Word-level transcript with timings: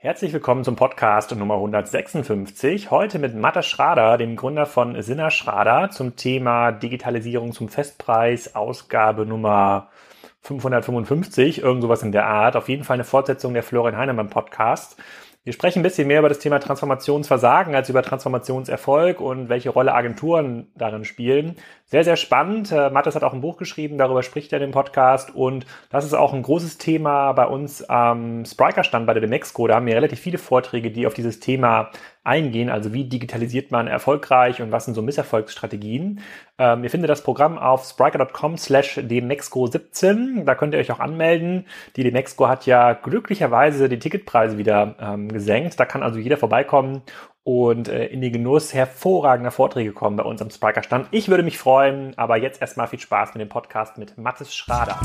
Herzlich 0.00 0.32
willkommen 0.32 0.62
zum 0.62 0.76
Podcast 0.76 1.34
Nummer 1.34 1.54
156. 1.54 2.92
Heute 2.92 3.18
mit 3.18 3.34
Matta 3.34 3.62
Schrader, 3.62 4.16
dem 4.16 4.36
Gründer 4.36 4.64
von 4.64 5.02
Sinna 5.02 5.28
Schrader, 5.32 5.90
zum 5.90 6.14
Thema 6.14 6.70
Digitalisierung 6.70 7.52
zum 7.52 7.68
Festpreis, 7.68 8.54
Ausgabe 8.54 9.26
Nummer 9.26 9.88
555, 10.42 11.62
irgend 11.62 11.82
sowas 11.82 12.04
in 12.04 12.12
der 12.12 12.28
Art. 12.28 12.54
Auf 12.54 12.68
jeden 12.68 12.84
Fall 12.84 12.94
eine 12.94 13.02
Fortsetzung 13.02 13.54
der 13.54 13.64
Florian 13.64 13.96
Heinemann 13.96 14.30
Podcast. 14.30 14.96
Wir 15.48 15.54
sprechen 15.54 15.78
ein 15.78 15.82
bisschen 15.82 16.06
mehr 16.06 16.18
über 16.18 16.28
das 16.28 16.40
Thema 16.40 16.58
Transformationsversagen 16.60 17.74
als 17.74 17.88
über 17.88 18.02
Transformationserfolg 18.02 19.18
und 19.18 19.48
welche 19.48 19.70
Rolle 19.70 19.94
Agenturen 19.94 20.66
darin 20.74 21.06
spielen. 21.06 21.56
Sehr, 21.86 22.04
sehr 22.04 22.16
spannend. 22.16 22.70
Äh, 22.70 22.90
Mathis 22.90 23.14
hat 23.14 23.24
auch 23.24 23.32
ein 23.32 23.40
Buch 23.40 23.56
geschrieben, 23.56 23.96
darüber 23.96 24.22
spricht 24.22 24.52
er 24.52 24.58
in 24.58 24.66
dem 24.68 24.72
Podcast 24.72 25.34
und 25.34 25.64
das 25.88 26.04
ist 26.04 26.12
auch 26.12 26.34
ein 26.34 26.42
großes 26.42 26.76
Thema 26.76 27.32
bei 27.32 27.46
uns 27.46 27.82
am 27.82 28.44
Spriker-Stand 28.44 29.06
bei 29.06 29.14
der 29.14 29.22
Demexco. 29.22 29.66
Da 29.66 29.76
haben 29.76 29.86
wir 29.86 29.96
relativ 29.96 30.20
viele 30.20 30.36
Vorträge, 30.36 30.90
die 30.90 31.06
auf 31.06 31.14
dieses 31.14 31.40
Thema 31.40 31.92
eingehen, 32.28 32.68
also 32.68 32.92
wie 32.92 33.04
digitalisiert 33.04 33.70
man 33.70 33.88
erfolgreich 33.88 34.62
und 34.62 34.70
was 34.70 34.84
sind 34.84 34.94
so 34.94 35.02
Misserfolgsstrategien. 35.02 36.20
Ähm, 36.58 36.84
ihr 36.84 36.90
findet 36.90 37.10
das 37.10 37.22
Programm 37.22 37.58
auf 37.58 37.84
spriker.com 37.84 38.58
slash 38.58 38.98
demexco17. 38.98 40.44
Da 40.44 40.54
könnt 40.54 40.74
ihr 40.74 40.80
euch 40.80 40.92
auch 40.92 41.00
anmelden. 41.00 41.66
Die 41.96 42.04
Demexco 42.04 42.46
hat 42.46 42.66
ja 42.66 42.92
glücklicherweise 42.92 43.88
die 43.88 43.98
Ticketpreise 43.98 44.58
wieder 44.58 44.94
ähm, 45.00 45.28
gesenkt. 45.28 45.80
Da 45.80 45.84
kann 45.86 46.02
also 46.02 46.18
jeder 46.18 46.36
vorbeikommen 46.36 47.02
und 47.44 47.88
äh, 47.88 48.06
in 48.06 48.20
den 48.20 48.30
Genuss 48.30 48.74
hervorragender 48.74 49.50
Vorträge 49.50 49.92
kommen 49.92 50.16
bei 50.16 50.24
uns 50.24 50.42
am 50.42 50.50
Spriker-Stand. 50.50 51.08
Ich 51.12 51.28
würde 51.28 51.42
mich 51.42 51.56
freuen, 51.56 52.12
aber 52.18 52.36
jetzt 52.36 52.60
erstmal 52.60 52.88
viel 52.88 53.00
Spaß 53.00 53.34
mit 53.34 53.40
dem 53.40 53.48
Podcast 53.48 53.96
mit 53.96 54.18
Mathis 54.18 54.54
Schrader. 54.54 55.00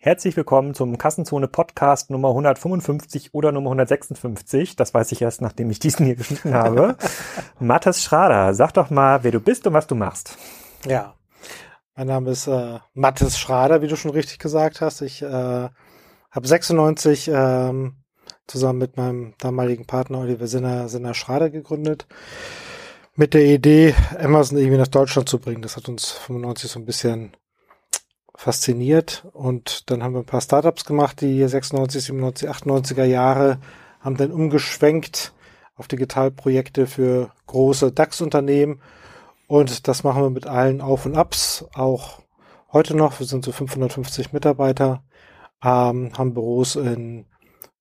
Herzlich 0.00 0.36
willkommen 0.36 0.74
zum 0.74 0.96
Kassenzone 0.96 1.48
Podcast 1.48 2.08
Nummer 2.10 2.28
155 2.28 3.34
oder 3.34 3.50
Nummer 3.50 3.70
156. 3.70 4.76
Das 4.76 4.94
weiß 4.94 5.10
ich 5.10 5.22
erst, 5.22 5.40
nachdem 5.40 5.70
ich 5.70 5.80
diesen 5.80 6.06
hier 6.06 6.14
geschnitten 6.14 6.54
habe. 6.54 6.96
Mathis 7.58 8.04
Schrader, 8.04 8.54
sag 8.54 8.72
doch 8.74 8.90
mal, 8.90 9.24
wer 9.24 9.32
du 9.32 9.40
bist 9.40 9.66
und 9.66 9.72
was 9.72 9.88
du 9.88 9.96
machst. 9.96 10.38
Ja, 10.86 11.16
mein 11.96 12.06
Name 12.06 12.30
ist 12.30 12.46
äh, 12.46 12.78
Mathis 12.94 13.40
Schrader, 13.40 13.82
wie 13.82 13.88
du 13.88 13.96
schon 13.96 14.12
richtig 14.12 14.38
gesagt 14.38 14.80
hast. 14.80 15.00
Ich 15.00 15.20
äh, 15.20 15.26
habe 15.26 16.46
96 16.46 17.28
ähm, 17.34 17.96
zusammen 18.46 18.78
mit 18.78 18.96
meinem 18.96 19.34
damaligen 19.38 19.84
Partner 19.84 20.20
Oliver 20.20 20.46
Sinner, 20.46 20.88
Sinner 20.88 21.14
Schrader 21.14 21.50
gegründet. 21.50 22.06
Mit 23.16 23.34
der 23.34 23.46
Idee, 23.46 23.96
Amazon 24.16 24.58
irgendwie 24.58 24.78
nach 24.78 24.86
Deutschland 24.86 25.28
zu 25.28 25.40
bringen. 25.40 25.60
Das 25.60 25.76
hat 25.76 25.88
uns 25.88 26.12
95 26.12 26.70
so 26.70 26.78
ein 26.78 26.86
bisschen 26.86 27.32
fasziniert. 28.38 29.26
Und 29.32 29.90
dann 29.90 30.02
haben 30.02 30.14
wir 30.14 30.20
ein 30.20 30.26
paar 30.26 30.40
Startups 30.40 30.84
gemacht, 30.84 31.20
die 31.20 31.46
96, 31.46 32.04
97, 32.04 32.48
98er 32.48 33.04
Jahre 33.04 33.58
haben 34.00 34.16
dann 34.16 34.30
umgeschwenkt 34.30 35.32
auf 35.76 35.88
Digitalprojekte 35.88 36.86
für 36.86 37.32
große 37.46 37.90
DAX-Unternehmen. 37.90 38.80
Und 39.48 39.88
das 39.88 40.04
machen 40.04 40.22
wir 40.22 40.30
mit 40.30 40.46
allen 40.46 40.80
Auf 40.80 41.04
und 41.04 41.16
Abs, 41.16 41.64
auch 41.74 42.20
heute 42.72 42.96
noch. 42.96 43.18
Wir 43.18 43.26
sind 43.26 43.44
so 43.44 43.50
550 43.50 44.32
Mitarbeiter 44.32 45.02
ähm, 45.64 46.12
haben 46.16 46.34
Büros 46.34 46.76
in 46.76 47.26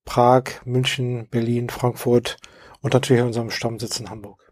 Prag, 0.05 0.65
München, 0.65 1.27
Berlin, 1.29 1.69
Frankfurt 1.69 2.37
und 2.81 2.93
natürlich 2.93 3.23
unserem 3.23 3.51
Stammsitz 3.51 3.99
in 3.99 4.09
Hamburg. 4.09 4.46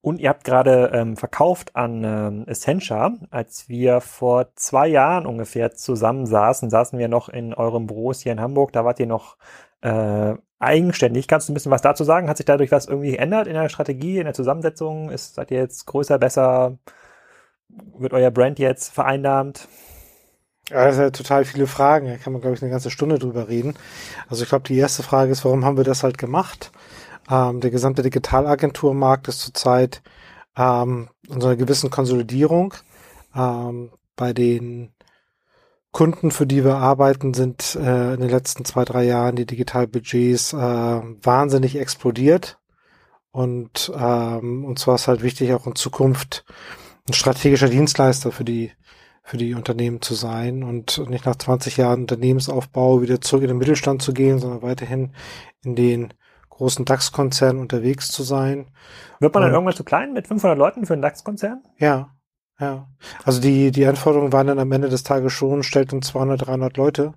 Und 0.00 0.20
ihr 0.20 0.28
habt 0.28 0.44
gerade 0.44 0.90
ähm, 0.94 1.16
verkauft 1.16 1.74
an 1.74 2.04
ähm, 2.04 2.44
Essentia. 2.46 3.14
Als 3.30 3.68
wir 3.68 4.00
vor 4.00 4.54
zwei 4.54 4.86
Jahren 4.86 5.26
ungefähr 5.26 5.72
zusammen 5.72 6.26
saßen, 6.26 6.70
wir 6.70 7.08
noch 7.08 7.28
in 7.28 7.54
eurem 7.54 7.86
Büros 7.86 8.20
hier 8.20 8.32
in 8.32 8.40
Hamburg. 8.40 8.72
Da 8.72 8.84
wart 8.84 9.00
ihr 9.00 9.06
noch 9.06 9.36
äh, 9.80 10.34
eigenständig. 10.58 11.28
Kannst 11.28 11.48
du 11.48 11.52
ein 11.52 11.54
bisschen 11.54 11.72
was 11.72 11.82
dazu 11.82 12.04
sagen? 12.04 12.28
Hat 12.28 12.36
sich 12.36 12.46
dadurch 12.46 12.70
was 12.72 12.86
irgendwie 12.86 13.12
geändert 13.12 13.46
in 13.46 13.54
der 13.54 13.68
Strategie, 13.68 14.18
in 14.18 14.24
der 14.24 14.34
Zusammensetzung? 14.34 15.10
Ist, 15.10 15.34
seid 15.34 15.50
ihr 15.50 15.58
jetzt 15.58 15.86
größer, 15.86 16.18
besser? 16.18 16.78
Wird 17.98 18.12
euer 18.12 18.30
Brand 18.30 18.58
jetzt 18.58 18.92
vereinnahmt? 18.92 19.68
Ja, 20.70 20.86
das 20.86 20.96
sind 20.96 21.04
ja 21.04 21.10
total 21.10 21.44
viele 21.44 21.66
Fragen. 21.66 22.08
Da 22.08 22.16
kann 22.16 22.32
man, 22.32 22.42
glaube 22.42 22.56
ich, 22.56 22.62
eine 22.62 22.70
ganze 22.70 22.90
Stunde 22.90 23.18
drüber 23.18 23.48
reden. 23.48 23.74
Also 24.28 24.42
ich 24.42 24.48
glaube, 24.48 24.66
die 24.66 24.76
erste 24.76 25.02
Frage 25.02 25.30
ist, 25.30 25.44
warum 25.44 25.64
haben 25.64 25.76
wir 25.76 25.84
das 25.84 26.02
halt 26.02 26.18
gemacht? 26.18 26.72
Ähm, 27.30 27.60
der 27.60 27.70
gesamte 27.70 28.02
Digitalagenturmarkt 28.02 29.28
ist 29.28 29.40
zurzeit 29.40 30.02
ähm, 30.56 31.08
in 31.28 31.40
so 31.40 31.48
einer 31.48 31.56
gewissen 31.56 31.90
Konsolidierung. 31.90 32.74
Ähm, 33.34 33.90
bei 34.16 34.32
den 34.32 34.92
Kunden, 35.92 36.30
für 36.30 36.46
die 36.46 36.64
wir 36.64 36.76
arbeiten, 36.76 37.34
sind 37.34 37.74
äh, 37.76 38.14
in 38.14 38.20
den 38.20 38.30
letzten 38.30 38.64
zwei, 38.64 38.84
drei 38.84 39.04
Jahren 39.04 39.36
die 39.36 39.46
Digitalbudgets 39.46 40.52
äh, 40.52 40.56
wahnsinnig 40.56 41.76
explodiert. 41.76 42.58
Und 43.30 43.92
ähm, 43.94 44.64
uns 44.64 44.86
war 44.86 44.94
es 44.94 45.08
halt 45.08 45.22
wichtig, 45.22 45.52
auch 45.52 45.66
in 45.66 45.74
Zukunft 45.74 46.44
ein 47.08 47.12
strategischer 47.12 47.68
Dienstleister 47.68 48.32
für 48.32 48.44
die 48.44 48.72
für 49.26 49.38
die 49.38 49.54
Unternehmen 49.54 50.00
zu 50.02 50.14
sein 50.14 50.62
und 50.62 51.10
nicht 51.10 51.26
nach 51.26 51.34
20 51.34 51.76
Jahren 51.78 52.02
Unternehmensaufbau 52.02 53.02
wieder 53.02 53.20
zurück 53.20 53.42
in 53.42 53.48
den 53.48 53.58
Mittelstand 53.58 54.00
zu 54.00 54.12
gehen, 54.14 54.38
sondern 54.38 54.62
weiterhin 54.62 55.12
in 55.64 55.74
den 55.74 56.14
großen 56.56 56.84
DAX-Konzernen 56.84 57.60
unterwegs 57.60 58.08
zu 58.08 58.22
sein. 58.22 58.66
Wird 59.20 59.34
man 59.34 59.42
dann 59.42 59.52
irgendwann 59.52 59.76
zu 59.76 59.84
klein 59.84 60.12
mit 60.12 60.26
500 60.26 60.58
Leuten 60.58 60.86
für 60.86 60.94
einen 60.94 61.02
DAX-Konzern? 61.02 61.62
Ja, 61.78 62.10
ja. 62.58 62.88
Also 63.24 63.40
die, 63.40 63.70
die 63.70 63.86
Anforderungen 63.86 64.32
waren 64.32 64.46
dann 64.46 64.58
am 64.58 64.72
Ende 64.72 64.88
des 64.88 65.02
Tages 65.02 65.32
schon, 65.32 65.62
stellt 65.62 65.92
uns 65.92 66.08
200, 66.08 66.46
300 66.46 66.76
Leute 66.76 67.12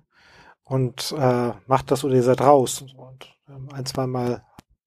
und 0.64 1.14
äh, 1.18 1.52
macht 1.66 1.90
das 1.90 2.04
oder 2.04 2.14
ihr 2.14 2.22
seid 2.22 2.40
raus. 2.42 2.84
Und 2.96 3.34
ein, 3.72 3.86
zwei 3.86 4.06
Mal 4.06 4.42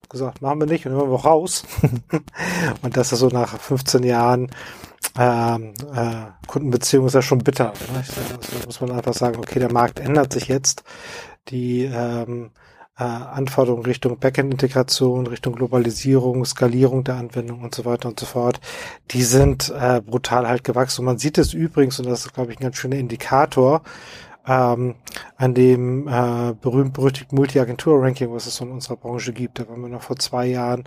gesagt, 0.10 0.42
machen 0.42 0.60
wir 0.60 0.68
nicht 0.68 0.86
und 0.86 0.92
dann 0.92 1.02
waren 1.02 1.10
wir 1.10 1.16
auch 1.16 1.26
raus. 1.26 1.66
und 2.84 2.96
das 2.96 3.12
ist 3.12 3.20
so 3.20 3.30
nach 3.30 3.58
15 3.60 4.04
Jahren 4.04 4.52
ähm, 5.18 5.74
äh, 5.94 6.48
Kundenbeziehung 6.48 7.06
ist 7.06 7.14
ja 7.14 7.22
schon 7.22 7.40
bitter. 7.40 7.74
Ne? 7.94 8.04
Da 8.60 8.66
muss 8.66 8.82
man 8.82 8.92
einfach 8.92 9.14
sagen, 9.14 9.38
okay, 9.38 9.60
der 9.60 9.72
Markt 9.72 10.00
ändert 10.00 10.34
sich 10.34 10.48
jetzt. 10.48 10.84
Die 11.50 11.84
ähm, 11.84 12.52
äh, 12.98 13.04
Anforderungen 13.04 13.86
Richtung 13.86 14.18
Backend-Integration, 14.20 15.28
Richtung 15.28 15.54
Globalisierung, 15.54 16.46
Skalierung 16.46 17.04
der 17.04 17.16
Anwendung 17.16 17.62
und 17.62 17.74
so 17.74 17.86
weiter 17.86 18.10
und 18.10 18.20
so 18.20 18.26
fort, 18.26 18.60
die 19.12 19.24
sind 19.24 19.74
äh, 19.78 20.02
brutal 20.02 20.48
halt 20.48 20.64
gewachsen. 20.64 21.02
Und 21.02 21.06
man 21.06 21.18
sieht 21.18 21.38
es 21.38 21.54
übrigens, 21.54 22.00
und 22.00 22.08
das 22.08 22.26
ist, 22.26 22.34
glaube 22.34 22.52
ich, 22.52 22.60
ein 22.60 22.64
ganz 22.64 22.78
schöner 22.78 22.98
Indikator, 22.98 23.82
ähm, 24.48 24.96
an 25.38 25.54
dem 25.54 26.08
äh, 26.08 26.54
berühmt-berüchtigten 26.62 27.36
Multi-Agentur-Ranking, 27.38 28.32
was 28.34 28.46
es 28.46 28.60
in 28.62 28.72
unserer 28.72 28.98
Branche 28.98 29.34
gibt. 29.34 29.60
Da 29.60 29.68
waren 29.68 29.82
wir 29.82 29.90
noch 29.90 30.04
vor 30.04 30.18
zwei 30.18 30.46
Jahren 30.48 30.84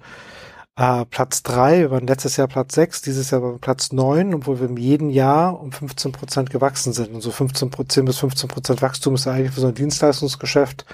äh, 0.77 1.07
Platz 1.07 1.43
drei, 1.43 1.81
wir 1.81 1.91
waren 1.91 2.07
letztes 2.07 2.37
Jahr 2.37 2.49
Platz 2.49 2.75
sechs, 2.75 3.01
dieses 3.01 3.31
Jahr 3.31 3.43
waren 3.43 3.55
wir 3.55 3.59
Platz 3.59 3.93
neun, 3.93 4.35
obwohl 4.35 4.61
wir 4.61 4.69
im 4.69 4.77
jeden 4.77 5.09
Jahr 5.09 5.59
um 5.61 5.73
15 5.73 6.13
Prozent 6.13 6.51
gewachsen 6.51 6.93
sind. 6.93 7.15
Und 7.15 7.23
so 7.23 7.31
15 7.31 7.71
Prozent 7.71 8.07
bis 8.07 8.19
15 8.19 8.49
Prozent 8.49 8.83
Wachstum 8.83 9.15
ist 9.15 9.27
eigentlich 9.27 9.53
für 9.53 9.61
so 9.61 9.69
ein 9.69 9.75
Dienstleistungsgeschäft 9.75 10.85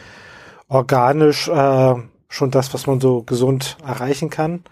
organisch 0.69 1.49
äh, 1.49 1.95
schon 2.29 2.51
das, 2.51 2.73
was 2.73 2.87
man 2.87 3.01
so 3.01 3.23
gesund 3.23 3.77
erreichen 3.85 4.31
kann, 4.31 4.65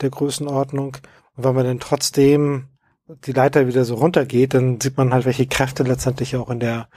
der 0.00 0.10
Größenordnung. 0.10 0.96
Und 1.36 1.44
wenn 1.44 1.54
man 1.54 1.64
dann 1.64 1.80
trotzdem 1.80 2.68
die 3.24 3.32
Leiter 3.32 3.66
wieder 3.66 3.84
so 3.84 3.94
runtergeht, 3.94 4.54
dann 4.54 4.80
sieht 4.80 4.96
man 4.96 5.14
halt, 5.14 5.24
welche 5.24 5.46
Kräfte 5.46 5.82
letztendlich 5.82 6.36
auch 6.36 6.50
in 6.50 6.60
der 6.60 6.88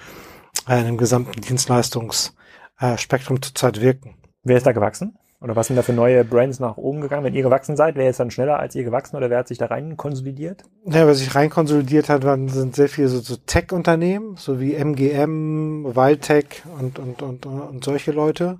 äh, 0.68 0.79
in 0.79 0.85
dem 0.85 0.97
gesamten 0.97 1.40
Dienstleistungsspektrum 1.41 3.38
äh, 3.38 3.41
zurzeit 3.41 3.81
wirken. 3.81 4.16
Wer 4.44 4.58
ist 4.58 4.66
da 4.66 4.72
gewachsen? 4.72 5.18
Oder 5.41 5.56
was 5.56 5.68
sind 5.68 5.75
da 5.75 5.81
für 5.81 5.91
neue 5.91 6.24
Brands 6.24 6.59
nach 6.59 6.78
oben 6.78 7.02
gegangen? 7.02 7.24
Wenn 7.24 7.34
ihr 7.34 7.41
gewachsen 7.41 7.75
seid, 7.75 7.96
wer 7.96 8.09
ist 8.09 8.19
dann 8.19 8.29
schneller 8.29 8.59
als 8.59 8.75
ihr 8.75 8.84
gewachsen 8.84 9.16
oder 9.16 9.31
wer 9.31 9.40
hat 9.40 9.47
sich 9.47 9.57
da 9.57 9.66
rein 9.66 9.97
konsolidiert? 9.97 10.63
Ja, 10.85 11.07
wer 11.07 11.16
sich 11.16 11.34
rein 11.34 11.50
konsolidiert 11.50 12.09
hat, 12.09 12.23
waren, 12.23 12.47
sind 12.47 12.76
sehr 12.76 12.88
viele 12.88 13.08
so, 13.08 13.20
so 13.20 13.38
Tech-Unternehmen, 13.38 14.35
so 14.38 14.59
wie 14.59 14.76
MGM, 14.76 15.96
Wildtech 15.96 16.61
und, 16.79 16.99
und, 16.99 17.23
und, 17.23 17.46
und 17.47 17.84
solche 17.84 18.11
Leute. 18.11 18.59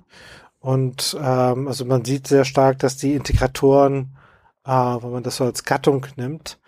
Und 0.58 1.16
ähm, 1.20 1.68
also 1.68 1.84
man 1.84 2.04
sieht 2.04 2.26
sehr 2.26 2.44
stark, 2.44 2.80
dass 2.80 2.96
die 2.96 3.14
Integratoren, 3.14 4.16
äh, 4.66 4.70
wenn 4.70 5.10
man 5.10 5.22
das 5.22 5.36
so 5.36 5.44
als 5.44 5.62
Gattung 5.62 6.06
nimmt, 6.16 6.58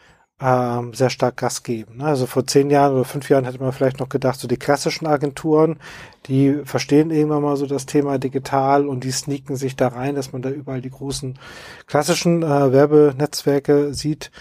ähm, 0.41 0.95
sehr 0.95 1.11
stark 1.11 1.37
Gas 1.37 1.63
geben. 1.63 1.99
Ne? 1.99 2.05
Also 2.05 2.27
vor 2.27 2.47
zehn 2.47 2.71
Jahren 2.71 2.95
oder 2.95 3.05
fünf 3.05 3.29
Jahren 3.29 3.45
hätte 3.45 3.61
man 3.61 3.73
vielleicht 3.73 4.01
noch 4.01 4.09
gedacht, 4.09 4.41
so 4.41 4.49
die 4.49 4.57
klassischen 4.57 5.07
Agenturen, 5.07 5.79
die 6.27 6.63
verstehen 6.65 7.11
irgendwann 7.11 7.43
mal 7.43 7.57
so 7.57 7.67
das 7.67 7.87
Thema 7.87 8.19
digital 8.19 8.89
und 8.89 9.05
die 9.05 9.13
sneaken 9.13 9.57
sich 9.57 9.77
da 9.77 9.89
rein, 9.89 10.15
dass 10.15 10.33
man 10.33 10.43
da 10.43 10.51
überall 10.51 10.81
die 10.81 10.91
großen 10.91 11.39
klassischen 11.87 12.43
äh, 12.43 12.73
Werbenetzwerke 12.73 13.95
sieht 13.95 14.33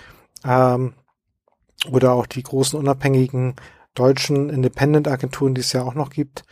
ähm, 0.44 0.94
oder 1.92 2.14
auch 2.14 2.26
die 2.26 2.44
großen 2.44 2.80
unabhängigen 2.80 3.56
deutschen 3.94 4.50
Independent-Agenturen, 4.50 5.54
die 5.54 5.62
es 5.62 5.74
ja 5.74 5.84
auch 5.84 5.94
noch 5.94 6.10
gibt. 6.10 6.44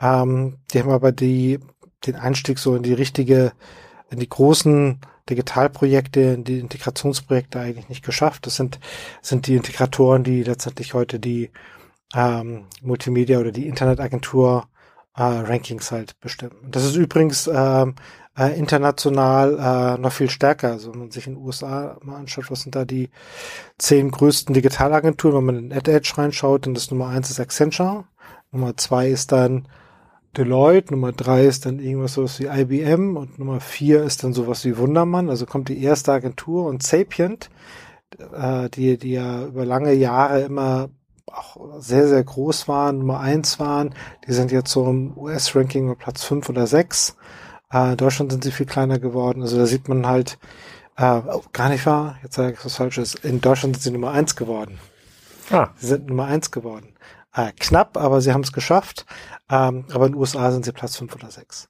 Ähm, 0.00 0.58
die 0.72 0.80
haben 0.80 0.90
aber 0.90 1.12
die 1.12 1.60
den 2.06 2.16
Einstieg 2.16 2.58
so 2.58 2.76
in 2.76 2.82
die 2.82 2.92
richtige, 2.92 3.52
in 4.10 4.18
die 4.18 4.28
großen 4.28 5.00
Digitalprojekte, 5.30 6.38
die 6.38 6.58
Integrationsprojekte 6.60 7.60
eigentlich 7.60 7.88
nicht 7.88 8.04
geschafft. 8.04 8.46
Das 8.46 8.56
sind, 8.56 8.78
sind 9.22 9.46
die 9.46 9.56
Integratoren, 9.56 10.24
die 10.24 10.42
letztendlich 10.42 10.94
heute 10.94 11.18
die 11.18 11.50
ähm, 12.14 12.66
Multimedia 12.82 13.38
oder 13.38 13.52
die 13.52 13.66
Internetagentur 13.66 14.68
äh, 15.16 15.22
Rankings 15.22 15.90
halt 15.90 16.18
bestimmen. 16.20 16.56
Das 16.70 16.84
ist 16.84 16.96
übrigens 16.96 17.50
ähm, 17.52 17.94
äh, 18.38 18.56
international 18.58 19.58
äh, 19.58 20.00
noch 20.00 20.12
viel 20.12 20.30
stärker. 20.30 20.72
Also 20.72 20.92
wenn 20.92 21.00
man 21.00 21.10
sich 21.10 21.26
in 21.26 21.34
den 21.34 21.44
USA 21.44 21.98
mal 22.02 22.16
anschaut, 22.16 22.50
was 22.50 22.62
sind 22.62 22.74
da 22.74 22.84
die 22.84 23.10
zehn 23.78 24.10
größten 24.10 24.54
Digitalagenturen, 24.54 25.36
wenn 25.38 25.44
man 25.44 25.56
in 25.56 25.72
AdEdge 25.72 26.16
reinschaut, 26.16 26.66
dann 26.66 26.74
das 26.74 26.90
Nummer 26.90 27.08
eins 27.08 27.30
ist 27.30 27.40
Accenture, 27.40 28.04
Nummer 28.52 28.76
zwei 28.76 29.08
ist 29.08 29.32
dann 29.32 29.66
Deloitte, 30.38 30.94
Nummer 30.94 31.10
drei 31.10 31.46
ist 31.46 31.66
dann 31.66 31.80
irgendwas 31.80 32.14
sowas 32.14 32.38
wie 32.38 32.46
IBM 32.46 33.16
und 33.16 33.40
Nummer 33.40 33.58
vier 33.58 34.04
ist 34.04 34.22
dann 34.22 34.32
sowas 34.32 34.64
wie 34.64 34.78
Wundermann. 34.78 35.28
Also 35.28 35.46
kommt 35.46 35.68
die 35.68 35.82
erste 35.82 36.12
Agentur 36.12 36.66
und 36.66 36.84
Sapient, 36.84 37.50
äh, 38.32 38.70
die, 38.70 38.96
die 38.98 39.12
ja 39.12 39.46
über 39.46 39.64
lange 39.64 39.92
Jahre 39.92 40.42
immer 40.42 40.90
auch 41.26 41.80
sehr, 41.80 42.06
sehr 42.06 42.22
groß 42.22 42.68
waren, 42.68 42.98
Nummer 42.98 43.18
eins 43.18 43.58
waren. 43.58 43.94
Die 44.26 44.32
sind 44.32 44.52
jetzt 44.52 44.70
so 44.70 44.88
im 44.88 45.18
US-Ranking 45.18 45.96
Platz 45.96 46.22
fünf 46.22 46.48
oder 46.48 46.68
sechs. 46.68 47.16
Äh, 47.72 47.90
in 47.90 47.96
Deutschland 47.96 48.30
sind 48.30 48.44
sie 48.44 48.52
viel 48.52 48.66
kleiner 48.66 49.00
geworden. 49.00 49.42
Also 49.42 49.58
da 49.58 49.66
sieht 49.66 49.88
man 49.88 50.06
halt, 50.06 50.38
äh, 50.96 51.20
oh, 51.26 51.42
gar 51.52 51.68
nicht 51.68 51.84
wahr, 51.84 52.16
jetzt 52.22 52.36
sage 52.36 52.52
ich 52.52 52.64
was 52.64 52.76
Falsches, 52.76 53.16
in 53.16 53.40
Deutschland 53.40 53.74
sind 53.74 53.82
sie 53.82 53.90
Nummer 53.90 54.12
eins 54.12 54.36
geworden. 54.36 54.78
Ah. 55.50 55.70
Sie 55.76 55.88
sind 55.88 56.06
Nummer 56.06 56.26
eins 56.26 56.52
geworden. 56.52 56.94
Äh, 57.38 57.52
knapp, 57.52 57.96
aber 57.96 58.20
sie 58.20 58.32
haben 58.32 58.40
es 58.40 58.52
geschafft. 58.52 59.06
Ähm, 59.48 59.84
aber 59.94 60.06
in 60.06 60.12
den 60.12 60.20
USA 60.20 60.50
sind 60.50 60.64
sie 60.64 60.72
Platz 60.72 60.96
fünf 60.96 61.14
oder 61.14 61.30
sechs. 61.30 61.68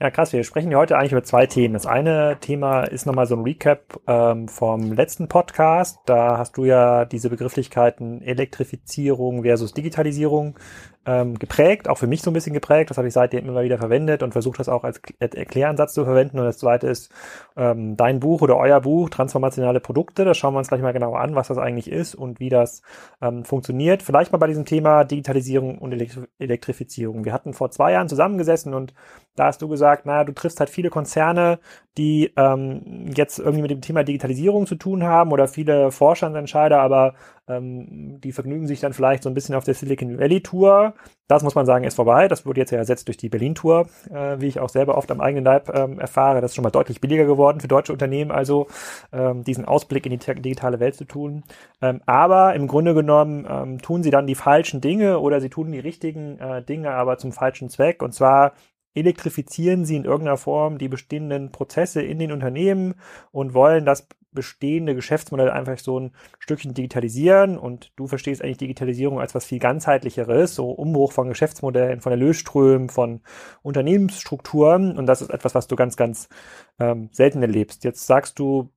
Ja, 0.00 0.12
krass. 0.12 0.32
Wir 0.32 0.44
sprechen 0.44 0.68
hier 0.68 0.78
heute 0.78 0.96
eigentlich 0.96 1.10
über 1.10 1.24
zwei 1.24 1.46
Themen. 1.46 1.74
Das 1.74 1.84
eine 1.84 2.38
Thema 2.40 2.84
ist 2.84 3.04
nochmal 3.04 3.26
so 3.26 3.34
ein 3.34 3.42
Recap 3.42 3.98
ähm, 4.06 4.46
vom 4.46 4.92
letzten 4.92 5.26
Podcast. 5.26 5.98
Da 6.06 6.38
hast 6.38 6.56
du 6.56 6.64
ja 6.64 7.04
diese 7.04 7.28
Begrifflichkeiten 7.28 8.22
Elektrifizierung 8.22 9.42
versus 9.42 9.74
Digitalisierung 9.74 10.56
ähm, 11.08 11.38
geprägt, 11.38 11.88
auch 11.88 11.96
für 11.96 12.06
mich 12.06 12.20
so 12.20 12.30
ein 12.30 12.34
bisschen 12.34 12.52
geprägt. 12.52 12.90
Das 12.90 12.98
habe 12.98 13.08
ich 13.08 13.14
seitdem 13.14 13.48
immer 13.48 13.62
wieder 13.62 13.78
verwendet 13.78 14.22
und 14.22 14.32
versucht 14.32 14.58
das 14.58 14.68
auch 14.68 14.84
als 14.84 15.00
Erkläransatz 15.18 15.94
zu 15.94 16.04
verwenden. 16.04 16.38
Und 16.38 16.44
das 16.44 16.58
zweite 16.58 16.86
ist 16.86 17.10
ähm, 17.56 17.96
dein 17.96 18.20
Buch 18.20 18.42
oder 18.42 18.58
euer 18.58 18.82
Buch, 18.82 19.08
Transformationale 19.08 19.80
Produkte. 19.80 20.26
Da 20.26 20.34
schauen 20.34 20.52
wir 20.52 20.58
uns 20.58 20.68
gleich 20.68 20.82
mal 20.82 20.92
genauer 20.92 21.18
an, 21.20 21.34
was 21.34 21.48
das 21.48 21.56
eigentlich 21.56 21.90
ist 21.90 22.14
und 22.14 22.40
wie 22.40 22.50
das 22.50 22.82
ähm, 23.22 23.46
funktioniert. 23.46 24.02
Vielleicht 24.02 24.32
mal 24.32 24.38
bei 24.38 24.48
diesem 24.48 24.66
Thema 24.66 25.04
Digitalisierung 25.04 25.78
und 25.78 25.94
Elektrifizierung. 26.38 27.24
Wir 27.24 27.32
hatten 27.32 27.54
vor 27.54 27.70
zwei 27.70 27.92
Jahren 27.92 28.10
zusammengesessen 28.10 28.74
und 28.74 28.92
da 29.38 29.46
hast 29.46 29.62
du 29.62 29.68
gesagt, 29.68 30.06
naja, 30.06 30.24
du 30.24 30.32
triffst 30.32 30.60
halt 30.60 30.70
viele 30.70 30.90
Konzerne, 30.90 31.58
die 31.96 32.32
ähm, 32.36 33.10
jetzt 33.14 33.38
irgendwie 33.38 33.62
mit 33.62 33.70
dem 33.70 33.80
Thema 33.80 34.04
Digitalisierung 34.04 34.66
zu 34.66 34.76
tun 34.76 35.04
haben 35.04 35.32
oder 35.32 35.48
viele 35.48 35.90
Vorstandsentscheider, 35.90 36.80
aber 36.80 37.14
ähm, 37.48 38.20
die 38.20 38.32
vergnügen 38.32 38.66
sich 38.66 38.80
dann 38.80 38.92
vielleicht 38.92 39.22
so 39.22 39.28
ein 39.28 39.34
bisschen 39.34 39.54
auf 39.54 39.64
der 39.64 39.74
Silicon 39.74 40.18
Valley 40.18 40.40
Tour. 40.40 40.94
Das 41.26 41.42
muss 41.42 41.54
man 41.54 41.66
sagen, 41.66 41.84
ist 41.84 41.96
vorbei. 41.96 42.28
Das 42.28 42.46
wurde 42.46 42.60
jetzt 42.60 42.70
ja 42.70 42.78
ersetzt 42.78 43.08
durch 43.08 43.16
die 43.16 43.28
Berlin 43.28 43.54
Tour, 43.54 43.88
äh, 44.10 44.40
wie 44.40 44.46
ich 44.46 44.60
auch 44.60 44.68
selber 44.68 44.96
oft 44.96 45.10
am 45.10 45.20
eigenen 45.20 45.44
Leib 45.44 45.74
ähm, 45.74 45.98
erfahre. 45.98 46.40
Das 46.40 46.52
ist 46.52 46.54
schon 46.54 46.62
mal 46.62 46.70
deutlich 46.70 47.00
billiger 47.00 47.24
geworden 47.24 47.60
für 47.60 47.68
deutsche 47.68 47.92
Unternehmen, 47.92 48.30
also 48.30 48.68
ähm, 49.12 49.42
diesen 49.44 49.64
Ausblick 49.64 50.06
in 50.06 50.16
die 50.16 50.18
digitale 50.18 50.80
Welt 50.80 50.94
zu 50.94 51.04
tun. 51.04 51.42
Ähm, 51.82 52.00
aber 52.06 52.54
im 52.54 52.68
Grunde 52.68 52.94
genommen 52.94 53.46
ähm, 53.48 53.82
tun 53.82 54.02
sie 54.02 54.10
dann 54.10 54.26
die 54.26 54.34
falschen 54.34 54.80
Dinge 54.80 55.18
oder 55.18 55.40
sie 55.40 55.50
tun 55.50 55.72
die 55.72 55.80
richtigen 55.80 56.38
äh, 56.38 56.62
Dinge, 56.62 56.92
aber 56.92 57.18
zum 57.18 57.32
falschen 57.32 57.68
Zweck. 57.68 58.02
Und 58.02 58.14
zwar 58.14 58.52
elektrifizieren 58.98 59.84
sie 59.84 59.96
in 59.96 60.04
irgendeiner 60.04 60.36
Form 60.36 60.78
die 60.78 60.88
bestehenden 60.88 61.52
Prozesse 61.52 62.02
in 62.02 62.18
den 62.18 62.32
Unternehmen 62.32 62.94
und 63.32 63.54
wollen 63.54 63.84
das 63.84 64.08
bestehende 64.32 64.94
Geschäftsmodell 64.94 65.50
einfach 65.50 65.78
so 65.78 65.98
ein 65.98 66.12
Stückchen 66.38 66.74
digitalisieren 66.74 67.58
und 67.58 67.92
du 67.96 68.06
verstehst 68.06 68.42
eigentlich 68.42 68.58
Digitalisierung 68.58 69.20
als 69.20 69.34
was 69.34 69.46
viel 69.46 69.58
ganzheitlicheres, 69.58 70.54
so 70.54 70.70
Umbruch 70.70 71.12
von 71.12 71.28
Geschäftsmodellen, 71.28 72.00
von 72.00 72.12
Erlösströmen, 72.12 72.88
von 72.88 73.22
Unternehmensstrukturen 73.62 74.96
und 74.96 75.06
das 75.06 75.22
ist 75.22 75.30
etwas, 75.30 75.54
was 75.54 75.66
du 75.66 75.76
ganz, 75.76 75.96
ganz 75.96 76.28
ähm, 76.78 77.08
selten 77.10 77.42
erlebst. 77.42 77.84
Jetzt 77.84 78.06
sagst 78.06 78.38
du, 78.38 78.70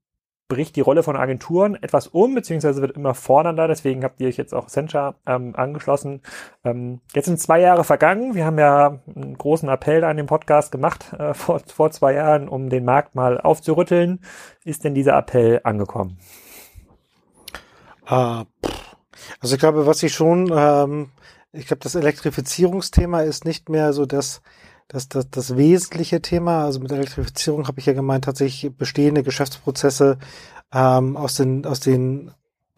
bricht 0.51 0.75
die 0.75 0.81
Rolle 0.81 1.01
von 1.01 1.15
Agenturen 1.15 1.81
etwas 1.81 2.07
um, 2.07 2.35
beziehungsweise 2.35 2.81
wird 2.81 2.97
immer 2.97 3.13
fordernder. 3.13 3.69
Deswegen 3.69 4.03
habt 4.03 4.19
ihr 4.19 4.27
euch 4.27 4.35
jetzt 4.35 4.53
auch 4.53 4.65
Accenture 4.65 5.15
ähm, 5.25 5.55
angeschlossen. 5.55 6.21
Ähm, 6.65 6.99
jetzt 7.13 7.27
sind 7.27 7.39
zwei 7.39 7.61
Jahre 7.61 7.85
vergangen. 7.85 8.35
Wir 8.35 8.45
haben 8.45 8.59
ja 8.59 8.99
einen 9.15 9.37
großen 9.37 9.69
Appell 9.69 10.03
an 10.03 10.17
dem 10.17 10.25
Podcast 10.25 10.73
gemacht 10.73 11.13
äh, 11.13 11.33
vor, 11.33 11.61
vor 11.65 11.91
zwei 11.91 12.15
Jahren, 12.15 12.49
um 12.49 12.69
den 12.69 12.83
Markt 12.83 13.15
mal 13.15 13.39
aufzurütteln. 13.39 14.19
Ist 14.65 14.83
denn 14.83 14.93
dieser 14.93 15.17
Appell 15.17 15.61
angekommen? 15.63 16.17
Uh, 18.09 18.43
also 19.39 19.55
ich 19.55 19.59
glaube, 19.59 19.87
was 19.87 20.03
ich 20.03 20.13
schon, 20.13 20.51
ähm, 20.53 21.11
ich 21.53 21.65
glaube, 21.67 21.79
das 21.81 21.95
Elektrifizierungsthema 21.95 23.21
ist 23.21 23.45
nicht 23.45 23.69
mehr 23.69 23.93
so 23.93 24.05
das, 24.05 24.41
das, 24.91 25.07
das, 25.07 25.29
das 25.29 25.55
wesentliche 25.55 26.21
Thema. 26.21 26.65
Also 26.65 26.81
mit 26.81 26.91
Elektrifizierung 26.91 27.67
habe 27.67 27.79
ich 27.79 27.85
ja 27.85 27.93
gemeint, 27.93 28.25
tatsächlich 28.25 28.75
bestehende 28.75 29.23
Geschäftsprozesse 29.23 30.17
ähm, 30.73 31.15
aus 31.15 31.35
den, 31.35 31.65
aus 31.65 31.79
den 31.79 32.31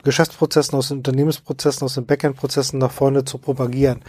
Geschäftsprozessen, 0.04 0.78
aus 0.78 0.90
den 0.90 0.98
Unternehmensprozessen, 0.98 1.86
aus 1.86 1.96
den 1.96 2.06
Backend-Prozessen 2.06 2.78
nach 2.78 2.92
vorne 2.92 3.26
zu 3.26 3.40
propagieren. 3.40 4.02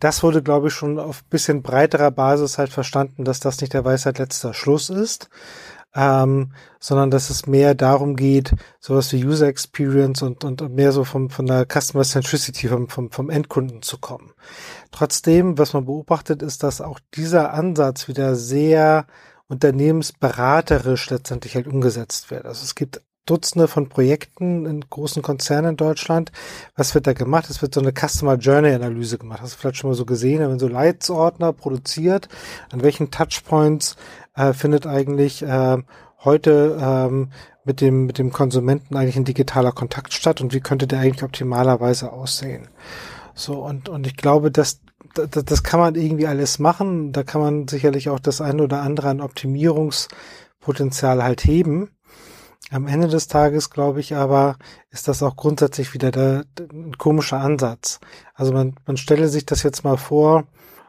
Das 0.00 0.24
wurde, 0.24 0.42
glaube 0.42 0.68
ich, 0.68 0.74
schon 0.74 0.98
auf 0.98 1.22
bisschen 1.24 1.62
breiterer 1.62 2.10
Basis 2.10 2.58
halt 2.58 2.70
verstanden, 2.70 3.24
dass 3.24 3.38
das 3.38 3.60
nicht 3.60 3.74
der 3.74 3.84
Weisheit 3.84 4.18
letzter 4.18 4.54
Schluss 4.54 4.90
ist, 4.90 5.28
ähm, 5.94 6.52
sondern 6.80 7.10
dass 7.10 7.30
es 7.30 7.46
mehr 7.46 7.74
darum 7.74 8.16
geht, 8.16 8.52
sowas 8.80 9.12
wie 9.12 9.24
User 9.24 9.46
Experience 9.46 10.22
und, 10.22 10.44
und, 10.44 10.74
mehr 10.74 10.92
so 10.92 11.04
vom, 11.04 11.30
von 11.30 11.46
der 11.46 11.66
Customer 11.66 12.04
Centricity 12.04 12.68
vom, 12.68 12.88
vom, 12.88 13.10
vom 13.10 13.30
Endkunden 13.30 13.82
zu 13.82 13.98
kommen. 13.98 14.32
Trotzdem, 14.90 15.58
was 15.58 15.72
man 15.74 15.84
beobachtet, 15.84 16.42
ist, 16.42 16.62
dass 16.62 16.80
auch 16.80 16.98
dieser 17.14 17.52
Ansatz 17.52 18.08
wieder 18.08 18.34
sehr 18.34 19.06
unternehmensberaterisch 19.48 21.10
letztendlich 21.10 21.54
halt 21.54 21.66
umgesetzt 21.66 22.30
wird. 22.30 22.46
Also 22.46 22.64
es 22.64 22.74
gibt 22.74 23.02
Dutzende 23.24 23.68
von 23.68 23.88
Projekten 23.88 24.66
in 24.66 24.80
großen 24.80 25.22
Konzernen 25.22 25.70
in 25.70 25.76
Deutschland. 25.76 26.32
Was 26.74 26.94
wird 26.94 27.06
da 27.06 27.12
gemacht? 27.12 27.48
Es 27.50 27.62
wird 27.62 27.72
so 27.72 27.80
eine 27.80 27.92
Customer 27.92 28.34
Journey 28.34 28.72
Analyse 28.72 29.16
gemacht. 29.16 29.40
Hast 29.40 29.54
du 29.54 29.58
vielleicht 29.58 29.76
schon 29.76 29.90
mal 29.90 29.94
so 29.94 30.04
gesehen, 30.04 30.40
wenn 30.40 30.58
so 30.58 30.66
Leitsordner 30.66 31.52
produziert, 31.52 32.28
an 32.72 32.82
welchen 32.82 33.12
Touchpoints 33.12 33.96
äh, 34.34 34.52
findet 34.52 34.86
eigentlich 34.86 35.42
äh, 35.42 35.78
heute 36.24 36.78
ähm, 36.80 37.30
mit 37.64 37.80
dem 37.80 38.06
mit 38.06 38.18
dem 38.18 38.32
Konsumenten 38.32 38.96
eigentlich 38.96 39.16
ein 39.16 39.24
digitaler 39.24 39.72
Kontakt 39.72 40.12
statt 40.12 40.40
und 40.40 40.52
wie 40.52 40.60
könnte 40.60 40.86
der 40.86 41.00
eigentlich 41.00 41.22
optimalerweise 41.22 42.12
aussehen? 42.12 42.68
So 43.34 43.64
und 43.64 43.88
und 43.88 44.06
ich 44.06 44.16
glaube, 44.16 44.50
dass 44.50 44.80
das, 45.14 45.44
das 45.44 45.62
kann 45.62 45.80
man 45.80 45.94
irgendwie 45.94 46.26
alles 46.26 46.58
machen. 46.58 47.12
Da 47.12 47.22
kann 47.22 47.40
man 47.40 47.68
sicherlich 47.68 48.08
auch 48.08 48.20
das 48.20 48.40
eine 48.40 48.62
oder 48.62 48.82
andere 48.82 49.08
an 49.08 49.20
Optimierungspotenzial 49.20 51.22
halt 51.22 51.44
heben. 51.44 51.90
Am 52.70 52.86
Ende 52.86 53.08
des 53.08 53.28
Tages, 53.28 53.70
glaube 53.70 54.00
ich, 54.00 54.14
aber 54.14 54.56
ist 54.90 55.08
das 55.08 55.22
auch 55.22 55.36
grundsätzlich 55.36 55.92
wieder 55.92 56.10
der, 56.10 56.44
der, 56.56 56.68
ein 56.72 56.96
komischer 56.96 57.38
Ansatz. 57.38 58.00
Also 58.34 58.52
man, 58.52 58.76
man 58.86 58.96
stelle 58.96 59.28
sich 59.28 59.44
das 59.44 59.62
jetzt 59.62 59.84
mal 59.84 59.98
vor, 59.98 60.44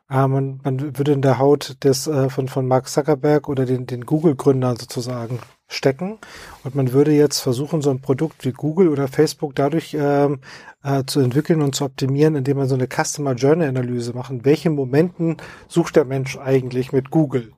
äh, 0.10 0.28
man, 0.28 0.60
man 0.64 0.98
würde 0.98 1.14
in 1.14 1.22
der 1.22 1.40
Haut 1.40 1.78
des 1.84 2.08
äh, 2.08 2.30
von, 2.30 2.48
von 2.48 2.68
Mark 2.68 2.88
Zuckerberg 2.88 3.50
oder 3.50 3.66
den, 3.66 3.86
den 3.86 4.06
Google-Gründern 4.06 4.78
sozusagen 4.78 5.40
stecken 5.68 6.20
und 6.64 6.76
man 6.76 6.94
würde 6.94 7.12
jetzt 7.12 7.40
versuchen, 7.40 7.82
so 7.82 7.90
ein 7.90 8.02
Produkt 8.02 8.46
wie 8.46 8.52
Google 8.52 8.90
oder 8.90 9.08
Facebook 9.08 9.56
dadurch 9.56 9.96
ähm, 10.00 10.40
äh, 10.84 11.04
zu 11.06 11.20
entwickeln 11.20 11.62
und 11.62 11.76
zu 11.76 11.86
optimieren, 11.86 12.36
indem 12.36 12.58
man 12.58 12.68
so 12.68 12.76
eine 12.76 12.88
Customer 12.88 13.34
Journey 13.34 13.66
Analyse 13.66 14.14
macht. 14.14 14.32
In 14.32 14.46
welchen 14.46 14.76
Momenten 14.76 15.38
sucht 15.68 15.96
der 15.96 16.06
Mensch 16.06 16.38
eigentlich 16.38 16.92
mit 16.92 17.10
Google? 17.10 17.54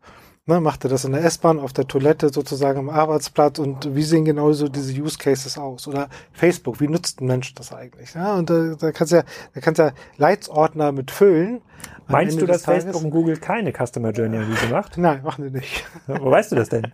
Ne, 0.47 0.61
macht 0.61 0.83
er 0.83 0.91
das 0.91 1.03
in 1.05 1.11
der 1.13 1.25
S-Bahn, 1.25 1.59
auf 1.59 1.73
der 1.73 1.87
Toilette, 1.87 2.29
sozusagen 2.29 2.77
am 2.77 2.89
Arbeitsplatz 2.89 3.57
und 3.57 3.95
wie 3.95 4.03
sehen 4.03 4.25
genau 4.25 4.53
so 4.53 4.67
diese 4.67 4.93
Use 4.93 5.17
Cases 5.17 5.57
aus? 5.57 5.87
Oder 5.87 6.07
Facebook, 6.33 6.79
wie 6.79 6.87
nutzt 6.87 7.19
ein 7.19 7.25
Mensch 7.25 7.55
das 7.55 7.73
eigentlich? 7.73 8.13
Ja, 8.13 8.35
und 8.35 8.51
da, 8.51 8.75
da 8.75 8.91
kannst 8.91 9.11
du 9.11 9.17
ja, 9.17 9.23
da 9.55 9.61
kannst 9.61 9.79
ja 9.79 9.91
Leitsordner 10.17 10.91
mit 10.91 11.09
füllen. 11.09 11.63
Meinst 12.07 12.39
du, 12.39 12.45
dass 12.45 12.63
Facebook 12.63 13.03
und 13.03 13.09
Google 13.09 13.37
keine 13.37 13.73
Customer 13.73 14.11
Journey 14.11 14.37
Analyse 14.37 14.67
macht? 14.67 14.99
Nein, 14.99 15.23
machen 15.23 15.45
die 15.45 15.49
nicht. 15.49 15.83
Wo 16.05 16.29
weißt 16.29 16.51
du 16.51 16.57
das 16.57 16.69
denn? 16.69 16.91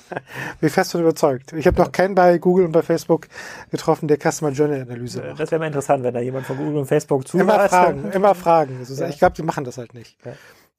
Bin 0.60 0.70
fest 0.70 0.92
von 0.92 1.02
überzeugt. 1.02 1.52
Ich 1.52 1.66
habe 1.66 1.76
noch 1.76 1.92
keinen 1.92 2.14
bei 2.14 2.38
Google 2.38 2.64
und 2.64 2.72
bei 2.72 2.80
Facebook 2.80 3.28
getroffen, 3.70 4.08
der 4.08 4.16
Customer 4.16 4.50
Journey 4.52 4.80
Analyse 4.80 5.20
macht. 5.22 5.40
Das 5.40 5.50
wäre 5.50 5.58
mal 5.58 5.66
interessant, 5.66 6.04
wenn 6.04 6.14
da 6.14 6.20
jemand 6.20 6.46
von 6.46 6.56
Google 6.56 6.78
und 6.78 6.86
Facebook 6.86 7.28
zuhört. 7.28 7.50
Immer 7.50 7.68
fragen, 7.68 8.12
immer 8.12 8.34
fragen. 8.34 8.80
Ich 9.10 9.18
glaube, 9.18 9.34
die 9.34 9.42
machen 9.42 9.64
das 9.64 9.76
halt 9.76 9.92
nicht. 9.92 10.16
Ja. 10.24 10.32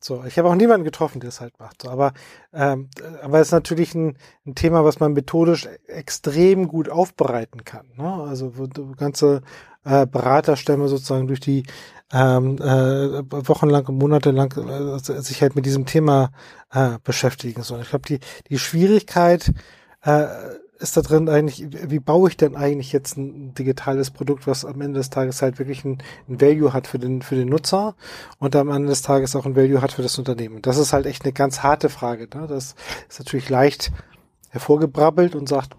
So, 0.06 0.24
ich 0.24 0.38
habe 0.38 0.50
auch 0.50 0.56
niemanden 0.56 0.84
getroffen, 0.84 1.20
der 1.20 1.30
es 1.30 1.42
halt 1.42 1.60
macht. 1.60 1.82
So, 1.82 1.90
aber 1.90 2.14
ähm, 2.54 2.90
aber 3.24 3.40
es 3.40 3.48
ist 3.48 3.54
natürlich 3.54 3.96
ein, 3.96 4.18
ein 4.46 4.54
Thema, 4.54 4.86
was 4.86 5.00
man 5.00 5.14
methodisch 5.14 5.68
extrem 5.88 6.68
gut 6.68 6.90
aufbereiten 6.90 7.64
kann. 7.64 7.88
Ne? 7.98 8.06
Also 8.06 8.56
wo 8.56 8.68
du 8.68 8.92
ganze 8.92 9.42
äh, 9.84 10.06
Beraterstämme 10.06 10.90
sozusagen 10.90 11.26
durch 11.26 11.40
die 11.40 11.64
ähm, 12.14 12.60
äh, 12.60 13.24
wochenlang 13.48 13.88
und 13.88 13.98
monatelang 13.98 14.52
äh, 14.52 15.00
sich 15.00 15.42
halt 15.42 15.56
mit 15.56 15.66
diesem 15.66 15.88
Thema 15.88 16.30
äh, 16.72 17.00
beschäftigen 17.04 17.64
sollen. 17.64 17.82
Ich 17.82 17.90
glaube, 17.90 18.06
die 18.08 18.20
die 18.50 18.60
Schwierigkeit 18.60 19.54
äh, 20.04 20.28
ist 20.79 20.98
da 20.98 21.01
drin 21.01 21.29
eigentlich, 21.29 21.65
wie 21.89 22.00
baue 22.00 22.29
ich 22.29 22.38
denn 22.38 22.55
eigentlich 22.55 22.91
jetzt 22.91 23.17
ein 23.17 23.53
digitales 23.53 24.12
Produkt, 24.12 24.48
was 24.48 24.65
am 24.65 24.82
Ende 24.82 25.00
des 25.00 25.10
Tages 25.10 25.41
halt 25.41 25.60
wirklich 25.60 25.86
ein, 25.86 26.00
ein 26.27 26.41
Value 26.41 26.74
hat 26.74 26.88
für 26.88 27.00
den, 27.00 27.22
für 27.22 27.36
den 27.36 27.50
Nutzer 27.50 27.96
und 28.39 28.55
am 28.55 28.70
Ende 28.70 28.89
des 28.89 29.01
Tages 29.01 29.36
auch 29.36 29.46
ein 29.46 29.55
Value 29.55 29.82
hat 29.82 29.94
für 29.94 30.01
das 30.01 30.17
Unternehmen. 30.17 30.62
Das 30.62 30.77
ist 30.77 30.94
halt 30.94 31.05
echt 31.05 31.24
eine 31.24 31.34
ganz 31.34 31.63
harte 31.63 31.89
Frage. 31.89 32.27
Ne? 32.34 32.48
Das 32.48 32.75
ist 33.10 33.20
natürlich 33.20 33.50
leicht 33.50 33.91
hervorgebrabbelt 34.50 35.36
und 35.36 35.48
sagt, 35.48 35.75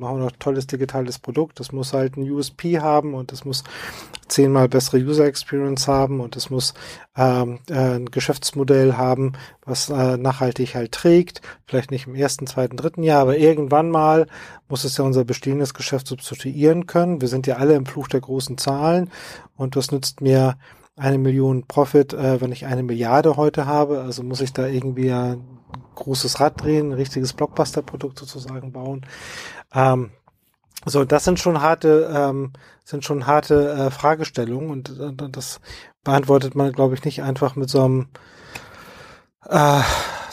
machen 0.00 0.18
wir 0.18 0.24
noch 0.24 0.32
tolles 0.38 0.66
digitales 0.66 1.18
Produkt. 1.18 1.60
Das 1.60 1.70
muss 1.70 1.92
halt 1.92 2.16
ein 2.16 2.28
USP 2.28 2.80
haben 2.80 3.14
und 3.14 3.30
das 3.30 3.44
muss 3.44 3.62
zehnmal 4.26 4.68
bessere 4.68 4.98
User 4.98 5.26
Experience 5.26 5.86
haben 5.86 6.20
und 6.20 6.36
es 6.36 6.50
muss 6.50 6.74
ähm, 7.16 7.60
äh, 7.68 7.96
ein 7.96 8.06
Geschäftsmodell 8.06 8.94
haben, 8.94 9.34
was 9.64 9.90
äh, 9.90 10.16
nachhaltig 10.16 10.74
halt 10.74 10.92
trägt. 10.92 11.42
Vielleicht 11.66 11.90
nicht 11.90 12.06
im 12.06 12.14
ersten, 12.14 12.46
zweiten, 12.46 12.76
dritten 12.76 13.02
Jahr, 13.02 13.22
aber 13.22 13.36
irgendwann 13.36 13.90
mal 13.90 14.26
muss 14.68 14.84
es 14.84 14.96
ja 14.96 15.04
unser 15.04 15.24
bestehendes 15.24 15.74
Geschäft 15.74 16.06
substituieren 16.06 16.86
können. 16.86 17.20
Wir 17.20 17.28
sind 17.28 17.46
ja 17.46 17.56
alle 17.56 17.74
im 17.74 17.86
Fluch 17.86 18.08
der 18.08 18.20
großen 18.20 18.58
Zahlen 18.58 19.10
und 19.56 19.76
was 19.76 19.92
nützt 19.92 20.20
mir 20.20 20.56
eine 20.96 21.18
Million 21.18 21.66
Profit, 21.66 22.14
äh, 22.14 22.40
wenn 22.40 22.52
ich 22.52 22.66
eine 22.66 22.82
Milliarde 22.82 23.36
heute 23.36 23.66
habe. 23.66 24.00
Also 24.00 24.22
muss 24.22 24.40
ich 24.40 24.52
da 24.52 24.66
irgendwie 24.66 25.12
ein 25.12 25.59
großes 25.94 26.40
Rad 26.40 26.62
drehen, 26.62 26.90
ein 26.90 26.94
richtiges 26.94 27.32
Blockbuster-Produkt 27.32 28.18
sozusagen 28.18 28.72
bauen. 28.72 29.06
Ähm, 29.72 30.10
so, 30.86 31.04
das 31.04 31.24
sind 31.24 31.38
schon 31.38 31.60
harte, 31.60 32.10
ähm, 32.14 32.52
sind 32.84 33.04
schon 33.04 33.26
harte 33.26 33.72
äh, 33.72 33.90
Fragestellungen 33.90 34.70
und, 34.70 34.98
und 34.98 35.36
das 35.36 35.60
beantwortet 36.04 36.54
man, 36.54 36.72
glaube 36.72 36.94
ich, 36.94 37.04
nicht 37.04 37.22
einfach 37.22 37.54
mit 37.54 37.68
so 37.68 37.84
einem 37.84 38.08
äh, 39.46 39.80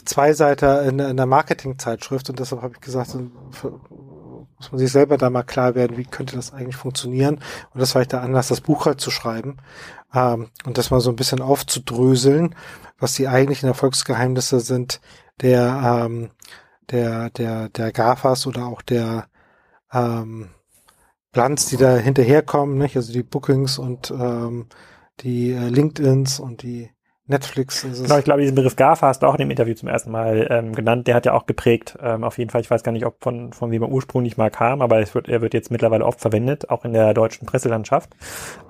Zweiseiter 0.06 0.84
in, 0.84 1.00
in 1.00 1.17
der 1.17 1.25
Marketingzeitschrift 1.25 2.29
und 2.29 2.39
deshalb 2.39 2.62
habe 2.62 2.75
ich 2.75 2.82
gesagt, 2.82 3.13
muss 3.13 4.72
man 4.72 4.79
sich 4.79 4.91
selber 4.91 5.17
da 5.17 5.29
mal 5.29 5.44
klar 5.44 5.75
werden, 5.75 5.98
wie 5.98 6.06
könnte 6.06 6.38
das 6.38 6.53
eigentlich 6.53 6.77
funktionieren 6.77 7.36
und 7.74 7.82
das 7.82 7.94
war 7.94 8.01
ich 8.01 8.08
der 8.08 8.22
Anlass, 8.22 8.48
das 8.48 8.62
Buch 8.62 8.86
halt 8.86 9.01
zu 9.01 9.12
schreiben 9.12 9.58
ähm, 10.13 10.50
und 10.65 10.77
das 10.77 10.91
mal 10.91 11.01
so 11.01 11.10
ein 11.10 11.17
bisschen 11.17 11.41
aufzudröseln, 11.41 12.56
was 12.98 13.13
die 13.13 13.27
eigentlichen 13.27 13.67
Erfolgsgeheimnisse 13.67 14.62
sind 14.62 15.01
der 15.41 16.06
ähm, 16.06 16.32
der, 16.91 17.29
der, 17.32 17.70
der 17.70 17.91
GAFAs 17.91 18.48
oder 18.48 18.65
auch 18.67 18.82
der 18.82 19.27
ähm, 19.91 20.50
Plans, 21.32 21.67
die 21.67 21.77
da 21.77 21.98
hinterherkommen, 21.98 22.77
nicht? 22.77 22.96
Also 22.96 23.13
die 23.13 23.24
Bookings 23.24 23.77
und 23.77 24.12
ähm, 24.12 24.67
die 25.22 25.51
äh, 25.51 25.70
LinkedIns 25.70 26.39
und 26.39 26.63
die 26.63 26.89
Netflix. 27.27 27.84
Ist 27.84 28.03
genau, 28.03 28.17
ich 28.17 28.24
glaube, 28.24 28.41
diesen 28.41 28.55
Begriff 28.55 28.75
GAFA 28.75 29.07
hast 29.07 29.22
du 29.22 29.27
auch 29.27 29.34
in 29.34 29.39
dem 29.39 29.51
Interview 29.51 29.74
zum 29.74 29.89
ersten 29.89 30.12
Mal 30.12 30.48
ähm, 30.50 30.74
genannt. 30.74 31.07
Der 31.07 31.15
hat 31.15 31.25
ja 31.25 31.34
auch 31.34 31.46
geprägt. 31.46 31.98
Ähm, 32.01 32.24
auf 32.24 32.38
jeden 32.38 32.50
Fall, 32.50 32.62
ich 32.62 32.72
weiß 32.72 32.84
gar 32.84 32.93
nicht, 32.93 33.05
ob 33.05 33.22
von, 33.22 33.51
von 33.51 33.69
wem 33.72 33.84
er 33.84 33.89
ursprünglich 33.89 34.38
mal 34.38 34.50
kam, 34.50 34.81
aber 34.81 35.00
es 35.00 35.13
wird, 35.13 35.27
er 35.27 35.41
wird 35.41 35.53
jetzt 35.53 35.69
mittlerweile 35.69 36.05
oft 36.05 36.22
verwendet, 36.22 36.69
auch 36.69 36.86
in 36.86 36.93
der 36.93 37.13
deutschen 37.13 37.46
Presselandschaft. 37.46 38.15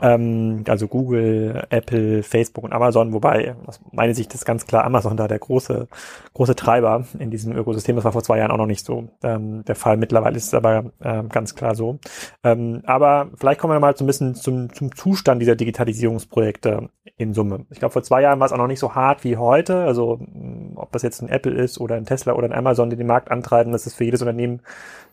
Ähm, 0.01 0.63
also 0.67 0.87
Google, 0.87 1.67
Apple, 1.69 2.23
Facebook 2.23 2.63
und 2.63 2.73
Amazon, 2.73 3.13
wobei 3.13 3.55
aus 3.67 3.79
meiner 3.91 4.15
Sicht 4.15 4.33
ist 4.33 4.45
ganz 4.45 4.65
klar 4.65 4.83
Amazon 4.85 5.17
da 5.17 5.27
der 5.27 5.39
große, 5.39 5.87
große 6.33 6.55
Treiber 6.55 7.05
in 7.19 7.29
diesem 7.29 7.55
Ökosystem. 7.55 7.95
Das 7.95 8.05
war 8.05 8.11
vor 8.11 8.23
zwei 8.23 8.39
Jahren 8.39 8.51
auch 8.51 8.57
noch 8.57 8.65
nicht 8.65 8.85
so 8.85 9.09
ähm, 9.21 9.63
der 9.65 9.75
Fall. 9.75 9.97
Mittlerweile 9.97 10.35
ist 10.35 10.47
es 10.47 10.53
aber 10.55 10.91
ähm, 11.03 11.29
ganz 11.29 11.53
klar 11.53 11.75
so. 11.75 11.99
Ähm, 12.43 12.81
aber 12.85 13.29
vielleicht 13.35 13.59
kommen 13.59 13.73
wir 13.73 13.79
mal 13.79 13.95
so 13.95 14.03
ein 14.03 14.07
bisschen 14.07 14.33
zum, 14.33 14.73
zum 14.73 14.95
Zustand 14.95 15.41
dieser 15.41 15.55
Digitalisierungsprojekte 15.55 16.89
in 17.17 17.33
Summe. 17.33 17.65
Ich 17.69 17.79
glaube, 17.79 17.93
vor 17.93 18.03
zwei 18.03 18.21
Jahren 18.21 18.39
war 18.39 18.46
es 18.47 18.51
auch 18.53 18.57
noch 18.57 18.67
nicht 18.67 18.79
so 18.79 18.95
hart 18.95 19.23
wie 19.23 19.37
heute. 19.37 19.83
Also 19.83 20.17
mm, 20.17 20.77
ob 20.77 20.91
das 20.91 21.03
jetzt 21.03 21.21
ein 21.21 21.29
Apple 21.29 21.53
ist 21.53 21.79
oder 21.79 21.95
ein 21.95 22.05
Tesla 22.05 22.33
oder 22.33 22.47
ein 22.47 22.53
Amazon, 22.53 22.89
die 22.89 22.95
den 22.95 23.07
Markt 23.07 23.31
antreiben, 23.31 23.71
das 23.71 23.85
ist 23.87 23.95
für 23.95 24.03
jedes 24.03 24.21
Unternehmen 24.21 24.61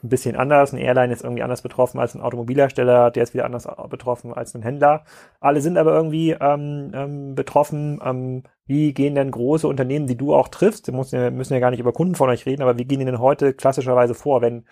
ein 0.02 0.08
bisschen 0.08 0.36
anders. 0.36 0.72
Ein 0.72 0.78
Airline 0.78 1.12
ist 1.12 1.22
irgendwie 1.22 1.42
anders 1.42 1.62
betroffen 1.62 2.00
als 2.00 2.14
ein 2.14 2.22
Automobilhersteller, 2.22 3.10
der 3.10 3.22
ist 3.22 3.34
wieder 3.34 3.44
anders 3.44 3.68
betroffen 3.90 4.32
als 4.32 4.54
ein 4.54 4.62
Händler. 4.62 5.04
Alle 5.40 5.60
sind 5.60 5.76
aber 5.78 5.94
irgendwie 5.94 6.30
ähm, 6.32 6.90
ähm, 6.94 7.34
betroffen. 7.34 8.00
Ähm, 8.04 8.42
wie 8.66 8.94
gehen 8.94 9.14
denn 9.14 9.30
große 9.30 9.68
Unternehmen, 9.68 10.06
die 10.06 10.16
du 10.16 10.34
auch 10.34 10.48
triffst, 10.48 10.86
wir 10.86 10.94
müssen 10.94 11.20
ja, 11.20 11.30
müssen 11.30 11.52
ja 11.52 11.60
gar 11.60 11.70
nicht 11.70 11.80
über 11.80 11.92
Kunden 11.92 12.14
von 12.14 12.30
euch 12.30 12.46
reden, 12.46 12.62
aber 12.62 12.78
wie 12.78 12.84
gehen 12.86 12.98
die 12.98 13.04
denn 13.04 13.18
heute 13.18 13.52
klassischerweise 13.52 14.14
vor, 14.14 14.40
wenn 14.40 14.64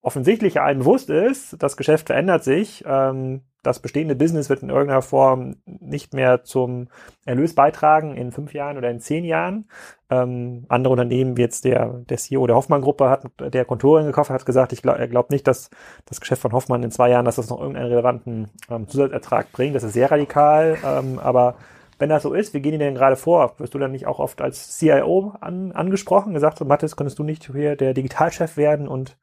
offensichtlich 0.00 0.60
allen 0.60 0.80
bewusst 0.80 1.10
ist, 1.10 1.56
das 1.62 1.76
Geschäft 1.76 2.06
verändert 2.06 2.44
sich, 2.44 2.84
ähm, 2.86 3.42
das 3.64 3.80
bestehende 3.80 4.14
Business 4.14 4.48
wird 4.48 4.62
in 4.62 4.70
irgendeiner 4.70 5.02
Form 5.02 5.56
nicht 5.64 6.14
mehr 6.14 6.44
zum 6.44 6.88
Erlös 7.24 7.54
beitragen 7.54 8.16
in 8.16 8.30
fünf 8.30 8.52
Jahren 8.52 8.76
oder 8.76 8.90
in 8.90 9.00
zehn 9.00 9.24
Jahren. 9.24 9.68
Ähm, 10.10 10.66
andere 10.68 10.92
Unternehmen, 10.92 11.36
wie 11.36 11.42
jetzt 11.42 11.64
der, 11.64 12.02
der 12.08 12.18
CEO 12.18 12.46
der 12.46 12.56
Hoffmann-Gruppe, 12.56 13.10
hat 13.10 13.24
der 13.38 13.64
Kontorin 13.64 14.06
gekauft, 14.06 14.30
hat 14.30 14.46
gesagt, 14.46 14.72
ich 14.72 14.82
glaub 14.82 15.30
nicht, 15.30 15.46
dass 15.46 15.70
das 16.04 16.20
Geschäft 16.20 16.42
von 16.42 16.52
Hoffmann 16.52 16.82
in 16.82 16.90
zwei 16.90 17.10
Jahren, 17.10 17.24
dass 17.24 17.36
das 17.36 17.50
noch 17.50 17.58
irgendeinen 17.58 17.88
relevanten 17.88 18.50
ähm, 18.70 18.86
Zusatzertrag 18.86 19.50
bringt. 19.52 19.74
Das 19.74 19.82
ist 19.82 19.94
sehr 19.94 20.10
radikal, 20.10 20.76
ähm, 20.84 21.18
aber 21.18 21.56
wenn 21.98 22.10
das 22.10 22.22
so 22.24 22.34
ist, 22.34 22.54
wie 22.54 22.60
gehen 22.60 22.72
die 22.72 22.78
denn 22.78 22.94
gerade 22.94 23.16
vor? 23.16 23.54
Wirst 23.58 23.74
du 23.74 23.78
dann 23.78 23.92
nicht 23.92 24.06
auch 24.06 24.18
oft 24.18 24.40
als 24.40 24.76
CIO 24.78 25.34
an, 25.40 25.72
angesprochen, 25.72 26.34
gesagt, 26.34 26.58
so 26.58 26.64
Mathis, 26.64 26.96
könntest 26.96 27.18
du 27.18 27.24
nicht 27.24 27.50
hier 27.52 27.76
der 27.76 27.94
Digitalchef 27.94 28.56
werden 28.56 28.88
und 28.88 29.16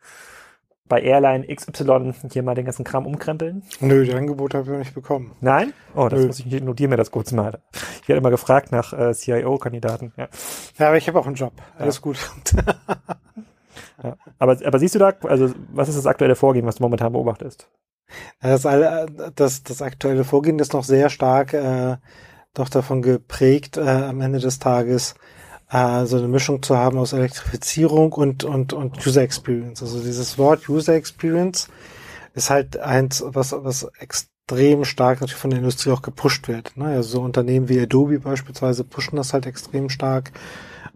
bei 0.91 1.01
Airline 1.03 1.47
XY 1.47 2.13
hier 2.33 2.43
mal 2.43 2.53
den 2.53 2.65
ganzen 2.65 2.83
Kram 2.83 3.05
umkrempeln? 3.05 3.63
Nö, 3.79 4.03
die 4.03 4.13
Angebote 4.13 4.57
habe 4.57 4.65
ich 4.65 4.71
noch 4.71 4.79
nicht 4.79 4.93
bekommen. 4.93 5.31
Nein? 5.39 5.71
Oh, 5.95 6.09
das 6.09 6.19
Nö. 6.19 6.27
muss 6.27 6.39
ich 6.41 6.61
notieren 6.61 6.89
mir 6.89 6.97
das 6.97 7.11
kurz 7.11 7.31
mal. 7.31 7.61
Ich 8.01 8.09
werde 8.09 8.19
immer 8.19 8.29
gefragt 8.29 8.73
nach 8.73 8.91
äh, 8.91 9.13
CIO-Kandidaten. 9.13 10.11
Ja. 10.17 10.27
ja, 10.77 10.87
aber 10.87 10.97
ich 10.97 11.07
habe 11.07 11.17
auch 11.17 11.25
einen 11.27 11.35
Job. 11.35 11.53
Alles 11.77 11.95
ja. 11.95 12.01
gut. 12.01 12.17
ja. 14.03 14.17
aber, 14.37 14.57
aber 14.65 14.79
siehst 14.79 14.95
du 14.95 14.99
da, 14.99 15.13
also 15.23 15.53
was 15.71 15.87
ist 15.87 15.97
das 15.97 16.07
aktuelle 16.07 16.35
Vorgehen, 16.35 16.65
was 16.65 16.75
du 16.75 16.83
momentan 16.83 17.13
beobachtest? 17.13 17.69
Das, 18.41 18.67
das, 19.35 19.63
das 19.63 19.81
aktuelle 19.81 20.25
Vorgehen 20.25 20.59
ist 20.59 20.73
noch 20.73 20.83
sehr 20.83 21.09
stark 21.09 21.53
äh, 21.53 21.95
doch 22.53 22.67
davon 22.67 23.01
geprägt, 23.01 23.77
äh, 23.77 23.87
am 23.87 24.19
Ende 24.19 24.39
des 24.39 24.59
Tages 24.59 25.15
äh, 25.71 26.05
so 26.05 26.17
eine 26.17 26.27
Mischung 26.27 26.61
zu 26.61 26.77
haben 26.77 26.97
aus 26.97 27.13
Elektrifizierung 27.13 28.11
und, 28.13 28.43
und, 28.43 28.73
und 28.73 29.05
User 29.05 29.21
Experience. 29.21 29.81
Also 29.81 29.99
dieses 30.01 30.37
Wort 30.37 30.67
User 30.69 30.93
Experience 30.93 31.69
ist 32.33 32.49
halt 32.49 32.77
eins, 32.77 33.23
was, 33.25 33.53
was 33.57 33.87
extrem 33.99 34.85
stark 34.85 35.21
natürlich 35.21 35.39
von 35.39 35.49
der 35.49 35.59
Industrie 35.59 35.91
auch 35.91 36.01
gepusht 36.01 36.47
wird. 36.47 36.75
Ne? 36.75 36.85
Also 36.85 37.09
so 37.09 37.21
Unternehmen 37.21 37.69
wie 37.69 37.79
Adobe 37.79 38.19
beispielsweise 38.19 38.83
pushen 38.83 39.15
das 39.15 39.33
halt 39.33 39.45
extrem 39.45 39.89
stark 39.89 40.31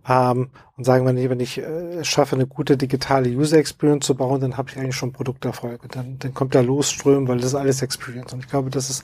ähm, 0.08 0.50
und 0.76 0.84
sagen, 0.84 1.06
wenn 1.06 1.18
ich, 1.18 1.30
wenn 1.30 1.40
ich 1.40 1.58
äh, 1.58 2.04
schaffe, 2.04 2.36
eine 2.36 2.48
gute 2.48 2.76
digitale 2.76 3.30
User 3.30 3.58
Experience 3.58 4.06
zu 4.06 4.16
bauen, 4.16 4.42
dann 4.42 4.58
habe 4.58 4.70
ich 4.70 4.78
eigentlich 4.78 4.96
schon 4.96 5.14
Produkterfolge. 5.14 5.88
Dann, 5.88 6.20
dann 6.20 6.34
kommt 6.34 6.54
da 6.54 6.62
losströmen, 6.62 7.28
weil 7.28 7.38
das 7.38 7.48
ist 7.48 7.56
alles 7.56 7.82
Experience. 7.82 8.34
Und 8.34 8.42
ich 8.42 8.50
glaube, 8.50 8.70
das 8.70 8.90
ist 8.90 9.04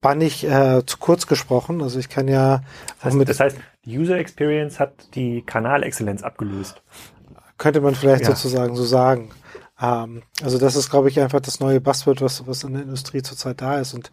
war 0.00 0.14
nicht 0.14 0.44
äh, 0.44 0.84
zu 0.86 0.98
kurz 0.98 1.26
gesprochen. 1.26 1.82
Also 1.82 1.98
ich 1.98 2.08
kann 2.08 2.28
ja 2.28 2.62
das 3.02 3.14
heißt, 3.14 3.28
das 3.28 3.40
heißt, 3.40 3.56
die 3.84 3.98
User 3.98 4.18
Experience 4.18 4.78
hat 4.78 5.14
die 5.14 5.42
Kanalexzellenz 5.42 6.22
abgelöst. 6.22 6.82
Könnte 7.56 7.80
man 7.80 7.94
vielleicht 7.94 8.22
ja. 8.22 8.28
sozusagen 8.28 8.76
so 8.76 8.84
sagen. 8.84 9.30
Ähm, 9.80 10.22
also 10.42 10.58
das 10.58 10.76
ist, 10.76 10.90
glaube 10.90 11.08
ich, 11.08 11.20
einfach 11.20 11.40
das 11.40 11.60
neue 11.60 11.80
Buzzword, 11.80 12.22
was, 12.22 12.46
was 12.46 12.64
in 12.64 12.74
der 12.74 12.82
Industrie 12.82 13.22
zurzeit 13.22 13.60
da 13.60 13.78
ist. 13.80 13.94
Und, 13.94 14.10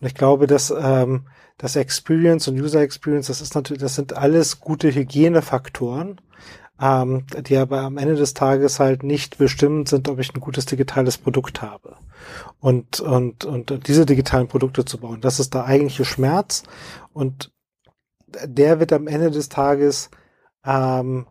und 0.00 0.06
ich 0.06 0.14
glaube, 0.14 0.46
dass 0.46 0.70
ähm, 0.70 1.26
das 1.58 1.76
Experience 1.76 2.48
und 2.48 2.58
User 2.60 2.80
Experience, 2.80 3.26
das 3.26 3.40
ist 3.40 3.54
natürlich, 3.54 3.82
das 3.82 3.94
sind 3.94 4.14
alles 4.14 4.60
gute 4.60 4.94
Hygienefaktoren 4.94 6.20
ähm, 6.80 7.24
die 7.48 7.56
aber 7.56 7.80
am 7.80 7.96
Ende 7.96 8.16
des 8.16 8.34
Tages 8.34 8.80
halt 8.80 9.02
nicht 9.02 9.38
bestimmend 9.38 9.88
sind, 9.88 10.08
ob 10.08 10.18
ich 10.18 10.34
ein 10.34 10.40
gutes 10.40 10.66
digitales 10.66 11.18
Produkt 11.18 11.62
habe. 11.62 11.96
Und, 12.60 13.00
und, 13.00 13.44
und 13.44 13.88
diese 13.88 14.06
digitalen 14.06 14.48
Produkte 14.48 14.84
zu 14.84 14.98
bauen, 14.98 15.20
das 15.20 15.40
ist 15.40 15.54
der 15.54 15.64
eigentliche 15.64 16.04
Schmerz. 16.04 16.64
Und 17.12 17.52
der 18.44 18.80
wird 18.80 18.92
am 18.92 19.06
Ende 19.06 19.30
des 19.30 19.48
Tages, 19.48 20.10
ähm, 20.64 21.26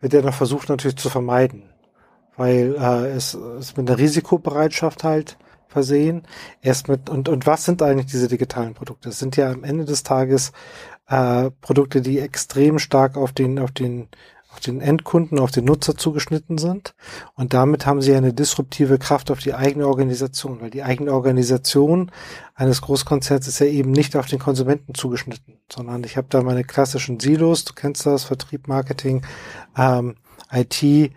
wird 0.00 0.14
er 0.14 0.22
noch 0.22 0.34
versucht 0.34 0.68
natürlich 0.68 0.96
zu 0.96 1.10
vermeiden. 1.10 1.70
Weil 2.36 2.76
äh, 2.78 3.08
es 3.10 3.34
ist 3.34 3.76
mit 3.76 3.88
einer 3.88 3.98
Risikobereitschaft 3.98 5.04
halt 5.04 5.38
versehen. 5.68 6.22
Erst 6.62 6.88
mit, 6.88 7.10
und, 7.10 7.28
und 7.28 7.46
was 7.46 7.64
sind 7.64 7.82
eigentlich 7.82 8.06
diese 8.06 8.28
digitalen 8.28 8.74
Produkte? 8.74 9.08
Es 9.08 9.18
sind 9.18 9.36
ja 9.36 9.50
am 9.50 9.64
Ende 9.64 9.84
des 9.84 10.02
Tages 10.02 10.52
äh, 11.08 11.50
Produkte, 11.60 12.00
die 12.00 12.18
extrem 12.18 12.78
stark 12.78 13.16
auf 13.16 13.32
den, 13.32 13.58
auf 13.58 13.72
den 13.72 14.08
auf 14.56 14.60
den 14.60 14.80
Endkunden, 14.80 15.38
auf 15.38 15.50
den 15.50 15.66
Nutzer 15.66 15.96
zugeschnitten 15.96 16.56
sind. 16.56 16.94
Und 17.34 17.52
damit 17.52 17.84
haben 17.84 18.00
sie 18.00 18.14
eine 18.14 18.32
disruptive 18.32 18.98
Kraft 18.98 19.30
auf 19.30 19.40
die 19.40 19.52
eigene 19.52 19.86
Organisation, 19.86 20.62
weil 20.62 20.70
die 20.70 20.82
eigene 20.82 21.12
Organisation 21.12 22.10
eines 22.54 22.80
Großkonzerns 22.80 23.46
ist 23.48 23.58
ja 23.58 23.66
eben 23.66 23.90
nicht 23.90 24.16
auf 24.16 24.26
den 24.26 24.38
Konsumenten 24.38 24.94
zugeschnitten, 24.94 25.58
sondern 25.70 26.04
ich 26.04 26.16
habe 26.16 26.28
da 26.30 26.42
meine 26.42 26.64
klassischen 26.64 27.20
Silos, 27.20 27.66
du 27.66 27.74
kennst 27.74 28.06
das, 28.06 28.24
Vertrieb, 28.24 28.66
Marketing, 28.66 29.26
ähm, 29.76 30.16
IT, 30.50 30.82
äh, 30.82 31.10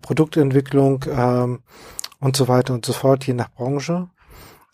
Produktentwicklung 0.00 1.04
ähm, 1.08 1.62
und 2.20 2.36
so 2.36 2.46
weiter 2.46 2.74
und 2.74 2.86
so 2.86 2.92
fort, 2.92 3.26
je 3.26 3.34
nach 3.34 3.50
Branche. 3.50 4.08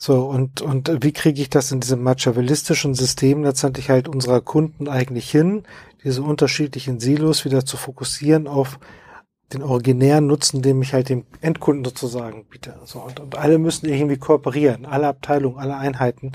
So, 0.03 0.25
und, 0.25 0.63
und 0.63 0.91
wie 1.03 1.13
kriege 1.13 1.43
ich 1.43 1.51
das 1.51 1.73
in 1.73 1.81
diesem 1.81 2.03
machiavellistischen 2.03 2.95
System 2.95 3.45
letztendlich 3.45 3.91
halt 3.91 4.09
unserer 4.09 4.41
Kunden 4.41 4.89
eigentlich 4.89 5.31
hin, 5.31 5.65
diese 6.03 6.23
unterschiedlichen 6.23 7.01
Silos 7.01 7.45
wieder 7.45 7.67
zu 7.67 7.77
fokussieren 7.77 8.49
auf 8.49 8.81
den 9.53 9.63
originären 9.63 10.27
Nutzen, 10.27 10.63
den 10.63 10.81
ich 10.81 10.95
halt 10.95 11.11
dem 11.11 11.27
Endkunden 11.43 11.85
sozusagen 11.85 12.47
biete. 12.47 12.79
So, 12.85 13.01
und, 13.01 13.21
und 13.21 13.37
alle 13.37 13.59
müssen 13.59 13.91
irgendwie 13.91 14.17
kooperieren, 14.17 14.87
alle 14.87 15.07
Abteilungen, 15.07 15.59
alle 15.59 15.77
Einheiten. 15.77 16.33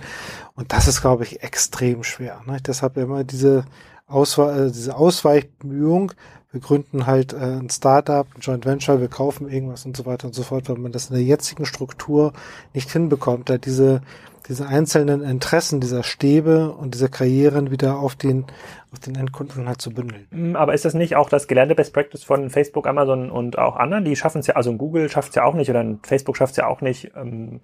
Und 0.54 0.72
das 0.72 0.88
ist, 0.88 1.02
glaube 1.02 1.24
ich, 1.24 1.42
extrem 1.42 2.04
schwer. 2.04 2.42
Ne? 2.46 2.58
Deshalb 2.64 2.98
immer 2.98 3.24
diese, 3.24 3.66
Auswe 4.08 4.68
äh, 4.68 4.72
diese 4.72 4.96
Ausweichbemühung, 4.96 6.12
wir 6.52 6.62
gründen 6.62 7.06
halt 7.06 7.34
äh, 7.34 7.38
ein 7.38 7.70
Startup, 7.70 8.28
ein 8.36 8.42
Joint 8.42 8.66
Venture, 8.66 9.02
wir 9.02 9.08
kaufen 9.08 9.50
irgendwas 9.50 9.86
und 9.86 9.98
so 9.98 10.06
weiter 10.06 10.28
und 10.28 10.34
so 10.34 10.44
fort, 10.44 10.70
wenn 10.70 10.82
man 10.82 10.92
das 10.92 11.10
in 11.10 11.16
der 11.16 11.24
jetzigen 11.24 11.66
Struktur 11.66 12.34
nicht 12.74 12.92
hinbekommt, 12.92 13.50
da 13.50 13.58
diese 13.58 14.02
diese 14.48 14.68
einzelnen 14.68 15.24
Interessen 15.24 15.82
dieser 15.82 16.04
Stäbe 16.04 16.72
und 16.72 16.94
dieser 16.94 17.10
Karrieren 17.10 17.72
wieder 17.72 17.98
auf 17.98 18.16
den, 18.16 18.46
auf 18.92 19.00
den 19.00 19.16
Endkunden 19.16 19.68
halt 19.68 19.82
zu 19.82 19.92
bündeln. 19.92 20.28
Mm, 20.32 20.56
aber 20.56 20.74
ist 20.74 20.86
das 20.86 20.94
nicht 20.94 21.16
auch 21.16 21.30
das 21.30 21.48
gelernte 21.48 21.76
Best 21.76 21.94
Practice 21.94 22.24
von 22.24 22.50
Facebook, 22.50 22.88
Amazon 22.88 23.32
und 23.32 23.58
auch 23.58 23.76
anderen? 23.76 24.06
Die 24.06 24.16
schaffen 24.16 24.40
es 24.40 24.48
ja, 24.48 24.56
also 24.56 24.74
Google 24.74 25.10
schafft 25.10 25.30
es 25.30 25.36
ja 25.36 25.44
auch 25.44 25.56
nicht 25.56 25.70
oder 25.70 25.98
Facebook 26.04 26.38
schafft 26.38 26.52
es 26.52 26.58
ja 26.58 26.68
auch 26.68 26.82
nicht, 26.82 27.12
ähm, 27.16 27.62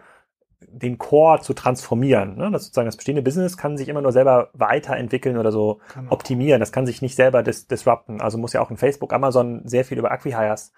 den 0.67 0.97
Core 0.97 1.41
zu 1.41 1.53
transformieren. 1.53 2.37
Ne? 2.37 2.51
Das 2.51 2.63
sozusagen 2.63 2.85
das 2.85 2.97
bestehende 2.97 3.21
Business 3.21 3.57
kann 3.57 3.77
sich 3.77 3.89
immer 3.89 4.01
nur 4.01 4.11
selber 4.11 4.49
weiterentwickeln 4.53 5.37
oder 5.37 5.51
so 5.51 5.79
genau. 5.93 6.11
optimieren. 6.11 6.59
Das 6.59 6.71
kann 6.71 6.85
sich 6.85 7.01
nicht 7.01 7.15
selber 7.15 7.43
dis 7.43 7.67
disrupten. 7.67 8.21
Also 8.21 8.37
muss 8.37 8.53
ja 8.53 8.61
auch 8.61 8.71
in 8.71 8.77
Facebook, 8.77 9.13
Amazon 9.13 9.61
sehr 9.65 9.85
viel 9.85 9.97
über 9.97 10.11
Acquihires 10.11 10.71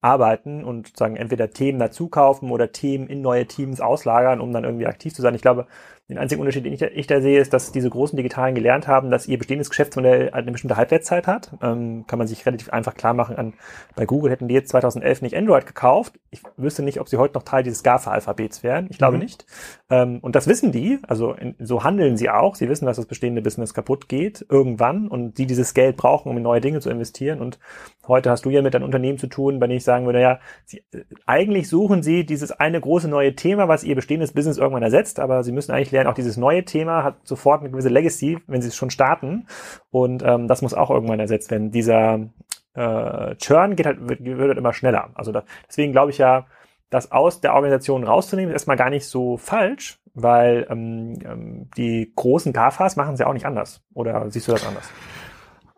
arbeiten 0.00 0.64
und 0.64 0.96
sagen 0.96 1.16
entweder 1.16 1.50
Themen 1.50 1.78
dazu 1.78 2.08
kaufen 2.08 2.50
oder 2.50 2.70
Themen 2.72 3.08
in 3.08 3.20
neue 3.20 3.46
Teams 3.46 3.80
auslagern, 3.80 4.40
um 4.40 4.52
dann 4.52 4.64
irgendwie 4.64 4.86
aktiv 4.86 5.12
zu 5.12 5.22
sein. 5.22 5.34
Ich 5.34 5.42
glaube, 5.42 5.66
den 6.08 6.16
einzigen 6.16 6.40
Unterschied, 6.40 6.64
den 6.64 6.72
ich, 6.72 6.80
ich, 6.80 7.06
da 7.06 7.20
sehe, 7.20 7.38
ist, 7.38 7.52
dass 7.52 7.70
diese 7.70 7.90
großen 7.90 8.16
Digitalen 8.16 8.54
gelernt 8.54 8.88
haben, 8.88 9.10
dass 9.10 9.28
ihr 9.28 9.36
bestehendes 9.36 9.68
Geschäftsmodell 9.68 10.30
eine 10.30 10.50
bestimmte 10.52 10.78
Halbwertszeit 10.78 11.26
hat. 11.26 11.50
Ähm, 11.62 12.06
kann 12.06 12.18
man 12.18 12.26
sich 12.26 12.46
relativ 12.46 12.70
einfach 12.70 12.94
klar 12.94 13.12
machen. 13.12 13.36
An, 13.36 13.52
bei 13.94 14.06
Google 14.06 14.30
hätten 14.30 14.48
die 14.48 14.54
jetzt 14.54 14.70
2011 14.70 15.20
nicht 15.20 15.36
Android 15.36 15.66
gekauft. 15.66 16.18
Ich 16.30 16.40
wüsste 16.56 16.82
nicht, 16.82 16.98
ob 16.98 17.10
sie 17.10 17.18
heute 17.18 17.34
noch 17.34 17.42
Teil 17.42 17.62
dieses 17.62 17.82
GAFA-Alphabets 17.82 18.62
wären. 18.62 18.86
Ich 18.88 18.96
glaube 18.96 19.18
mhm. 19.18 19.22
nicht. 19.22 19.44
Ähm, 19.90 20.20
und 20.22 20.34
das 20.34 20.46
wissen 20.46 20.72
die. 20.72 20.98
Also 21.06 21.34
in, 21.34 21.54
so 21.58 21.84
handeln 21.84 22.16
sie 22.16 22.30
auch. 22.30 22.54
Sie 22.54 22.70
wissen, 22.70 22.86
dass 22.86 22.96
das 22.96 23.04
bestehende 23.06 23.42
Business 23.42 23.74
kaputt 23.74 24.08
geht 24.08 24.46
irgendwann 24.48 25.08
und 25.08 25.36
die 25.36 25.46
dieses 25.46 25.74
Geld 25.74 25.98
brauchen, 25.98 26.30
um 26.30 26.38
in 26.38 26.42
neue 26.42 26.62
Dinge 26.62 26.80
zu 26.80 26.88
investieren. 26.88 27.38
Und 27.42 27.58
heute 28.06 28.30
hast 28.30 28.46
du 28.46 28.50
ja 28.50 28.62
mit 28.62 28.74
einem 28.74 28.86
Unternehmen 28.86 29.18
zu 29.18 29.26
tun, 29.26 29.60
bei 29.60 29.66
dem 29.66 29.76
ich 29.76 29.84
sagen 29.84 30.06
würde, 30.06 30.22
ja, 30.22 30.40
sie, 30.64 30.82
äh, 30.94 31.04
eigentlich 31.26 31.68
suchen 31.68 32.02
sie 32.02 32.24
dieses 32.24 32.50
eine 32.50 32.80
große 32.80 33.08
neue 33.08 33.34
Thema, 33.34 33.68
was 33.68 33.84
ihr 33.84 33.94
bestehendes 33.94 34.32
Business 34.32 34.56
irgendwann 34.56 34.82
ersetzt, 34.82 35.20
aber 35.20 35.44
sie 35.44 35.52
müssen 35.52 35.72
eigentlich 35.72 35.92
lernen, 35.92 35.97
auch 36.06 36.14
dieses 36.14 36.36
neue 36.36 36.64
Thema 36.64 37.04
hat 37.04 37.16
sofort 37.26 37.60
eine 37.60 37.70
gewisse 37.70 37.88
Legacy, 37.88 38.38
wenn 38.46 38.62
sie 38.62 38.68
es 38.68 38.76
schon 38.76 38.90
starten. 38.90 39.46
Und 39.90 40.22
ähm, 40.22 40.48
das 40.48 40.62
muss 40.62 40.74
auch 40.74 40.90
irgendwann 40.90 41.20
ersetzt 41.20 41.50
werden. 41.50 41.70
Dieser 41.70 42.28
äh, 42.74 43.34
Churn 43.36 43.76
geht 43.76 43.86
halt, 43.86 44.08
wird, 44.08 44.24
wird 44.24 44.48
halt 44.48 44.58
immer 44.58 44.72
schneller. 44.72 45.10
Also 45.14 45.32
da, 45.32 45.44
deswegen 45.66 45.92
glaube 45.92 46.10
ich 46.10 46.18
ja, 46.18 46.46
das 46.90 47.12
aus 47.12 47.40
der 47.40 47.54
Organisation 47.54 48.04
rauszunehmen, 48.04 48.50
ist 48.50 48.60
erstmal 48.60 48.76
gar 48.76 48.90
nicht 48.90 49.06
so 49.06 49.36
falsch, 49.36 49.98
weil 50.14 50.66
ähm, 50.70 51.18
ähm 51.24 51.70
die 51.76 52.12
großen 52.14 52.52
GAFAs 52.52 52.96
machen 52.96 53.14
es 53.14 53.20
ja 53.20 53.26
auch 53.26 53.34
nicht 53.34 53.46
anders. 53.46 53.82
Oder 53.94 54.30
siehst 54.30 54.48
du 54.48 54.52
das 54.52 54.66
anders? 54.66 54.90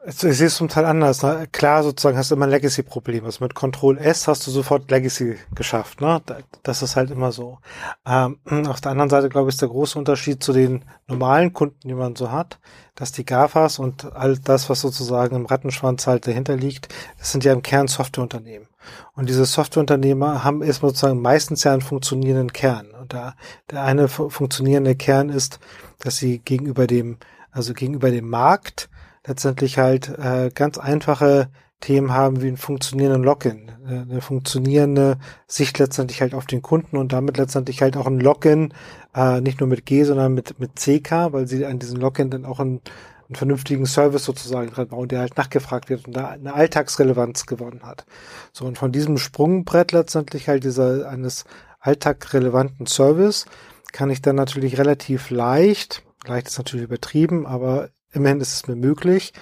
Sehe 0.07 0.47
es 0.47 0.55
zum 0.55 0.69
Teil 0.69 0.87
anders. 0.87 1.23
Ne? 1.23 1.47
Klar, 1.53 1.83
sozusagen 1.83 2.17
hast 2.17 2.31
du 2.31 2.35
immer 2.35 2.47
ein 2.47 2.51
Legacy-Problem. 2.51 3.27
Also 3.27 3.45
mit 3.45 3.55
Control 3.55 3.99
S 3.99 4.29
hast 4.29 4.47
du 4.47 4.51
sofort 4.51 4.91
Legacy 4.91 5.37
geschafft. 5.55 6.01
Ne? 6.01 6.23
Das 6.63 6.81
ist 6.81 6.97
halt 6.97 7.11
immer 7.11 7.33
so. 7.33 7.59
Ähm, 8.07 8.39
auf 8.67 8.81
der 8.81 8.93
anderen 8.93 9.11
Seite, 9.11 9.29
glaube 9.29 9.51
ich, 9.51 9.57
ist 9.57 9.61
der 9.61 9.69
große 9.69 9.99
Unterschied 9.99 10.43
zu 10.43 10.55
den 10.55 10.87
normalen 11.07 11.53
Kunden, 11.53 11.87
die 11.87 11.95
man 11.95 12.17
so 12.17 12.33
hat, 12.33 12.59
dass 12.95 13.13
die 13.13 13.27
GAFAs 13.27 13.79
und 13.79 14.11
all 14.15 14.39
das, 14.39 14.71
was 14.71 14.81
sozusagen 14.81 15.37
im 15.37 15.45
Rattenschwanz 15.45 16.07
halt 16.07 16.27
dahinter 16.27 16.57
liegt, 16.57 16.89
das 17.19 17.33
sind 17.33 17.45
ja 17.45 17.53
im 17.53 17.63
Kern 17.63 17.87
Softwareunternehmen. 17.87 18.69
Und 19.15 19.29
diese 19.29 19.45
Softwareunternehmer 19.45 20.45
haben 20.45 20.63
erstmal 20.63 20.93
sozusagen 20.93 21.21
meistens 21.21 21.65
ja 21.65 21.73
einen 21.73 21.83
funktionierenden 21.83 22.55
Kern. 22.55 22.93
Und 22.99 23.13
da 23.13 23.35
der 23.71 23.83
eine 23.83 24.09
funktionierende 24.09 24.95
Kern 24.95 25.29
ist, 25.29 25.61
dass 25.99 26.17
sie 26.17 26.39
gegenüber 26.39 26.87
dem, 26.87 27.19
also 27.51 27.75
gegenüber 27.75 28.11
dem 28.11 28.31
Markt 28.31 28.89
letztendlich 29.27 29.79
halt 29.79 30.09
äh, 30.09 30.51
ganz 30.55 30.79
einfache 30.79 31.51
Themen 31.81 32.13
haben 32.13 32.43
wie 32.43 32.49
ein 32.49 32.57
funktionierenden 32.59 33.23
Login, 33.23 33.73
äh, 33.87 34.01
eine 34.01 34.21
funktionierende 34.21 35.19
Sicht 35.47 35.79
letztendlich 35.79 36.21
halt 36.21 36.35
auf 36.35 36.47
den 36.47 36.63
Kunden 36.63 36.97
und 36.97 37.13
damit 37.13 37.39
letztendlich 37.39 37.81
halt 37.83 37.97
auch 37.97 38.07
ein 38.07 38.21
Login, 38.21 38.75
äh, 39.15 39.41
nicht 39.41 39.61
nur 39.61 39.69
mit 39.69 39.87
G, 39.87 40.05
sondern 40.05 40.35
mit, 40.35 40.59
mit 40.61 40.77
CK, 40.77 41.33
weil 41.33 41.47
sie 41.47 41.65
an 41.65 41.79
diesem 41.79 41.99
Login 41.99 42.31
dann 42.31 42.45
auch 42.45 42.61
einen, 42.61 42.81
einen 43.29 43.37
vernünftigen 43.37 43.87
Service 43.87 44.25
sozusagen 44.25 44.71
dran 44.71 44.89
bauen, 44.89 45.09
der 45.09 45.21
halt 45.21 45.39
nachgefragt 45.39 45.89
wird 45.89 46.07
und 46.07 46.15
da 46.15 46.29
eine 46.29 46.55
Alltagsrelevanz 46.55 47.47
gewonnen 47.47 47.83
hat. 47.83 48.05
So, 48.53 48.67
und 48.67 48.77
von 48.77 48.93
diesem 48.93 49.17
Sprungbrett 49.17 49.93
letztendlich 49.93 50.49
halt 50.49 50.65
dieser 50.65 51.09
eines 51.09 51.45
alltagrelevanten 51.81 52.87
Service 52.87 53.47
kann 53.93 54.11
ich 54.11 54.21
dann 54.21 54.37
natürlich 54.37 54.79
relativ 54.79 55.31
leicht, 55.31 56.03
leicht 56.27 56.49
ist 56.49 56.59
natürlich 56.59 56.85
übertrieben, 56.85 57.47
aber 57.47 57.89
immerhin 58.13 58.41
ist 58.41 58.55
es 58.55 58.67
mir 58.67 58.77
möglich. 58.77 59.33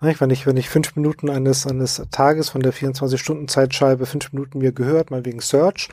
Wenn 0.00 0.30
ich, 0.30 0.46
wenn 0.46 0.56
ich 0.56 0.68
fünf 0.68 0.96
Minuten 0.96 1.28
eines, 1.30 1.66
eines 1.66 2.02
Tages 2.10 2.50
von 2.50 2.60
der 2.60 2.72
24-Stunden-Zeitscheibe 2.72 4.06
fünf 4.06 4.32
Minuten 4.32 4.58
mir 4.58 4.72
gehört, 4.72 5.10
mal 5.10 5.24
wegen 5.24 5.40
Search, 5.40 5.88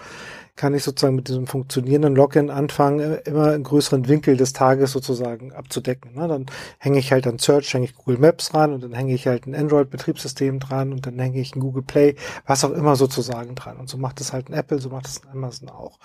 kann 0.55 0.73
ich 0.73 0.83
sozusagen 0.83 1.15
mit 1.15 1.27
diesem 1.27 1.47
funktionierenden 1.47 2.15
Login 2.15 2.49
anfangen, 2.49 3.19
immer 3.25 3.51
einen 3.51 3.63
größeren 3.63 4.07
Winkel 4.07 4.37
des 4.37 4.53
Tages 4.53 4.93
sozusagen 4.93 5.51
abzudecken. 5.51 6.13
Ne? 6.15 6.29
Dann 6.29 6.45
hänge 6.77 6.99
ich 6.99 7.11
halt 7.11 7.27
an 7.27 7.39
Search, 7.39 7.73
hänge 7.73 7.85
ich 7.85 7.95
Google 7.95 8.19
Maps 8.19 8.53
ran 8.53 8.73
und 8.73 8.81
dann 8.81 8.93
hänge 8.93 9.13
ich 9.13 9.27
halt 9.27 9.47
ein 9.47 9.55
Android-Betriebssystem 9.55 10.59
dran 10.59 10.93
und 10.93 11.05
dann 11.05 11.19
hänge 11.19 11.39
ich 11.41 11.55
ein 11.55 11.59
Google 11.59 11.83
Play, 11.83 12.15
was 12.45 12.63
auch 12.63 12.71
immer 12.71 12.95
sozusagen 12.95 13.55
dran. 13.55 13.77
Und 13.77 13.89
so 13.89 13.97
macht 13.97 14.21
es 14.21 14.31
halt 14.31 14.49
ein 14.49 14.53
Apple, 14.53 14.79
so 14.79 14.89
macht 14.89 15.07
es 15.07 15.21
ein 15.23 15.29
Amazon 15.29 15.69
auch. 15.69 15.99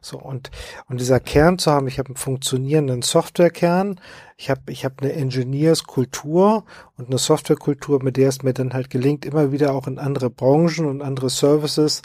So 0.00 0.18
und 0.18 0.52
und 0.88 1.00
dieser 1.00 1.18
Kern 1.18 1.58
zu 1.58 1.72
haben, 1.72 1.88
ich 1.88 1.98
habe 1.98 2.10
einen 2.10 2.16
funktionierenden 2.16 3.02
Softwarekern, 3.02 4.00
ich 4.36 4.50
habe 4.50 4.60
ich 4.68 4.84
habe 4.84 4.94
eine 5.00 5.14
Engineers-Kultur 5.14 6.64
und 6.96 7.08
eine 7.08 7.18
Softwarekultur, 7.18 8.00
mit 8.04 8.16
der 8.16 8.28
es 8.28 8.44
mir 8.44 8.52
dann 8.52 8.72
halt 8.72 8.88
gelingt, 8.88 9.24
immer 9.24 9.50
wieder 9.50 9.74
auch 9.74 9.88
in 9.88 9.98
andere 9.98 10.30
Branchen 10.30 10.86
und 10.86 11.02
andere 11.02 11.28
Services 11.28 12.02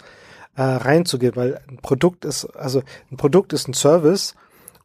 äh, 0.56 0.62
reinzugehen, 0.62 1.36
weil 1.36 1.60
ein 1.68 1.78
Produkt 1.78 2.24
ist, 2.24 2.44
also 2.56 2.82
ein 3.10 3.16
Produkt 3.16 3.52
ist 3.52 3.68
ein 3.68 3.74
Service 3.74 4.34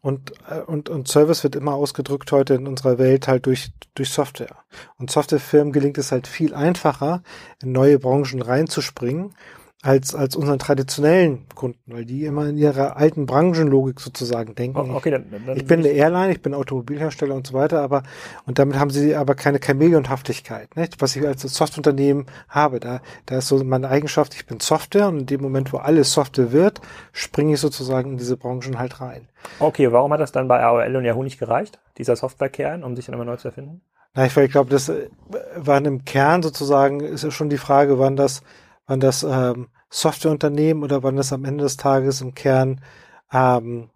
und, 0.01 0.31
äh, 0.49 0.61
und, 0.61 0.89
und 0.89 1.07
Service 1.07 1.43
wird 1.43 1.55
immer 1.55 1.73
ausgedrückt 1.73 2.31
heute 2.31 2.53
in 2.53 2.67
unserer 2.67 2.97
Welt 2.97 3.27
halt 3.27 3.45
durch, 3.45 3.71
durch 3.95 4.09
Software. 4.09 4.55
Und 4.97 5.11
Softwarefirmen 5.11 5.73
gelingt 5.73 5.97
es 5.97 6.11
halt 6.11 6.27
viel 6.27 6.53
einfacher, 6.53 7.23
in 7.61 7.71
neue 7.71 7.99
Branchen 7.99 8.41
reinzuspringen 8.41 9.33
als, 9.83 10.15
als 10.15 10.35
unseren 10.35 10.57
traditionellen 10.57 11.47
Kunden, 11.53 11.93
weil 11.93 12.03
die 12.03 12.25
immer 12.25 12.47
in 12.47 12.57
ihrer 12.57 12.97
alten 12.97 13.27
Branchenlogik 13.27 13.99
sozusagen 13.99 14.55
denken. 14.55 14.77
Oh, 14.77 14.95
okay, 14.95 15.11
dann, 15.11 15.25
dann 15.29 15.55
ich 15.55 15.65
bin 15.65 15.81
eine 15.81 15.89
Airline, 15.89 16.31
ich 16.31 16.41
bin 16.41 16.55
Automobilhersteller 16.55 17.35
und 17.35 17.45
so 17.45 17.53
weiter, 17.53 17.81
aber 17.81 18.01
und 18.47 18.57
damit 18.57 18.79
haben 18.79 18.89
sie 18.89 19.15
aber 19.15 19.35
keine 19.35 19.59
Chameleonhaftigkeit, 19.59 20.75
nicht? 20.75 20.99
was 20.99 21.15
ich 21.15 21.25
als 21.27 21.43
Softwareunternehmen 21.43 22.25
habe. 22.49 22.79
Da, 22.79 23.01
da 23.27 23.37
ist 23.37 23.49
so 23.49 23.63
meine 23.63 23.89
Eigenschaft, 23.89 24.33
ich 24.33 24.47
bin 24.47 24.59
Software 24.59 25.09
und 25.09 25.19
in 25.19 25.25
dem 25.27 25.41
Moment, 25.41 25.71
wo 25.71 25.77
alles 25.77 26.11
Software 26.11 26.51
wird, 26.51 26.81
springe 27.11 27.53
ich 27.53 27.59
sozusagen 27.59 28.11
in 28.11 28.17
diese 28.17 28.35
Branchen 28.35 28.79
halt 28.79 28.99
rein. 28.99 29.29
Okay, 29.59 29.91
warum 29.91 30.11
hat 30.11 30.19
das 30.19 30.31
dann 30.31 30.47
bei 30.47 30.63
AOL 30.63 30.95
und 30.95 31.05
Yahoo 31.05 31.23
nicht 31.23 31.39
gereicht, 31.39 31.79
dieser 31.99 32.15
Softwarekern, 32.15 32.83
um 32.83 32.95
sich 32.95 33.05
dann 33.05 33.13
immer 33.13 33.25
neu 33.25 33.37
zu 33.37 33.49
erfinden? 33.49 33.81
Na, 34.15 34.25
ich, 34.25 34.35
ich 34.35 34.51
glaube, 34.51 34.71
das 34.71 34.89
äh, 34.89 35.09
war 35.55 35.83
im 35.85 36.03
Kern 36.03 36.41
sozusagen, 36.41 37.01
ist 37.01 37.23
ja 37.23 37.29
schon 37.29 37.49
die 37.49 37.59
Frage, 37.59 37.99
wann 37.99 38.15
das, 38.15 38.41
wann 38.87 38.99
das 38.99 39.23
ähm, 39.23 39.67
Softwareunternehmen 39.89 40.83
oder 40.83 41.03
waren 41.03 41.15
das 41.15 41.31
am 41.31 41.45
Ende 41.45 41.63
des 41.63 41.77
Tages 41.77 42.21
im 42.21 42.33
Kern 42.33 42.81
ähm, 43.31 43.89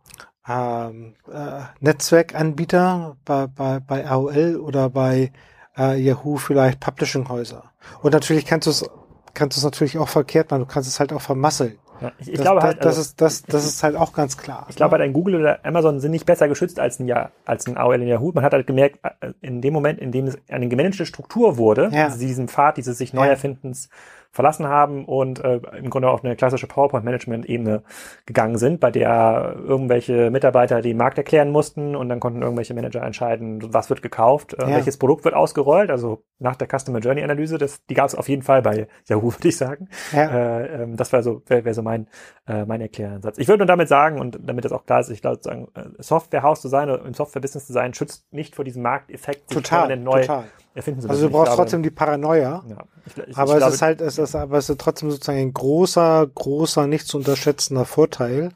ähm, 0.47 1.15
äh, 1.31 1.61
Netzwerkanbieter 1.79 3.17
bei, 3.25 3.47
bei, 3.47 3.79
bei 3.79 4.07
AOL 4.07 4.57
oder 4.57 4.89
bei 4.89 5.31
äh, 5.77 5.99
Yahoo 5.99 6.37
vielleicht 6.37 6.79
Publishinghäuser. 6.79 7.71
Und 8.01 8.13
natürlich 8.13 8.45
kannst 8.45 8.67
du 8.67 8.71
es 8.71 8.85
kannst 9.33 9.55
du 9.55 9.59
es 9.59 9.63
natürlich 9.63 9.97
auch 9.97 10.09
verkehrt 10.09 10.51
machen, 10.51 10.61
du 10.61 10.65
kannst 10.65 10.89
es 10.89 10.99
halt 10.99 11.13
auch 11.13 11.21
vermasseln. 11.21 11.77
Ja, 12.01 12.11
ich, 12.17 12.29
ich 12.29 12.33
das, 12.33 12.41
glaube 12.41 12.61
halt, 12.61 12.79
das, 12.79 12.97
also, 12.97 13.01
ist, 13.01 13.21
das, 13.21 13.43
das 13.43 13.65
ist 13.65 13.83
halt 13.83 13.95
auch 13.95 14.11
ganz 14.11 14.35
klar. 14.35 14.65
Ich 14.69 14.75
glaube, 14.75 14.93
halt 14.93 15.03
ein 15.03 15.13
Google 15.13 15.35
oder 15.35 15.63
Amazon 15.63 15.99
sind 15.99 16.11
nicht 16.11 16.25
besser 16.25 16.47
geschützt 16.47 16.79
als 16.79 16.99
ein, 16.99 17.07
ja, 17.07 17.31
als 17.45 17.67
ein 17.67 17.77
AOL 17.77 18.01
in 18.01 18.07
Yahoo. 18.07 18.31
Man 18.33 18.43
hat 18.43 18.53
halt 18.53 18.65
gemerkt, 18.65 18.99
äh, 19.03 19.31
in 19.39 19.61
dem 19.61 19.71
Moment, 19.71 19.99
in 19.99 20.11
dem 20.11 20.27
es 20.27 20.37
eine 20.49 20.67
gemanagte 20.67 21.05
Struktur 21.05 21.57
wurde, 21.57 21.89
ja. 21.93 22.09
diesen 22.09 22.47
Pfad 22.47 22.77
dieses 22.77 22.97
sich 22.97 23.13
neu 23.13 23.27
erfindens 23.27 23.89
ja 23.89 23.95
verlassen 24.31 24.67
haben 24.67 25.03
und 25.05 25.43
äh, 25.43 25.59
im 25.77 25.89
Grunde 25.89 26.09
auf 26.09 26.23
eine 26.23 26.37
klassische 26.37 26.65
PowerPoint-Management-Ebene 26.65 27.83
gegangen 28.25 28.57
sind, 28.57 28.79
bei 28.79 28.89
der 28.89 29.57
irgendwelche 29.57 30.31
Mitarbeiter 30.31 30.81
den 30.81 30.95
Markt 30.95 31.17
erklären 31.17 31.51
mussten 31.51 31.97
und 31.97 32.07
dann 32.07 32.21
konnten 32.21 32.41
irgendwelche 32.41 32.73
Manager 32.73 33.03
entscheiden, 33.03 33.73
was 33.73 33.89
wird 33.89 34.01
gekauft, 34.01 34.53
äh, 34.53 34.61
ja. 34.61 34.75
welches 34.77 34.97
Produkt 34.97 35.25
wird 35.25 35.35
ausgerollt. 35.35 35.91
Also 35.91 36.23
nach 36.39 36.55
der 36.55 36.67
Customer 36.67 36.99
Journey 36.99 37.23
Analyse, 37.23 37.57
das, 37.57 37.85
die 37.85 37.93
gab 37.93 38.07
es 38.07 38.15
auf 38.15 38.29
jeden 38.29 38.41
Fall 38.41 38.61
bei 38.61 38.87
Yahoo, 39.07 39.33
würde 39.37 39.49
ich 39.49 39.57
sagen. 39.57 39.89
Ja. 40.13 40.59
Äh, 40.59 40.83
ähm, 40.83 40.95
das 40.95 41.11
wäre 41.11 41.23
so, 41.23 41.41
wäre 41.47 41.65
wär 41.65 41.73
so 41.73 41.81
mein, 41.81 42.07
äh, 42.47 42.65
mein 42.65 42.79
Erkläransatz. 42.79 43.37
Ich 43.37 43.49
würde 43.49 43.59
nur 43.59 43.67
damit 43.67 43.89
sagen, 43.89 44.17
und 44.17 44.39
damit 44.41 44.63
das 44.63 44.71
auch 44.71 44.85
klar 44.85 45.01
ist, 45.01 45.09
ich 45.09 45.21
glaube, 45.21 45.39
sagen, 45.41 45.67
äh, 45.75 45.83
Softwarehaus 46.01 46.61
zu 46.61 46.69
sein 46.69 46.89
oder 46.89 47.03
im 47.03 47.13
Software-Business 47.13 47.67
zu 47.67 47.73
sein, 47.73 47.93
schützt 47.93 48.31
nicht 48.31 48.55
vor 48.55 48.63
diesem 48.63 48.81
Markteffekt, 48.81 49.49
sich 49.49 49.57
total, 49.57 49.97
neu 49.97 50.21
total 50.21 50.45
erfinden 50.73 51.01
sie 51.01 51.09
Also 51.09 51.27
du 51.27 51.31
brauchst 51.31 51.53
trotzdem 51.53 51.83
die 51.83 51.89
Paranoia. 51.89 52.63
Ja, 52.67 52.83
ich, 53.05 53.17
ich, 53.17 53.37
aber 53.37 53.57
ich 53.57 53.65
es 53.65 53.73
ist 53.75 53.81
halt, 53.81 54.01
es 54.01 54.17
ist, 54.17 54.35
aber 54.35 54.57
es 54.57 54.69
ist 54.69 54.79
trotzdem 54.79 55.11
sozusagen 55.11 55.39
ein 55.39 55.53
großer, 55.53 56.27
großer, 56.33 56.87
nicht 56.87 57.07
zu 57.07 57.17
unterschätzender 57.17 57.85
Vorteil, 57.85 58.49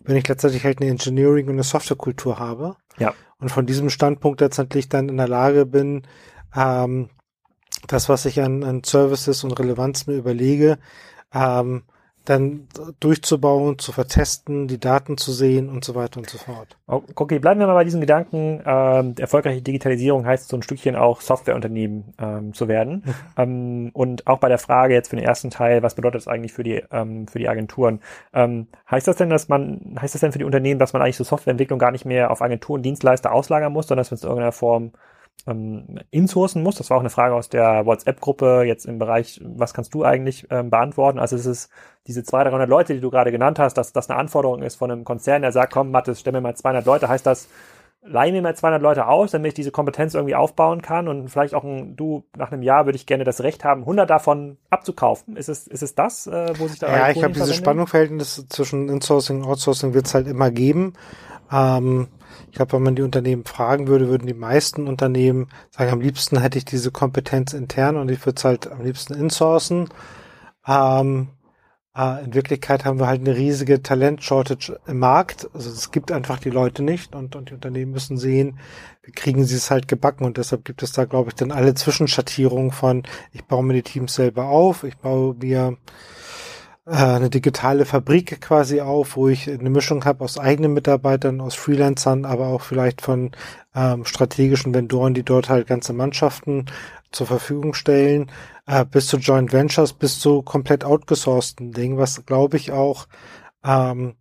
wenn 0.00 0.16
ich 0.16 0.26
letztendlich 0.26 0.64
halt 0.64 0.80
eine 0.80 0.90
Engineering 0.90 1.46
und 1.46 1.54
eine 1.54 1.62
Softwarekultur 1.62 2.38
habe. 2.38 2.76
Ja. 2.98 3.14
Und 3.38 3.50
von 3.50 3.66
diesem 3.66 3.90
Standpunkt 3.90 4.40
letztendlich 4.40 4.88
dann 4.88 5.08
in 5.08 5.16
der 5.16 5.28
Lage 5.28 5.66
bin, 5.66 6.02
ähm, 6.54 7.08
das, 7.86 8.08
was 8.08 8.26
ich 8.26 8.42
an, 8.42 8.62
an 8.64 8.82
Services 8.84 9.44
und 9.44 9.58
Relevanz 9.58 10.06
mir 10.06 10.16
überlege, 10.16 10.78
ähm, 11.32 11.84
dann 12.24 12.68
durchzubauen, 13.00 13.78
zu 13.78 13.92
vertesten, 13.92 14.68
die 14.68 14.78
Daten 14.78 15.16
zu 15.16 15.32
sehen 15.32 15.68
und 15.68 15.84
so 15.84 15.94
weiter 15.94 16.18
und 16.18 16.28
so 16.28 16.38
fort. 16.38 16.76
Okay, 16.86 17.38
bleiben 17.38 17.60
wir 17.60 17.66
mal 17.66 17.74
bei 17.74 17.84
diesem 17.84 18.00
Gedanken. 18.00 18.62
Ähm, 18.64 19.14
erfolgreiche 19.18 19.62
Digitalisierung 19.62 20.26
heißt 20.26 20.48
so 20.48 20.56
ein 20.56 20.62
Stückchen 20.62 20.96
auch 20.96 21.22
Softwareunternehmen 21.22 22.14
ähm, 22.18 22.52
zu 22.52 22.68
werden. 22.68 23.02
Mhm. 23.04 23.14
ähm, 23.36 23.90
und 23.94 24.26
auch 24.26 24.38
bei 24.38 24.48
der 24.48 24.58
Frage 24.58 24.94
jetzt 24.94 25.08
für 25.08 25.16
den 25.16 25.24
ersten 25.24 25.50
Teil, 25.50 25.82
was 25.82 25.94
bedeutet 25.94 26.20
das 26.20 26.28
eigentlich 26.28 26.52
für 26.52 26.62
die 26.62 26.82
ähm, 26.90 27.26
für 27.26 27.38
die 27.38 27.48
Agenturen? 27.48 28.00
Ähm, 28.34 28.68
heißt 28.90 29.08
das 29.08 29.16
denn, 29.16 29.30
dass 29.30 29.48
man 29.48 29.96
heißt 30.00 30.14
das 30.14 30.20
denn 30.20 30.32
für 30.32 30.38
die 30.38 30.44
Unternehmen, 30.44 30.78
dass 30.78 30.92
man 30.92 31.02
eigentlich 31.02 31.16
so 31.16 31.24
Softwareentwicklung 31.24 31.78
gar 31.78 31.90
nicht 31.90 32.04
mehr 32.04 32.30
auf 32.30 32.42
Agenturen, 32.42 32.82
Dienstleister 32.82 33.32
auslagern 33.32 33.72
muss, 33.72 33.86
sondern 33.86 34.02
dass 34.02 34.10
man 34.10 34.16
es 34.16 34.22
in 34.22 34.28
irgendeiner 34.28 34.52
Form 34.52 34.92
ähm, 35.46 36.00
insourcen 36.10 36.62
muss. 36.62 36.76
Das 36.76 36.90
war 36.90 36.96
auch 36.96 37.02
eine 37.02 37.10
Frage 37.10 37.34
aus 37.34 37.48
der 37.48 37.86
WhatsApp-Gruppe 37.86 38.62
jetzt 38.66 38.86
im 38.86 38.98
Bereich, 38.98 39.40
was 39.44 39.74
kannst 39.74 39.94
du 39.94 40.04
eigentlich 40.04 40.46
ähm, 40.50 40.70
beantworten? 40.70 41.18
Also 41.18 41.36
es 41.36 41.46
ist 41.46 41.70
diese 42.06 42.24
200, 42.24 42.52
300 42.52 42.68
Leute, 42.68 42.94
die 42.94 43.00
du 43.00 43.10
gerade 43.10 43.32
genannt 43.32 43.58
hast, 43.58 43.74
dass 43.74 43.92
das 43.92 44.10
eine 44.10 44.18
Anforderung 44.18 44.62
ist 44.62 44.76
von 44.76 44.90
einem 44.90 45.04
Konzern, 45.04 45.42
der 45.42 45.52
sagt, 45.52 45.72
komm, 45.72 45.90
Mathis, 45.90 46.20
stell 46.20 46.32
mir 46.32 46.40
mal 46.40 46.56
200 46.56 46.84
Leute. 46.86 47.08
Heißt 47.08 47.26
das, 47.26 47.48
leih 48.02 48.32
mir 48.32 48.42
mal 48.42 48.56
200 48.56 48.80
Leute 48.80 49.06
aus, 49.06 49.30
damit 49.32 49.50
ich 49.50 49.54
diese 49.54 49.70
Kompetenz 49.70 50.14
irgendwie 50.14 50.34
aufbauen 50.34 50.80
kann 50.82 51.08
und 51.08 51.28
vielleicht 51.28 51.54
auch 51.54 51.64
ein, 51.64 51.96
du, 51.96 52.24
nach 52.36 52.50
einem 52.50 52.62
Jahr 52.62 52.86
würde 52.86 52.96
ich 52.96 53.06
gerne 53.06 53.24
das 53.24 53.42
Recht 53.42 53.64
haben, 53.64 53.82
100 53.82 54.08
davon 54.08 54.56
abzukaufen. 54.70 55.36
Ist 55.36 55.48
es, 55.48 55.66
ist 55.66 55.82
es 55.82 55.94
das, 55.94 56.26
äh, 56.26 56.54
wo 56.58 56.66
sich 56.66 56.78
da 56.78 56.88
Ja, 56.88 57.10
ich 57.10 57.18
glaube, 57.18 57.34
dieses 57.34 57.56
Spannungsverhältnis 57.56 58.46
zwischen 58.48 58.88
Insourcing 58.88 59.42
und 59.42 59.48
Outsourcing 59.48 59.94
wird 59.94 60.06
es 60.06 60.14
halt 60.14 60.26
immer 60.26 60.50
geben. 60.50 60.94
Ähm, 61.52 62.08
ich 62.50 62.56
glaube, 62.56 62.72
wenn 62.74 62.82
man 62.82 62.96
die 62.96 63.02
Unternehmen 63.02 63.44
fragen 63.44 63.88
würde, 63.88 64.08
würden 64.08 64.26
die 64.26 64.34
meisten 64.34 64.86
Unternehmen 64.86 65.48
sagen, 65.70 65.90
am 65.90 66.00
liebsten 66.00 66.40
hätte 66.40 66.58
ich 66.58 66.64
diese 66.64 66.90
Kompetenz 66.90 67.52
intern 67.52 67.96
und 67.96 68.10
ich 68.10 68.24
würde 68.24 68.36
es 68.38 68.44
halt 68.44 68.70
am 68.70 68.82
liebsten 68.82 69.14
insourcen. 69.14 69.88
Ähm, 70.66 71.28
äh, 71.96 72.24
in 72.24 72.34
Wirklichkeit 72.34 72.84
haben 72.84 72.98
wir 72.98 73.06
halt 73.06 73.20
eine 73.20 73.36
riesige 73.36 73.82
Talent-Shortage 73.82 74.78
im 74.86 74.98
Markt. 74.98 75.48
Also 75.54 75.70
es 75.70 75.90
gibt 75.90 76.12
einfach 76.12 76.38
die 76.38 76.50
Leute 76.50 76.82
nicht 76.82 77.14
und, 77.14 77.36
und 77.36 77.50
die 77.50 77.54
Unternehmen 77.54 77.92
müssen 77.92 78.16
sehen, 78.16 78.58
wie 79.02 79.12
kriegen 79.12 79.44
sie 79.44 79.56
es 79.56 79.70
halt 79.70 79.88
gebacken 79.88 80.24
und 80.24 80.36
deshalb 80.36 80.64
gibt 80.64 80.82
es 80.82 80.92
da, 80.92 81.04
glaube 81.04 81.30
ich, 81.30 81.34
dann 81.34 81.52
alle 81.52 81.74
Zwischenschattierungen 81.74 82.70
von, 82.70 83.02
ich 83.32 83.44
baue 83.44 83.64
mir 83.64 83.74
die 83.74 83.82
Teams 83.82 84.14
selber 84.14 84.46
auf, 84.46 84.84
ich 84.84 84.96
baue 84.98 85.34
mir 85.34 85.76
eine 86.86 87.30
digitale 87.30 87.84
Fabrik 87.84 88.40
quasi 88.40 88.80
auf, 88.80 89.16
wo 89.16 89.28
ich 89.28 89.48
eine 89.48 89.70
Mischung 89.70 90.04
habe 90.04 90.24
aus 90.24 90.38
eigenen 90.38 90.72
Mitarbeitern, 90.72 91.40
aus 91.40 91.54
Freelancern, 91.54 92.24
aber 92.24 92.48
auch 92.48 92.62
vielleicht 92.62 93.02
von 93.02 93.32
ähm, 93.74 94.04
strategischen 94.04 94.74
Vendoren, 94.74 95.14
die 95.14 95.22
dort 95.22 95.48
halt 95.48 95.66
ganze 95.66 95.92
Mannschaften 95.92 96.66
zur 97.12 97.26
Verfügung 97.26 97.74
stellen, 97.74 98.30
äh, 98.66 98.84
bis 98.84 99.08
zu 99.08 99.18
Joint 99.18 99.52
Ventures, 99.52 99.92
bis 99.92 100.18
zu 100.20 100.42
komplett 100.42 100.84
outgesourcten 100.84 101.72
Dingen, 101.72 101.98
was 101.98 102.24
glaube 102.24 102.56
ich 102.56 102.72
auch 102.72 103.06
ähm, 103.64 104.14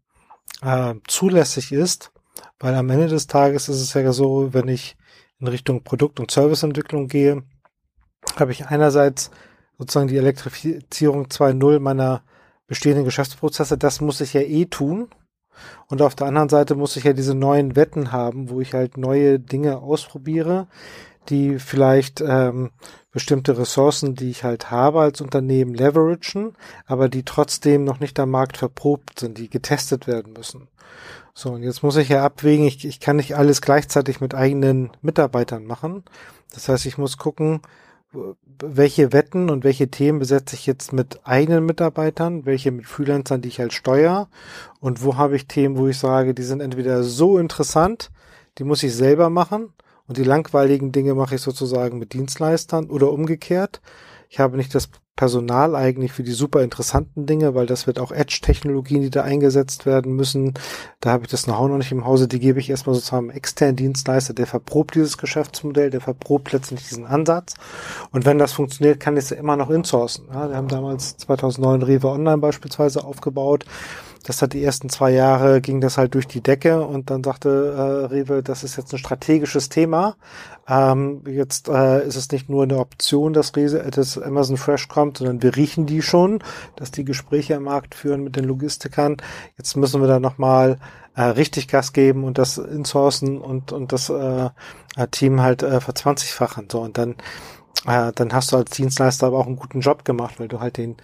äh, 0.62 0.96
zulässig 1.08 1.72
ist, 1.72 2.12
weil 2.60 2.76
am 2.76 2.90
Ende 2.90 3.08
des 3.08 3.28
Tages 3.28 3.70
ist 3.70 3.82
es 3.82 3.94
ja 3.94 4.12
so, 4.12 4.54
wenn 4.54 4.68
ich 4.68 4.98
in 5.40 5.48
Richtung 5.48 5.84
Produkt- 5.84 6.20
und 6.20 6.32
Serviceentwicklung 6.32 7.08
gehe, 7.08 7.44
habe 8.38 8.52
ich 8.52 8.68
einerseits 8.68 9.32
sozusagen 9.78 10.10
die 10.10 10.18
Elektrifizierung 10.18 11.28
2.0 11.28 11.80
meiner 11.80 12.22
bestehenden 12.70 13.04
Geschäftsprozesse, 13.04 13.78
das 13.78 14.00
muss 14.00 14.22
ich 14.22 14.34
ja 14.34 14.42
eh 14.42 14.66
tun. 14.66 15.10
Und 15.88 16.02
auf 16.02 16.16
der 16.16 16.28
anderen 16.28 16.48
Seite 16.48 16.76
muss 16.76 16.96
ich 16.96 17.04
ja 17.04 17.12
diese 17.12 17.36
neuen 17.36 17.76
Wetten 17.76 18.14
haben, 18.14 18.50
wo 18.50 18.62
ich 18.62 18.74
halt 18.74 18.96
neue 18.96 19.40
Dinge 19.40 19.80
ausprobiere, 19.80 20.68
die 21.28 21.60
vielleicht 21.60 22.22
ähm, 22.22 22.70
bestimmte 23.12 23.58
Ressourcen, 23.58 24.16
die 24.16 24.30
ich 24.30 24.44
halt 24.46 24.72
habe 24.72 25.02
als 25.02 25.20
Unternehmen, 25.20 25.74
leveragen, 25.74 26.54
aber 26.86 27.10
die 27.10 27.24
trotzdem 27.24 27.84
noch 27.84 28.00
nicht 28.00 28.18
am 28.20 28.30
Markt 28.30 28.58
verprobt 28.58 29.20
sind, 29.20 29.38
die 29.38 29.50
getestet 29.50 30.08
werden 30.08 30.32
müssen. 30.34 30.70
So, 31.34 31.52
und 31.52 31.64
jetzt 31.64 31.84
muss 31.84 31.98
ich 31.98 32.10
ja 32.10 32.24
abwägen, 32.24 32.66
ich, 32.66 32.86
ich 32.86 33.00
kann 33.00 33.18
nicht 33.18 33.36
alles 33.36 33.62
gleichzeitig 33.62 34.22
mit 34.22 34.36
eigenen 34.36 34.92
Mitarbeitern 35.02 35.66
machen. 35.66 36.04
Das 36.54 36.70
heißt, 36.70 36.86
ich 36.86 36.98
muss 36.98 37.18
gucken, 37.18 37.62
welche 38.62 39.14
Wetten 39.14 39.50
und 39.50 39.64
welche 39.64 39.90
Themen 39.90 40.20
besetze 40.20 40.56
ich 40.56 40.66
jetzt 40.66 40.94
mit 40.94 41.20
eigenen 41.24 41.66
Mitarbeitern, 41.66 42.46
welche 42.46 42.72
mit 42.72 42.86
Freelancern, 42.86 43.42
die 43.42 43.50
ich 43.50 43.60
halt 43.60 43.74
steuere 43.74 44.28
und 44.80 45.04
wo 45.04 45.18
habe 45.18 45.36
ich 45.36 45.48
Themen, 45.48 45.78
wo 45.78 45.88
ich 45.88 45.98
sage, 45.98 46.34
die 46.34 46.44
sind 46.44 46.62
entweder 46.62 47.04
so 47.04 47.38
interessant, 47.38 48.12
die 48.58 48.64
muss 48.64 48.84
ich 48.84 48.94
selber 48.94 49.30
machen 49.30 49.74
und 50.08 50.18
die 50.18 50.24
langweiligen 50.24 50.92
Dinge 50.92 51.14
mache 51.14 51.36
ich 51.36 51.42
sozusagen 51.42 52.00
mit 52.00 52.14
Dienstleistern 52.14 52.90
oder 52.90 53.12
umgekehrt. 53.12 53.82
Ich 54.32 54.40
habe 54.40 54.58
nicht 54.58 54.76
das 54.76 54.90
Personal 55.16 55.76
eigentlich 55.76 56.14
für 56.14 56.24
die 56.24 56.32
super 56.32 56.64
interessanten 56.64 57.26
Dinge, 57.26 57.56
weil 57.56 57.66
das 57.66 57.88
wird 57.88 58.00
auch 58.00 58.12
Edge-Technologien, 58.12 59.02
die 59.02 59.10
da 59.10 59.24
eingesetzt 59.24 59.86
werden 59.86 60.16
müssen. 60.16 60.54
Da 61.02 61.10
habe 61.10 61.26
ich 61.26 61.32
das 61.32 61.44
Know-how 61.44 61.68
noch 61.68 61.78
nicht 61.78 61.92
im 61.92 62.06
Hause. 62.06 62.28
Die 62.28 62.40
gebe 62.40 62.60
ich 62.60 62.70
erstmal 62.70 62.94
sozusagen 62.94 63.30
einem 63.30 63.36
externen 63.36 63.76
Dienstleister, 63.76 64.34
der 64.34 64.48
verprobt 64.48 64.96
dieses 64.96 65.18
Geschäftsmodell, 65.18 65.90
der 65.90 66.00
verprobt 66.00 66.54
letztendlich 66.54 66.88
diesen 66.88 67.08
Ansatz. 67.08 67.56
Und 68.12 68.26
wenn 68.26 68.38
das 68.38 68.54
funktioniert, 68.54 69.00
kann 69.00 69.18
ich 69.18 69.26
es 69.26 69.30
ja 69.32 69.38
immer 69.38 69.58
noch 69.58 69.72
insourcen. 69.72 70.28
Ja, 70.32 70.48
wir 70.48 70.56
haben 70.56 70.70
damals 70.70 71.18
2009 71.18 71.82
Rewe 71.82 72.08
Online 72.08 72.38
beispielsweise 72.38 73.04
aufgebaut. 73.04 73.66
Das 74.24 74.42
hat 74.42 74.54
die 74.54 74.64
ersten 74.64 74.90
zwei 74.90 75.12
Jahre 75.12 75.62
ging 75.62 75.82
das 75.82 75.98
halt 75.98 76.14
durch 76.14 76.28
die 76.28 76.42
Decke 76.42 76.86
und 76.86 77.10
dann 77.10 77.24
sagte 77.24 77.50
äh, 77.50 78.06
Rewe, 78.14 78.44
das 78.44 78.64
ist 78.64 78.76
jetzt 78.76 78.94
ein 78.94 78.98
strategisches 78.98 79.70
Thema. 79.70 80.16
Ähm, 80.68 81.24
jetzt 81.26 81.70
äh, 81.70 82.06
ist 82.06 82.16
es 82.16 82.30
nicht 82.32 82.50
nur 82.50 82.64
eine 82.64 82.78
Option, 82.78 83.34
dass, 83.34 83.56
Rewe, 83.56 83.90
dass 83.90 84.18
Amazon 84.18 84.58
Fresh 84.58 84.88
kommt, 84.88 85.18
sondern 85.18 85.42
wir 85.42 85.56
riechen 85.56 85.86
die 85.86 86.02
schon, 86.02 86.44
dass 86.76 86.92
die 86.92 87.06
Gespräche 87.06 87.54
im 87.54 87.64
Markt 87.64 87.96
führen 87.96 88.24
mit 88.24 88.36
den 88.36 88.46
Logistikern. 88.46 89.18
Jetzt 89.58 89.78
müssen 89.78 90.02
wir 90.02 90.08
da 90.08 90.20
nochmal 90.20 90.78
äh, 91.16 91.24
richtig 91.24 91.68
Gas 91.68 91.94
geben 91.94 92.24
und 92.24 92.38
das 92.38 92.58
insourcen 92.58 93.40
und, 93.40 93.72
und 93.72 93.94
das 93.94 94.10
äh, 94.10 94.50
Team 95.12 95.42
halt 95.42 95.64
äh, 95.64 95.80
verzwanzigfachen. 95.80 96.68
So 96.70 96.82
und 96.82 96.98
dann 96.98 97.16
äh, 97.86 98.12
dann 98.14 98.34
hast 98.34 98.52
du 98.52 98.58
als 98.58 98.72
Dienstleister 98.72 99.28
aber 99.28 99.38
auch 99.38 99.48
einen 99.48 99.56
guten 99.56 99.80
Job 99.80 100.04
gemacht, 100.04 100.40
weil 100.40 100.48
du 100.50 100.60
halt 100.60 100.78
den 100.78 100.98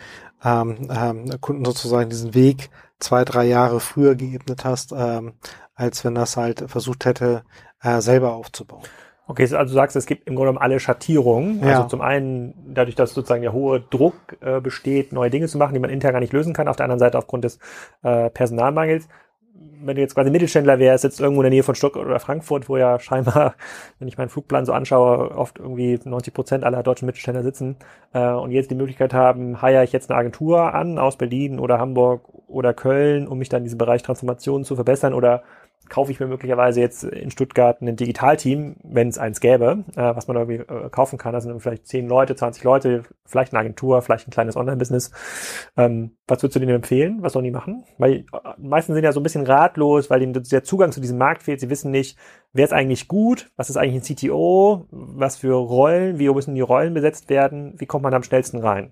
ähm, 0.44 0.90
ähm, 0.90 1.42
Kunden 1.42 1.66
sozusagen 1.66 2.10
diesen 2.10 2.34
Weg 2.34 2.70
zwei, 3.00 3.26
drei 3.26 3.46
Jahre 3.46 3.80
früher 3.80 4.16
geebnet 4.16 4.66
hast, 4.66 4.94
ähm, 4.96 5.34
als 5.74 6.06
wenn 6.06 6.16
das 6.16 6.38
halt 6.38 6.66
versucht 6.68 7.06
hätte, 7.06 7.44
äh, 7.82 8.02
selber 8.02 8.34
aufzubauen. 8.34 8.84
Okay, 9.28 9.42
also 9.42 9.58
du 9.58 9.70
sagst, 9.70 9.96
es 9.96 10.06
gibt 10.06 10.28
im 10.28 10.36
Grunde 10.36 10.52
genommen 10.52 10.64
alle 10.64 10.80
Schattierungen. 10.80 11.60
Ja. 11.64 11.78
Also 11.78 11.90
zum 11.90 12.02
einen 12.02 12.54
dadurch, 12.74 12.96
dass 12.96 13.14
sozusagen 13.14 13.42
der 13.42 13.54
hohe 13.54 13.80
Druck 13.82 14.38
äh, 14.42 14.62
besteht, 14.62 15.14
neue 15.14 15.32
Dinge 15.32 15.48
zu 15.48 15.58
machen, 15.58 15.74
die 15.74 15.80
man 15.80 15.90
intern 15.90 16.14
gar 16.14 16.20
nicht 16.20 16.34
lösen 16.34 16.54
kann. 16.54 16.68
Auf 16.68 16.76
der 16.76 16.84
anderen 16.84 17.00
Seite 17.00 17.18
aufgrund 17.18 17.44
des 17.44 17.58
äh, 18.04 18.30
Personalmangels 18.30 19.08
wenn 19.86 19.96
du 19.96 20.02
jetzt 20.02 20.16
quasi 20.16 20.32
Mittelständler 20.32 20.80
wärst, 20.80 21.04
sitzt 21.04 21.20
irgendwo 21.20 21.42
in 21.42 21.46
der 21.46 21.52
Nähe 21.52 21.64
von 21.64 21.76
Stuttgart 21.76 22.06
oder 22.06 22.20
Frankfurt, 22.20 22.68
wo 22.70 22.78
ja 22.78 23.00
scheinbar, 23.00 23.56
wenn 24.00 24.08
ich 24.08 24.18
meinen 24.18 24.30
Flugplan 24.30 24.66
so 24.66 24.74
anschaue, 24.74 25.32
oft 25.32 25.60
irgendwie 25.60 26.00
90 26.04 26.34
Prozent 26.34 26.64
aller 26.64 26.84
deutschen 26.84 27.06
Mittelständler 27.06 27.44
sitzen 27.44 27.78
äh, 28.14 28.30
und 28.30 28.52
jetzt 28.52 28.72
die 28.72 28.76
Möglichkeit 28.76 29.14
haben, 29.14 29.62
heiere 29.62 29.84
ich 29.84 29.92
jetzt 29.92 30.10
eine 30.10 30.20
Agentur 30.20 30.74
an 30.74 30.98
aus 30.98 31.18
Berlin 31.18 31.60
oder 31.60 31.80
Hamburg 31.80 32.24
oder 32.48 32.74
Köln, 32.74 33.28
um 33.28 33.38
mich 33.38 33.50
dann 33.50 33.60
in 33.60 33.66
diesem 33.66 33.78
Bereich 33.78 34.04
Transformation 34.04 34.64
zu 34.64 34.76
verbessern 34.76 35.14
oder 35.14 35.44
kaufe 35.90 36.12
ich 36.12 36.20
mir 36.20 36.28
möglicherweise 36.28 36.80
jetzt 36.80 37.04
in 37.04 37.32
Stuttgart 37.32 37.82
ein 37.82 37.96
Digitalteam, 37.96 38.78
wenn 38.84 39.08
es 39.08 39.18
eins 39.18 39.40
gäbe, 39.40 39.84
äh, 39.96 40.16
was 40.16 40.28
man 40.28 40.38
irgendwie 40.38 40.62
äh, 40.72 40.90
kaufen 40.90 41.18
kann. 41.18 41.34
Das 41.34 41.44
sind 41.44 41.60
vielleicht 41.62 41.88
10 41.88 42.08
Leute, 42.08 42.36
20 42.36 42.64
Leute, 42.64 43.04
vielleicht 43.26 43.54
eine 43.54 43.60
Agentur, 43.60 44.02
vielleicht 44.02 44.28
ein 44.28 44.32
kleines 44.32 44.56
Online-Business. 44.56 45.12
Ähm, 45.78 46.18
was 46.28 46.42
würdest 46.42 46.56
du 46.56 46.60
denen 46.60 46.76
empfehlen? 46.76 47.18
Was 47.22 47.34
sollen 47.34 47.46
die 47.46 47.52
machen? 47.52 47.86
Weil 47.98 48.14
äh, 48.14 48.24
meisten 48.58 48.94
sind 48.94 49.04
ja 49.04 49.12
so 49.12 49.20
ein 49.20 49.24
bisschen 49.24 49.46
ratlos, 49.46 50.10
weil 50.10 50.22
ihnen 50.22 50.34
der 50.34 50.64
Zugang 50.64 50.92
zu 50.92 51.02
diesem 51.02 51.18
Markt 51.18 51.44
fehlt. 51.44 51.60
Sie 51.60 51.70
wissen 51.70 51.92
nicht, 51.92 52.18
wer 52.54 52.66
ist 52.66 52.74
eigentlich 52.74 53.08
gut, 53.08 53.52
was 53.56 53.70
ist 53.70 53.78
eigentlich 53.78 54.10
ein 54.10 54.16
CTO, 54.16 54.88
was 54.92 55.38
für 55.38 55.54
Rollen, 55.54 56.20
wie 56.20 56.30
müssen 56.30 56.56
die 56.56 56.62
Rollen 56.62 56.94
besetzt 56.94 57.30
werden, 57.30 57.76
wie 57.78 57.86
kommt 57.86 58.04
man 58.04 58.14
am 58.14 58.24
schnellsten 58.24 58.60
rein? 58.60 58.92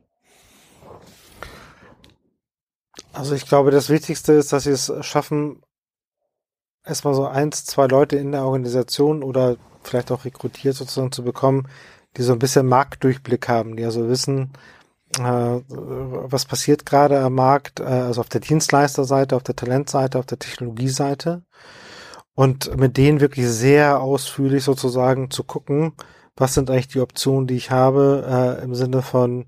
Also 3.13 3.35
ich 3.35 3.45
glaube, 3.45 3.69
das 3.69 3.89
Wichtigste 3.89 4.33
ist, 4.33 4.51
dass 4.53 4.63
sie 4.63 4.71
es 4.71 4.91
schaffen, 5.01 5.61
erstmal 6.85 7.13
so 7.13 7.25
eins, 7.25 7.65
zwei 7.65 7.87
Leute 7.87 8.17
in 8.17 8.31
der 8.31 8.43
Organisation 8.43 9.23
oder 9.23 9.57
vielleicht 9.83 10.11
auch 10.11 10.25
rekrutiert 10.25 10.75
sozusagen 10.75 11.11
zu 11.11 11.23
bekommen, 11.23 11.67
die 12.17 12.23
so 12.23 12.33
ein 12.33 12.39
bisschen 12.39 12.67
Marktdurchblick 12.67 13.47
haben, 13.47 13.75
die 13.75 13.85
also 13.85 14.07
wissen, 14.07 14.53
äh, 15.19 15.21
was 15.21 16.45
passiert 16.45 16.85
gerade 16.85 17.19
am 17.19 17.33
Markt, 17.33 17.79
äh, 17.79 17.83
also 17.83 18.21
auf 18.21 18.29
der 18.29 18.41
Dienstleisterseite, 18.41 19.35
auf 19.35 19.43
der 19.43 19.55
Talentseite, 19.55 20.19
auf 20.19 20.25
der 20.25 20.39
Technologieseite 20.39 21.43
und 22.35 22.75
mit 22.77 22.97
denen 22.97 23.19
wirklich 23.19 23.47
sehr 23.47 24.01
ausführlich 24.01 24.63
sozusagen 24.63 25.29
zu 25.31 25.43
gucken, 25.43 25.93
was 26.35 26.53
sind 26.55 26.69
eigentlich 26.69 26.87
die 26.87 27.01
Optionen, 27.01 27.47
die 27.47 27.55
ich 27.55 27.71
habe, 27.71 28.57
äh, 28.59 28.63
im 28.63 28.73
Sinne 28.75 29.01
von 29.01 29.45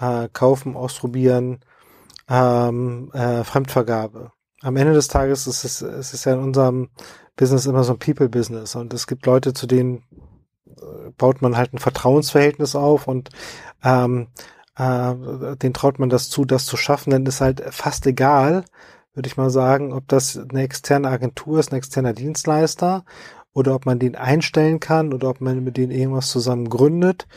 äh, 0.00 0.28
kaufen, 0.32 0.76
ausprobieren, 0.76 1.60
ähm, 2.28 3.10
äh, 3.12 3.44
Fremdvergabe. 3.44 4.32
Am 4.64 4.76
Ende 4.76 4.94
des 4.94 5.08
Tages 5.08 5.46
ist 5.46 5.64
es, 5.64 5.82
es 5.82 6.14
ist 6.14 6.24
ja 6.24 6.32
in 6.32 6.40
unserem 6.40 6.88
Business 7.36 7.66
immer 7.66 7.84
so 7.84 7.92
ein 7.92 7.98
People-Business 7.98 8.74
und 8.76 8.94
es 8.94 9.06
gibt 9.06 9.26
Leute, 9.26 9.52
zu 9.52 9.66
denen 9.66 10.04
äh, 10.66 11.10
baut 11.18 11.42
man 11.42 11.58
halt 11.58 11.74
ein 11.74 11.78
Vertrauensverhältnis 11.78 12.74
auf 12.74 13.06
und 13.06 13.28
ähm, 13.82 14.28
äh, 14.76 15.56
den 15.56 15.74
traut 15.74 15.98
man 15.98 16.08
das 16.08 16.30
zu, 16.30 16.46
das 16.46 16.64
zu 16.64 16.78
schaffen, 16.78 17.10
dann 17.10 17.26
ist 17.26 17.42
halt 17.42 17.62
fast 17.74 18.06
egal, 18.06 18.64
würde 19.12 19.26
ich 19.26 19.36
mal 19.36 19.50
sagen, 19.50 19.92
ob 19.92 20.08
das 20.08 20.38
eine 20.38 20.62
externe 20.62 21.08
Agentur 21.08 21.58
ist, 21.58 21.70
ein 21.70 21.76
externer 21.76 22.14
Dienstleister 22.14 23.04
oder 23.52 23.74
ob 23.74 23.84
man 23.84 23.98
den 23.98 24.16
einstellen 24.16 24.80
kann 24.80 25.12
oder 25.12 25.28
ob 25.28 25.42
man 25.42 25.62
mit 25.62 25.76
denen 25.76 25.92
irgendwas 25.92 26.30
zusammen 26.30 26.70
gründet. 26.70 27.28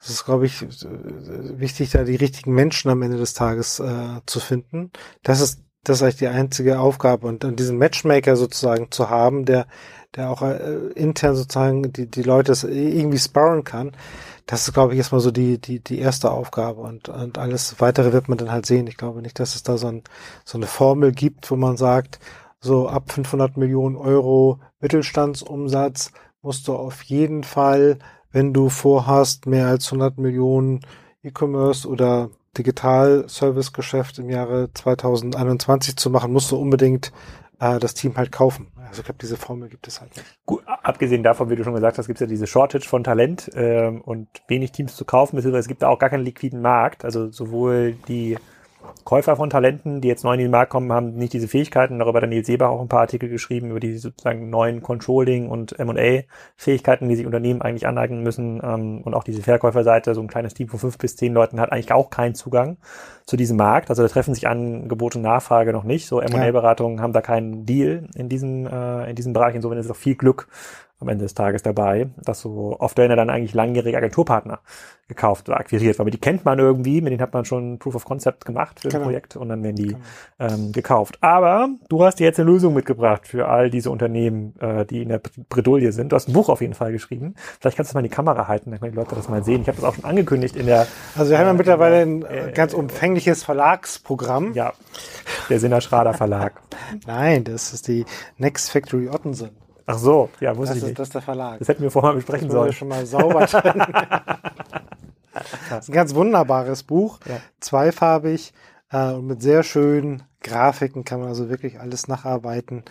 Es 0.00 0.08
ist, 0.08 0.24
glaube 0.24 0.46
ich, 0.46 0.62
wichtig, 0.62 1.90
da 1.90 2.04
die 2.04 2.16
richtigen 2.16 2.54
Menschen 2.54 2.90
am 2.92 3.02
Ende 3.02 3.18
des 3.18 3.34
Tages 3.34 3.80
äh, 3.80 4.20
zu 4.24 4.38
finden. 4.38 4.92
Das 5.22 5.40
ist 5.40 5.65
das 5.88 5.98
ist 5.98 6.02
eigentlich 6.02 6.16
die 6.16 6.28
einzige 6.28 6.80
Aufgabe 6.80 7.26
und, 7.26 7.44
und 7.44 7.60
diesen 7.60 7.78
Matchmaker 7.78 8.36
sozusagen 8.36 8.90
zu 8.90 9.08
haben, 9.10 9.44
der 9.44 9.66
der 10.14 10.30
auch 10.30 10.42
äh, 10.42 10.92
intern 10.94 11.36
sozusagen 11.36 11.92
die 11.92 12.10
die 12.10 12.22
Leute 12.22 12.52
irgendwie 12.68 13.18
sparren 13.18 13.64
kann. 13.64 13.92
Das 14.46 14.66
ist, 14.66 14.74
glaube 14.74 14.92
ich, 14.92 14.98
erstmal 14.98 15.20
so 15.20 15.30
die, 15.32 15.58
die, 15.60 15.80
die 15.80 15.98
erste 15.98 16.30
Aufgabe 16.30 16.80
und, 16.80 17.08
und 17.08 17.36
alles 17.36 17.76
weitere 17.80 18.12
wird 18.12 18.28
man 18.28 18.38
dann 18.38 18.52
halt 18.52 18.64
sehen. 18.64 18.86
Ich 18.86 18.96
glaube 18.96 19.20
nicht, 19.20 19.40
dass 19.40 19.56
es 19.56 19.64
da 19.64 19.76
so, 19.76 19.88
ein, 19.88 20.04
so 20.44 20.56
eine 20.56 20.66
Formel 20.66 21.10
gibt, 21.12 21.50
wo 21.50 21.56
man 21.56 21.76
sagt, 21.76 22.20
so 22.60 22.88
ab 22.88 23.10
500 23.10 23.56
Millionen 23.56 23.96
Euro 23.96 24.60
Mittelstandsumsatz 24.80 26.12
musst 26.42 26.68
du 26.68 26.74
auf 26.74 27.02
jeden 27.02 27.42
Fall, 27.42 27.98
wenn 28.30 28.52
du 28.52 28.68
vorhast, 28.68 29.46
mehr 29.46 29.66
als 29.66 29.86
100 29.86 30.18
Millionen 30.18 30.80
E-Commerce 31.22 31.88
oder 31.88 32.30
Digital-Service-Geschäft 32.58 34.18
im 34.18 34.30
Jahre 34.30 34.70
2021 34.72 35.96
zu 35.96 36.10
machen, 36.10 36.32
musst 36.32 36.50
du 36.50 36.56
unbedingt 36.56 37.12
äh, 37.60 37.78
das 37.78 37.94
Team 37.94 38.16
halt 38.16 38.32
kaufen. 38.32 38.68
Also 38.88 39.00
ich 39.00 39.04
glaube, 39.04 39.18
diese 39.20 39.36
Formel 39.36 39.68
gibt 39.68 39.88
es 39.88 40.00
halt 40.00 40.16
nicht. 40.16 40.26
Gut, 40.46 40.62
abgesehen 40.66 41.22
davon, 41.22 41.50
wie 41.50 41.56
du 41.56 41.64
schon 41.64 41.74
gesagt 41.74 41.98
hast, 41.98 42.06
gibt 42.06 42.18
es 42.18 42.20
ja 42.20 42.26
diese 42.26 42.46
Shortage 42.46 42.86
von 42.86 43.04
Talent 43.04 43.50
ähm, 43.54 44.00
und 44.00 44.28
wenig 44.48 44.72
Teams 44.72 44.94
zu 44.94 45.04
kaufen, 45.04 45.36
beziehungsweise 45.36 45.62
es 45.62 45.68
gibt 45.68 45.82
da 45.82 45.88
auch 45.88 45.98
gar 45.98 46.10
keinen 46.10 46.24
liquiden 46.24 46.60
Markt. 46.60 47.04
Also 47.04 47.30
sowohl 47.30 47.94
die 48.08 48.36
Käufer 49.04 49.36
von 49.36 49.50
Talenten, 49.50 50.00
die 50.00 50.08
jetzt 50.08 50.24
neu 50.24 50.34
in 50.34 50.40
den 50.40 50.50
Markt 50.50 50.70
kommen, 50.70 50.92
haben 50.92 51.14
nicht 51.14 51.32
diese 51.32 51.48
Fähigkeiten. 51.48 51.98
Darüber 51.98 52.20
hat 52.20 52.28
Nils 52.28 52.46
Seber 52.46 52.70
auch 52.70 52.80
ein 52.80 52.88
paar 52.88 53.00
Artikel 53.00 53.28
geschrieben 53.28 53.70
über 53.70 53.80
die 53.80 53.96
sozusagen 53.96 54.50
neuen 54.50 54.82
Controlling- 54.82 55.48
und 55.48 55.78
M&A-Fähigkeiten, 55.78 57.08
die 57.08 57.16
sich 57.16 57.26
Unternehmen 57.26 57.62
eigentlich 57.62 57.86
aneignen 57.86 58.22
müssen. 58.22 58.60
Ähm, 58.64 59.02
und 59.02 59.14
auch 59.14 59.22
diese 59.24 59.42
Verkäuferseite, 59.42 60.14
so 60.14 60.20
ein 60.20 60.28
kleines 60.28 60.54
Team 60.54 60.68
von 60.68 60.80
fünf 60.80 60.98
bis 60.98 61.16
zehn 61.16 61.32
Leuten, 61.32 61.60
hat 61.60 61.70
eigentlich 61.70 61.92
auch 61.92 62.10
keinen 62.10 62.34
Zugang 62.34 62.78
zu 63.26 63.36
diesem 63.36 63.56
Markt. 63.56 63.90
Also 63.90 64.02
da 64.02 64.08
treffen 64.08 64.34
sich 64.34 64.48
Angebot 64.48 65.16
und 65.16 65.22
Nachfrage 65.22 65.72
noch 65.72 65.84
nicht. 65.84 66.06
So 66.06 66.20
M&A-Beratungen 66.20 67.00
haben 67.00 67.12
da 67.12 67.20
keinen 67.20 67.64
Deal 67.64 68.08
in 68.14 68.28
diesem, 68.28 68.66
äh, 68.66 69.10
in 69.10 69.16
diesem 69.16 69.32
Bereich. 69.32 69.54
Insofern 69.54 69.78
ist 69.78 69.86
es 69.86 69.92
auch 69.92 69.96
viel 69.96 70.16
Glück, 70.16 70.48
am 70.98 71.08
Ende 71.08 71.24
des 71.24 71.34
Tages 71.34 71.62
dabei, 71.62 72.08
dass 72.24 72.40
so 72.40 72.76
oft 72.78 72.96
werden 72.96 73.10
ja 73.10 73.16
dann 73.16 73.28
eigentlich 73.28 73.52
langjährige 73.52 73.98
Agenturpartner 73.98 74.60
gekauft 75.08 75.48
oder 75.48 75.58
akquiriert, 75.58 75.98
weil 75.98 76.10
die 76.10 76.18
kennt 76.18 76.44
man 76.44 76.58
irgendwie, 76.58 77.00
mit 77.00 77.12
denen 77.12 77.20
hat 77.20 77.34
man 77.34 77.44
schon 77.44 77.78
Proof 77.78 77.94
of 77.94 78.04
Concept 78.04 78.44
gemacht 78.44 78.80
für 78.80 78.88
genau. 78.88 79.02
ein 79.02 79.04
Projekt 79.04 79.36
und 79.36 79.50
dann 79.50 79.62
werden 79.62 79.76
die 79.76 79.88
genau. 79.88 80.00
ähm, 80.38 80.72
gekauft. 80.72 81.18
Aber 81.20 81.68
du 81.88 82.02
hast 82.02 82.18
dir 82.18 82.24
jetzt 82.24 82.40
eine 82.40 82.50
Lösung 82.50 82.74
mitgebracht 82.74 83.28
für 83.28 83.46
all 83.46 83.70
diese 83.70 83.90
Unternehmen, 83.90 84.58
äh, 84.58 84.86
die 84.86 85.02
in 85.02 85.10
der 85.10 85.20
Bredouille 85.48 85.92
sind. 85.92 86.12
Du 86.12 86.16
hast 86.16 86.28
ein 86.28 86.32
Buch 86.32 86.48
auf 86.48 86.62
jeden 86.62 86.74
Fall 86.74 86.92
geschrieben. 86.92 87.34
Vielleicht 87.60 87.76
kannst 87.76 87.92
du 87.92 87.96
mal 87.96 88.00
in 88.00 88.10
die 88.10 88.14
Kamera 88.14 88.48
halten, 88.48 88.70
dann 88.70 88.80
können 88.80 88.92
die 88.92 88.98
Leute 88.98 89.14
das 89.14 89.28
mal 89.28 89.44
sehen. 89.44 89.62
Ich 89.62 89.68
habe 89.68 89.76
das 89.76 89.84
auch 89.84 89.94
schon 89.94 90.04
angekündigt 90.04 90.56
in 90.56 90.66
der. 90.66 90.86
Also 91.14 91.30
wir 91.30 91.38
haben 91.38 91.46
ja 91.46 91.52
äh, 91.52 91.56
mittlerweile 91.56 92.00
ein 92.00 92.24
äh, 92.24 92.52
ganz 92.54 92.72
umfängliches 92.72 93.44
Verlagsprogramm. 93.44 94.54
Ja, 94.54 94.72
der 95.50 95.60
Sinner 95.60 95.82
Schrader 95.82 96.14
Verlag. 96.14 96.60
Nein, 97.06 97.44
das 97.44 97.74
ist 97.74 97.86
die 97.86 98.06
Next 98.38 98.70
Factory 98.70 99.08
Ottensen. 99.08 99.65
Ach 99.86 99.98
so, 99.98 100.30
ja, 100.40 100.56
wusste 100.56 100.74
das 100.74 100.76
ich 100.78 100.82
ist, 100.82 100.88
nicht. 100.88 100.98
Das 100.98 101.08
ist 101.08 101.14
der 101.14 101.22
Verlag. 101.22 101.58
Das 101.60 101.68
hätten 101.68 101.82
wir 101.82 101.90
vorher 101.90 102.14
besprechen 102.14 102.50
sollen. 102.50 102.72
Schon 102.72 102.88
mal 102.88 103.06
sauber 103.06 103.40
das 103.46 103.54
ist 105.80 105.88
ein 105.88 105.92
ganz 105.92 106.14
wunderbares 106.14 106.82
Buch, 106.82 107.20
ja. 107.26 107.36
zweifarbig 107.60 108.52
äh, 108.90 109.12
und 109.12 109.26
mit 109.26 109.42
sehr 109.42 109.62
schönen 109.62 110.24
Grafiken 110.40 111.04
kann 111.04 111.20
man 111.20 111.28
also 111.28 111.48
wirklich 111.48 111.78
alles 111.80 112.08
nacharbeiten 112.08 112.84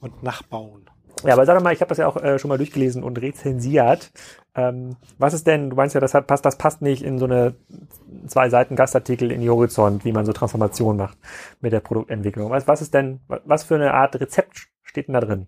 und 0.00 0.22
nachbauen. 0.22 0.90
Ja, 1.24 1.34
aber 1.34 1.44
sag 1.44 1.56
doch 1.56 1.62
mal, 1.62 1.72
ich 1.72 1.80
habe 1.80 1.90
das 1.90 1.98
ja 1.98 2.06
auch 2.06 2.16
äh, 2.16 2.38
schon 2.38 2.48
mal 2.48 2.56
durchgelesen 2.56 3.02
und 3.02 3.20
rezensiert. 3.20 4.10
Ähm, 4.54 4.96
was 5.18 5.34
ist 5.34 5.46
denn, 5.46 5.70
du 5.70 5.76
meinst 5.76 5.94
ja, 5.94 6.00
das 6.00 6.14
hat, 6.14 6.26
passt, 6.26 6.44
das 6.44 6.56
passt 6.56 6.82
nicht 6.82 7.02
in 7.02 7.18
so 7.18 7.26
eine 7.26 7.54
zwei 8.26 8.48
Seiten 8.48 8.74
Gastartikel 8.74 9.30
in 9.30 9.40
die 9.40 9.50
Horizont, 9.50 10.04
wie 10.04 10.12
man 10.12 10.24
so 10.24 10.32
Transformation 10.32 10.96
macht 10.96 11.18
mit 11.60 11.72
der 11.72 11.80
Produktentwicklung. 11.80 12.50
Was, 12.50 12.66
was 12.66 12.80
ist 12.80 12.94
denn, 12.94 13.20
was 13.28 13.64
für 13.64 13.74
eine 13.74 13.92
Art 13.92 14.18
Rezept 14.18 14.68
steht 14.82 15.08
denn 15.08 15.14
da 15.14 15.20
drin? 15.20 15.46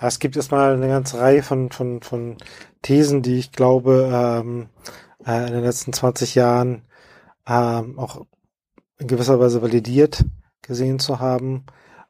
Es 0.00 0.18
gibt 0.18 0.36
erstmal 0.36 0.74
eine 0.74 0.88
ganze 0.88 1.18
Reihe 1.18 1.42
von, 1.42 1.70
von, 1.70 2.02
von 2.02 2.36
Thesen, 2.82 3.22
die 3.22 3.38
ich 3.38 3.52
glaube, 3.52 4.10
ähm, 4.12 4.68
äh, 5.26 5.46
in 5.46 5.54
den 5.54 5.64
letzten 5.64 5.92
20 5.92 6.34
Jahren 6.34 6.82
ähm, 7.46 7.98
auch 7.98 8.26
in 8.98 9.06
gewisser 9.06 9.40
Weise 9.40 9.62
validiert 9.62 10.24
gesehen 10.62 10.98
zu 10.98 11.20
haben. 11.20 11.64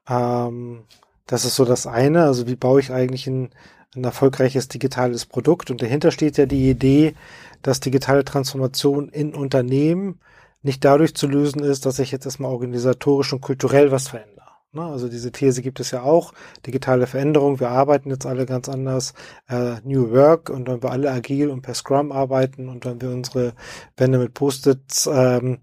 Ähm, 0.08 0.84
das 1.26 1.44
ist 1.44 1.56
so 1.56 1.64
das 1.64 1.86
eine. 1.86 2.24
Also 2.24 2.46
wie 2.46 2.56
baue 2.56 2.80
ich 2.80 2.92
eigentlich 2.92 3.26
ein, 3.26 3.50
ein 3.94 4.04
erfolgreiches 4.04 4.68
digitales 4.68 5.26
Produkt? 5.26 5.70
Und 5.70 5.82
dahinter 5.82 6.10
steht 6.10 6.38
ja 6.38 6.46
die 6.46 6.70
Idee, 6.70 7.14
dass 7.62 7.80
digitale 7.80 8.24
Transformation 8.24 9.08
in 9.08 9.34
Unternehmen 9.34 10.20
nicht 10.62 10.84
dadurch 10.84 11.14
zu 11.14 11.26
lösen 11.26 11.62
ist, 11.62 11.86
dass 11.86 11.98
ich 11.98 12.10
jetzt 12.10 12.26
erstmal 12.26 12.50
organisatorisch 12.50 13.32
und 13.32 13.40
kulturell 13.40 13.90
was 13.90 14.08
verändere? 14.08 14.45
Also 14.84 15.08
diese 15.08 15.32
These 15.32 15.62
gibt 15.62 15.80
es 15.80 15.90
ja 15.90 16.02
auch. 16.02 16.32
Digitale 16.66 17.06
Veränderung, 17.06 17.60
wir 17.60 17.70
arbeiten 17.70 18.10
jetzt 18.10 18.26
alle 18.26 18.46
ganz 18.46 18.68
anders. 18.68 19.14
Äh, 19.48 19.76
New 19.84 20.10
Work 20.10 20.50
und 20.50 20.68
wenn 20.68 20.82
wir 20.82 20.90
alle 20.90 21.10
agil 21.10 21.50
und 21.50 21.62
per 21.62 21.74
Scrum 21.74 22.12
arbeiten 22.12 22.68
und 22.68 22.84
wenn 22.84 23.00
wir 23.00 23.10
unsere 23.10 23.52
Wände 23.96 24.18
mit 24.18 24.34
Post-its 24.34 25.08
ähm, 25.12 25.58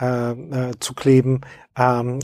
äh, 0.00 0.30
äh, 0.30 0.70
zukleben, 0.80 1.40
ähm, 1.76 2.20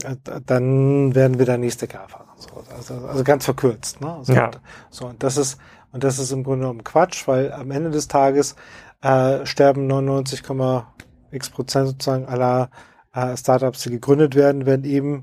dann 0.47 1.15
werden 1.15 1.39
wir 1.39 1.47
der 1.47 1.59
nächste 1.59 1.87
GAFA. 1.87 2.25
So, 2.37 2.65
also, 2.77 3.07
also 3.07 3.25
ganz 3.25 3.45
verkürzt. 3.45 4.01
Ne? 4.01 4.19
So, 4.23 4.33
ja. 4.33 4.51
so, 4.91 5.07
und 5.07 5.23
das 5.23 5.37
ist 5.37 5.59
und 5.95 6.03
das 6.03 6.19
ist 6.19 6.33
im 6.33 6.43
Grunde 6.43 6.63
genommen 6.63 6.83
Quatsch, 6.83 7.29
weil 7.29 7.53
am 7.53 7.71
Ende 7.71 7.93
des 7.93 8.09
Tages 8.09 8.57
äh, 9.01 9.47
sterben 9.47 9.89
99,x 9.89 11.51
Prozent 11.51 11.87
sozusagen 11.87 12.27
aller 12.27 12.69
äh, 13.15 13.37
Startups, 13.37 13.85
die 13.85 13.91
gegründet 13.91 14.35
werden, 14.35 14.67
werden 14.67 14.85
eben 14.85 15.23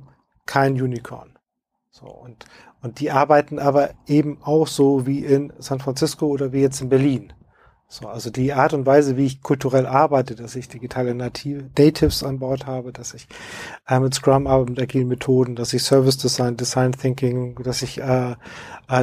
kein 0.51 0.73
Unicorn. 0.73 1.39
So, 1.91 2.07
und, 2.07 2.45
und 2.81 2.99
die 2.99 3.09
arbeiten 3.09 3.57
aber 3.57 3.91
eben 4.05 4.37
auch 4.43 4.67
so 4.67 5.07
wie 5.07 5.23
in 5.23 5.53
San 5.59 5.79
Francisco 5.79 6.25
oder 6.27 6.51
wie 6.51 6.59
jetzt 6.59 6.81
in 6.81 6.89
Berlin. 6.89 7.31
So, 7.87 8.09
also 8.09 8.29
die 8.29 8.51
Art 8.51 8.73
und 8.73 8.85
Weise, 8.85 9.15
wie 9.15 9.25
ich 9.27 9.41
kulturell 9.41 9.85
arbeite, 9.85 10.35
dass 10.35 10.57
ich 10.57 10.67
digitale 10.67 11.15
Native, 11.15 11.69
Natives 11.77 12.21
an 12.21 12.39
Bord 12.39 12.65
habe, 12.65 12.91
dass 12.91 13.13
ich 13.13 13.29
äh, 13.87 13.97
mit 14.01 14.13
Scrum 14.13 14.45
arbeite, 14.45 14.71
mit 14.71 14.81
agilen 14.81 15.07
Methoden, 15.07 15.55
dass 15.55 15.71
ich 15.71 15.83
Service 15.83 16.17
Design, 16.17 16.57
Design 16.57 16.91
Thinking, 16.91 17.55
dass 17.63 17.81
ich 17.81 18.01
äh, 18.01 18.31
äh, 18.31 18.35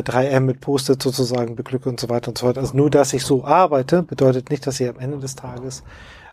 3M 0.03 0.41
mit 0.41 0.61
Post-it 0.61 1.03
sozusagen 1.03 1.57
beglücke 1.57 1.89
und 1.89 1.99
so 1.99 2.11
weiter 2.11 2.29
und 2.29 2.37
so 2.37 2.45
fort. 2.45 2.59
Also 2.59 2.77
nur, 2.77 2.91
dass 2.91 3.15
ich 3.15 3.25
so 3.25 3.43
arbeite, 3.43 4.03
bedeutet 4.03 4.51
nicht, 4.51 4.67
dass 4.67 4.81
ich 4.81 4.89
am 4.89 4.99
Ende 4.99 5.19
des 5.19 5.35
Tages 5.35 5.83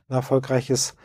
ein 0.10 0.16
erfolgreiches 0.16 0.96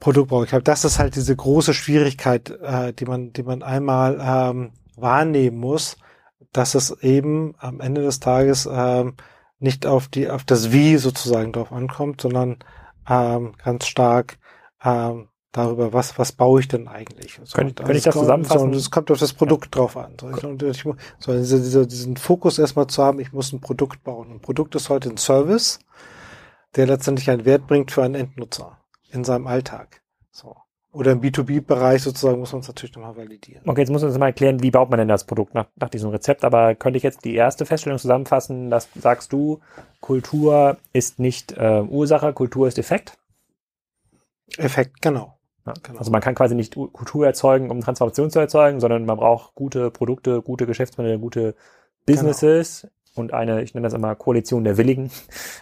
Produktbau. 0.00 0.44
Ich 0.44 0.50
glaube, 0.50 0.62
das 0.62 0.84
ist 0.84 0.98
halt 0.98 1.16
diese 1.16 1.34
große 1.34 1.74
Schwierigkeit, 1.74 2.50
äh, 2.50 2.92
die 2.92 3.04
man, 3.04 3.32
die 3.32 3.42
man 3.42 3.62
einmal 3.62 4.18
ähm, 4.22 4.72
wahrnehmen 4.96 5.58
muss, 5.58 5.96
dass 6.52 6.74
es 6.74 6.90
eben 7.02 7.54
am 7.58 7.80
Ende 7.80 8.02
des 8.02 8.20
Tages 8.20 8.68
ähm, 8.70 9.14
nicht 9.58 9.86
auf 9.86 10.08
die, 10.08 10.30
auf 10.30 10.44
das 10.44 10.72
Wie 10.72 10.96
sozusagen 10.98 11.52
drauf 11.52 11.72
ankommt, 11.72 12.20
sondern 12.20 12.58
ähm, 13.08 13.54
ganz 13.62 13.86
stark 13.86 14.38
ähm, 14.84 15.28
darüber, 15.50 15.92
was, 15.92 16.16
was 16.16 16.30
baue 16.30 16.60
ich 16.60 16.68
denn 16.68 16.86
eigentlich? 16.86 17.40
So, 17.42 17.56
kann, 17.56 17.74
kann 17.74 17.96
ich 17.96 18.04
das 18.04 18.14
zusammenfassen? 18.14 18.72
Es 18.74 18.92
kommt 18.92 19.10
auf 19.10 19.18
das 19.18 19.32
Produkt 19.32 19.66
ja. 19.66 19.70
drauf 19.70 19.96
an. 19.96 20.12
So, 20.20 20.30
ich, 20.30 20.44
und 20.44 20.62
ich, 20.62 20.84
so 21.18 21.32
diese, 21.32 21.60
diese, 21.60 21.86
diesen 21.88 22.16
Fokus 22.16 22.60
erstmal 22.60 22.86
zu 22.86 23.02
haben, 23.02 23.18
ich 23.18 23.32
muss 23.32 23.52
ein 23.52 23.60
Produkt 23.60 24.04
bauen. 24.04 24.30
Ein 24.30 24.40
Produkt 24.40 24.76
ist 24.76 24.90
heute 24.90 25.08
ein 25.08 25.16
Service, 25.16 25.80
der 26.76 26.86
letztendlich 26.86 27.30
einen 27.30 27.44
Wert 27.44 27.66
bringt 27.66 27.90
für 27.90 28.04
einen 28.04 28.14
Endnutzer 28.14 28.77
in 29.10 29.24
seinem 29.24 29.46
Alltag. 29.46 30.02
So. 30.30 30.56
Oder 30.90 31.12
im 31.12 31.20
B2B-Bereich 31.20 32.02
sozusagen 32.02 32.40
muss 32.40 32.52
man 32.52 32.62
es 32.62 32.68
natürlich 32.68 32.96
nochmal 32.96 33.16
validieren. 33.16 33.62
Okay, 33.66 33.80
jetzt 33.80 33.90
muss 33.90 34.00
man 34.00 34.10
uns 34.10 34.18
mal 34.18 34.26
erklären, 34.26 34.62
wie 34.62 34.70
baut 34.70 34.88
man 34.88 34.98
denn 34.98 35.08
das 35.08 35.24
Produkt 35.24 35.54
nach, 35.54 35.66
nach 35.76 35.90
diesem 35.90 36.10
Rezept. 36.10 36.44
Aber 36.44 36.74
könnte 36.74 36.96
ich 36.96 37.02
jetzt 37.02 37.24
die 37.24 37.34
erste 37.34 37.66
Feststellung 37.66 37.98
zusammenfassen, 37.98 38.70
dass 38.70 38.88
sagst 38.94 39.32
du, 39.32 39.60
Kultur 40.00 40.78
ist 40.92 41.18
nicht 41.18 41.52
äh, 41.52 41.82
Ursache, 41.82 42.32
Kultur 42.32 42.68
ist 42.68 42.78
Effekt? 42.78 43.18
Effekt, 44.56 45.02
genau. 45.02 45.38
Ja, 45.66 45.74
genau. 45.82 45.98
Also 45.98 46.10
man 46.10 46.22
kann 46.22 46.34
quasi 46.34 46.54
nicht 46.54 46.74
Kultur 46.74 47.26
erzeugen, 47.26 47.70
um 47.70 47.82
Transformation 47.82 48.30
zu 48.30 48.38
erzeugen, 48.38 48.80
sondern 48.80 49.04
man 49.04 49.18
braucht 49.18 49.54
gute 49.54 49.90
Produkte, 49.90 50.40
gute 50.40 50.66
Geschäftsmodelle, 50.66 51.18
gute 51.18 51.54
Businesses, 52.06 52.88
und 53.18 53.32
eine, 53.32 53.62
ich 53.62 53.74
nenne 53.74 53.86
das 53.86 53.94
immer 53.94 54.14
Koalition 54.14 54.64
der 54.64 54.76
Willigen. 54.76 55.10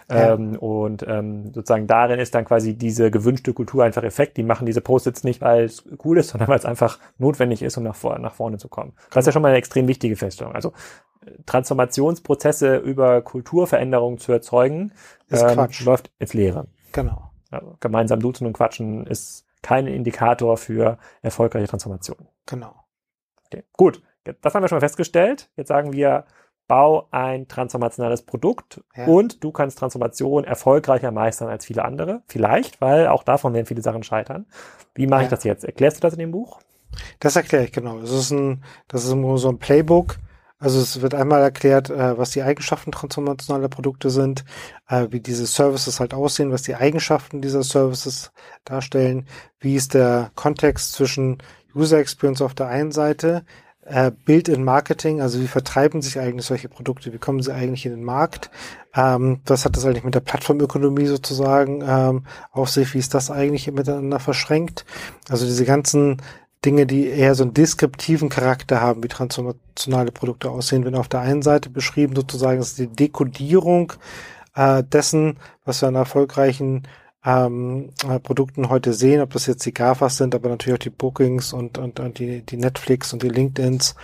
Ja. 0.09 0.33
Ähm, 0.33 0.55
und 0.57 1.05
ähm, 1.07 1.53
sozusagen 1.53 1.87
darin 1.87 2.19
ist 2.19 2.35
dann 2.35 2.45
quasi 2.45 2.75
diese 2.75 3.11
gewünschte 3.11 3.53
Kultur 3.53 3.83
einfach 3.83 4.03
Effekt. 4.03 4.37
Die 4.37 4.43
machen 4.43 4.65
diese 4.65 4.81
Post-its 4.81 5.23
nicht, 5.23 5.41
weil 5.41 5.65
es 5.65 5.83
cool 6.03 6.17
ist, 6.17 6.29
sondern 6.31 6.47
weil 6.47 6.57
es 6.57 6.65
einfach 6.65 6.99
notwendig 7.17 7.61
ist, 7.61 7.77
um 7.77 7.83
nach, 7.83 7.95
vor, 7.95 8.17
nach 8.19 8.33
vorne 8.33 8.57
zu 8.57 8.67
kommen. 8.67 8.93
Das 9.11 9.23
ist 9.23 9.27
ja 9.27 9.31
schon 9.31 9.41
mal 9.41 9.49
eine 9.49 9.57
extrem 9.57 9.87
wichtige 9.87 10.15
Feststellung. 10.15 10.55
Also 10.55 10.73
Transformationsprozesse 11.45 12.77
über 12.77 13.21
Kulturveränderungen 13.21 14.19
zu 14.19 14.31
erzeugen, 14.31 14.93
ähm, 15.29 15.67
läuft 15.83 16.11
ins 16.19 16.33
Leere. 16.33 16.67
Genau. 16.91 17.31
Also 17.51 17.75
gemeinsam 17.79 18.19
duzen 18.19 18.47
und 18.47 18.53
quatschen 18.53 19.05
ist 19.07 19.45
kein 19.61 19.87
Indikator 19.87 20.57
für 20.57 20.97
erfolgreiche 21.21 21.67
Transformation. 21.67 22.27
Genau. 22.45 22.75
Okay. 23.45 23.63
Gut, 23.73 24.01
das 24.41 24.53
haben 24.53 24.63
wir 24.63 24.67
schon 24.67 24.77
mal 24.77 24.81
festgestellt. 24.81 25.49
Jetzt 25.55 25.69
sagen 25.69 25.93
wir, 25.93 26.25
bau 26.67 27.07
ein 27.11 27.47
transformationales 27.47 28.21
Produkt 28.21 28.81
ja. 28.95 29.05
und 29.05 29.43
du 29.43 29.51
kannst 29.51 29.79
Transformation 29.79 30.43
erfolgreicher 30.43 31.11
meistern 31.11 31.49
als 31.49 31.65
viele 31.65 31.85
andere. 31.85 32.21
Vielleicht, 32.27 32.81
weil 32.81 33.07
auch 33.07 33.23
davon 33.23 33.53
werden 33.53 33.65
viele 33.65 33.81
Sachen 33.81 34.03
scheitern. 34.03 34.45
Wie 34.93 35.07
mache 35.07 35.21
ja. 35.21 35.25
ich 35.25 35.29
das 35.29 35.43
jetzt? 35.43 35.63
Erklärst 35.63 35.97
du 35.97 36.01
das 36.01 36.13
in 36.13 36.19
dem 36.19 36.31
Buch? 36.31 36.59
Das 37.19 37.35
erkläre 37.35 37.65
ich 37.65 37.71
genau. 37.71 37.99
Das 37.99 38.11
ist 38.11 38.31
ein, 38.31 38.63
das 38.87 39.03
ist 39.03 39.09
so 39.11 39.49
ein 39.49 39.59
Playbook. 39.59 40.17
Also 40.59 40.79
es 40.79 41.01
wird 41.01 41.13
einmal 41.13 41.41
erklärt, 41.43 41.91
äh, 41.91 42.17
was 42.17 42.31
die 42.31 42.41
Eigenschaften 42.41 42.91
transformationaler 42.91 43.67
Produkte 43.67 44.09
sind, 44.09 44.43
äh, 44.89 45.07
wie 45.11 45.19
diese 45.19 45.45
Services 45.45 45.99
halt 45.99 46.15
aussehen, 46.15 46.51
was 46.51 46.63
die 46.63 46.75
Eigenschaften 46.75 47.41
dieser 47.41 47.61
Services 47.61 48.31
darstellen, 48.65 49.27
wie 49.59 49.75
ist 49.75 49.93
der 49.93 50.31
Kontext 50.33 50.93
zwischen 50.93 51.37
User 51.75 51.99
Experience 51.99 52.41
auf 52.41 52.55
der 52.55 52.69
einen 52.69 52.91
Seite, 52.91 53.45
äh, 53.89 54.11
Bild 54.25 54.49
in 54.49 54.63
Marketing, 54.63 55.21
also 55.21 55.39
wie 55.39 55.47
vertreiben 55.47 56.01
sich 56.01 56.19
eigentlich 56.19 56.45
solche 56.45 56.69
Produkte, 56.69 57.13
wie 57.13 57.17
kommen 57.17 57.41
sie 57.41 57.53
eigentlich 57.53 57.85
in 57.85 57.91
den 57.91 58.03
Markt, 58.03 58.49
ähm, 58.95 59.41
was 59.45 59.65
hat 59.65 59.75
das 59.75 59.85
eigentlich 59.85 60.03
mit 60.03 60.15
der 60.15 60.19
Plattformökonomie 60.21 61.05
sozusagen 61.05 61.83
ähm, 61.87 62.25
auf 62.51 62.69
sich, 62.69 62.93
wie 62.93 62.99
ist 62.99 63.13
das 63.13 63.31
eigentlich 63.31 63.71
miteinander 63.71 64.19
verschränkt, 64.19 64.85
also 65.29 65.45
diese 65.45 65.65
ganzen 65.65 66.21
Dinge, 66.65 66.85
die 66.85 67.07
eher 67.07 67.35
so 67.35 67.43
einen 67.43 67.53
deskriptiven 67.53 68.29
Charakter 68.29 68.81
haben, 68.81 69.03
wie 69.03 69.07
transformationale 69.07 70.11
Produkte 70.11 70.49
aussehen, 70.49 70.85
wenn 70.85 70.95
auf 70.95 71.07
der 71.07 71.21
einen 71.21 71.41
Seite 71.41 71.69
beschrieben 71.69 72.15
sozusagen 72.15 72.59
ist 72.59 72.79
die 72.79 72.87
Dekodierung 72.87 73.93
äh, 74.55 74.83
dessen, 74.83 75.37
was 75.65 75.81
wir 75.81 75.87
an 75.87 75.95
erfolgreichen 75.95 76.83
ähm, 77.25 77.89
äh, 78.07 78.19
Produkten 78.19 78.69
heute 78.69 78.93
sehen, 78.93 79.21
ob 79.21 79.33
das 79.33 79.47
jetzt 79.47 79.65
die 79.65 79.73
GAFAs 79.73 80.17
sind, 80.17 80.35
aber 80.35 80.49
natürlich 80.49 80.75
auch 80.75 80.83
die 80.83 80.89
Bookings 80.89 81.53
und, 81.53 81.77
und, 81.77 81.99
und 81.99 82.19
die, 82.19 82.41
die 82.41 82.57
Netflix 82.57 83.13
und 83.13 83.23
die 83.23 83.29
LinkedIns. 83.29 83.95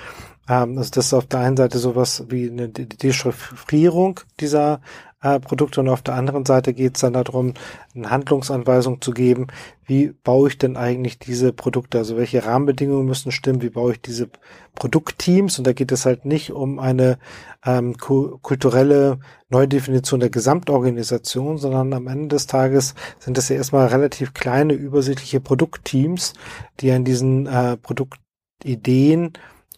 Ähm, 0.49 0.77
also 0.77 0.91
das 0.91 1.07
ist 1.07 1.13
auf 1.13 1.27
der 1.27 1.41
einen 1.41 1.57
Seite 1.57 1.77
sowas 1.77 2.25
wie 2.29 2.49
eine 2.49 2.69
Dechiffrierung 2.69 4.19
dieser 4.39 4.81
äh, 5.23 5.39
Produkte. 5.39 5.79
Und 5.79 5.89
auf 5.89 6.01
der 6.01 6.15
anderen 6.15 6.45
Seite 6.45 6.73
geht 6.73 6.95
es 6.95 7.01
dann 7.01 7.13
darum, 7.13 7.53
eine 7.95 8.09
Handlungsanweisung 8.09 9.01
zu 9.01 9.11
geben, 9.11 9.47
wie 9.85 10.13
baue 10.23 10.49
ich 10.49 10.57
denn 10.57 10.77
eigentlich 10.77 11.19
diese 11.19 11.51
Produkte, 11.51 11.97
also 11.97 12.15
welche 12.17 12.45
Rahmenbedingungen 12.45 13.05
müssen 13.05 13.31
stimmen, 13.31 13.61
wie 13.61 13.69
baue 13.69 13.93
ich 13.93 14.01
diese 14.01 14.29
Produktteams? 14.75 15.57
Und 15.57 15.65
da 15.65 15.73
geht 15.73 15.91
es 15.91 16.05
halt 16.05 16.25
nicht 16.25 16.51
um 16.51 16.79
eine 16.79 17.17
ähm, 17.65 17.97
kulturelle 17.97 19.19
Neudefinition 19.49 20.19
der 20.19 20.29
Gesamtorganisation, 20.29 21.57
sondern 21.57 21.93
am 21.93 22.07
Ende 22.07 22.29
des 22.29 22.47
Tages 22.47 22.95
sind 23.19 23.37
das 23.37 23.49
ja 23.49 23.55
erstmal 23.55 23.87
relativ 23.87 24.33
kleine, 24.33 24.73
übersichtliche 24.73 25.39
Produktteams, 25.39 26.33
die 26.79 26.91
an 26.91 27.03
diesen 27.03 27.47
äh, 27.47 27.77
Produktideen 27.77 29.33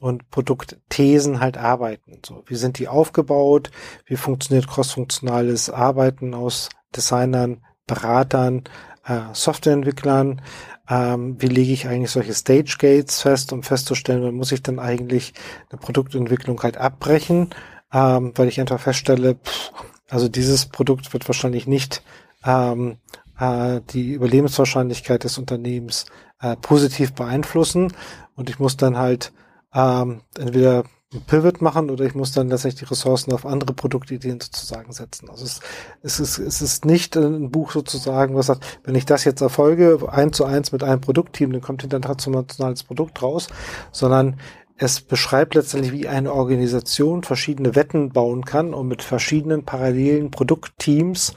und 0.06 0.30
Produktthesen 0.30 1.40
halt 1.40 1.58
arbeiten. 1.58 2.20
So, 2.24 2.44
wie 2.46 2.54
sind 2.54 2.78
die 2.78 2.88
aufgebaut? 2.88 3.72
Wie 4.06 4.18
funktioniert 4.18 4.68
crossfunktionales 4.68 5.72
Arbeiten 5.72 6.36
aus 6.36 6.70
Designern, 6.96 7.64
Beratern, 7.88 8.66
äh, 9.08 9.22
Softwareentwicklern? 9.34 10.44
Ähm, 10.88 11.42
wie 11.42 11.48
lege 11.48 11.74
ich 11.74 11.88
eigentlich 11.88 12.12
solche 12.12 12.36
Stage 12.36 12.76
Gates 12.78 13.24
fest, 13.24 13.52
um 13.52 13.64
festzustellen, 13.64 14.22
wann 14.22 14.36
muss 14.36 14.52
ich 14.52 14.62
dann 14.62 14.78
eigentlich 14.78 15.34
eine 15.72 15.80
Produktentwicklung 15.80 16.62
halt 16.62 16.78
abbrechen, 16.78 17.50
ähm, 17.92 18.32
weil 18.36 18.48
ich 18.48 18.62
einfach 18.62 18.80
feststelle, 18.80 19.38
pff, 19.44 19.72
also 20.12 20.30
dieses 20.30 20.68
Produkt 20.68 21.12
wird 21.14 21.28
wahrscheinlich 21.28 21.66
nicht 21.66 22.04
ähm, 22.46 22.98
äh, 23.40 23.82
die 23.90 24.14
Überlebenswahrscheinlichkeit 24.14 25.24
des 25.24 25.40
Unternehmens 25.40 26.06
äh, 26.42 26.56
positiv 26.58 27.14
beeinflussen 27.14 27.92
und 28.36 28.52
ich 28.52 28.60
muss 28.60 28.78
dann 28.78 29.00
halt 29.00 29.34
ähm, 29.76 30.22
entweder 30.38 30.86
ein 31.14 31.22
Pivot 31.22 31.62
machen 31.62 31.90
oder 31.90 32.06
ich 32.06 32.16
muss 32.16 32.32
dann 32.32 32.50
letztendlich 32.50 32.80
die 32.80 32.90
Ressourcen 32.90 33.32
auf 33.34 33.46
andere 33.46 33.74
Produktideen 33.74 34.40
sozusagen 34.42 34.92
setzen. 34.92 35.30
Also 35.30 35.46
es, 35.46 35.60
es, 36.02 36.20
ist, 36.20 36.40
es 36.40 36.62
ist 36.62 36.86
nicht 36.86 37.16
ein 37.16 37.52
Buch 37.52 37.72
sozusagen, 37.72 38.36
was 38.36 38.48
sagt, 38.48 38.80
wenn 38.84 38.96
ich 38.96 39.06
das 39.06 39.24
jetzt 39.24 39.42
erfolge, 39.42 40.00
eins 40.12 40.38
zu 40.38 40.46
eins 40.46 40.72
mit 40.72 40.84
einem 40.84 41.02
Produktteam, 41.02 41.52
dann 41.52 41.62
kommt 41.62 41.82
hinter 41.82 42.00
ein 42.00 42.04
transformationales 42.04 42.84
Produkt 42.84 43.22
raus, 43.22 43.48
sondern 43.92 44.40
es 44.78 45.00
beschreibt 45.00 45.56
letztendlich, 45.56 45.94
wie 45.94 46.08
eine 46.08 46.34
Organisation 46.34 47.24
verschiedene 47.24 47.76
Wetten 47.76 48.10
bauen 48.10 48.44
kann, 48.44 48.74
um 48.74 48.88
mit 48.88 49.04
verschiedenen 49.04 49.64
parallelen 49.64 50.32
Produktteams 50.32 51.34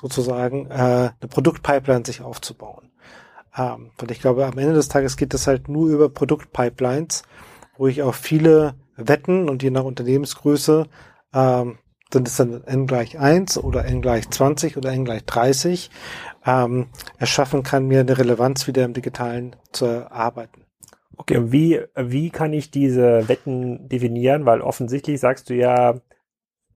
sozusagen 0.00 0.66
äh, 0.66 1.10
eine 1.20 1.28
Produktpipeline 1.28 2.04
sich 2.04 2.22
aufzubauen. 2.22 2.90
Ähm, 3.56 3.90
und 4.00 4.10
ich 4.10 4.20
glaube, 4.20 4.44
am 4.44 4.58
Ende 4.58 4.74
des 4.74 4.88
Tages 4.88 5.16
geht 5.16 5.34
es 5.34 5.46
halt 5.46 5.68
nur 5.68 5.88
über 5.88 6.08
Produktpipelines 6.08 7.22
ich 7.88 8.02
auch 8.02 8.14
viele 8.14 8.74
Wetten 8.96 9.48
und 9.48 9.62
je 9.62 9.70
nach 9.70 9.84
Unternehmensgröße 9.84 10.86
ähm, 11.34 11.78
sind 12.12 12.28
es 12.28 12.36
dann 12.36 12.64
n 12.64 12.86
gleich 12.86 13.18
1 13.18 13.58
oder 13.58 13.84
n 13.84 14.02
gleich 14.02 14.28
20 14.28 14.76
oder 14.76 14.92
n 14.92 15.04
gleich 15.04 15.24
30 15.24 15.90
ähm, 16.44 16.86
erschaffen 17.18 17.62
kann, 17.62 17.86
mir 17.86 18.00
eine 18.00 18.18
Relevanz 18.18 18.66
wieder 18.66 18.84
im 18.84 18.94
Digitalen 18.94 19.56
zu 19.72 19.86
erarbeiten. 19.86 20.64
Okay, 21.16 21.36
und 21.36 21.52
wie, 21.52 21.80
wie 21.96 22.30
kann 22.30 22.52
ich 22.52 22.70
diese 22.70 23.28
Wetten 23.28 23.88
definieren? 23.88 24.46
Weil 24.46 24.62
offensichtlich 24.62 25.20
sagst 25.20 25.50
du 25.50 25.54
ja, 25.54 25.96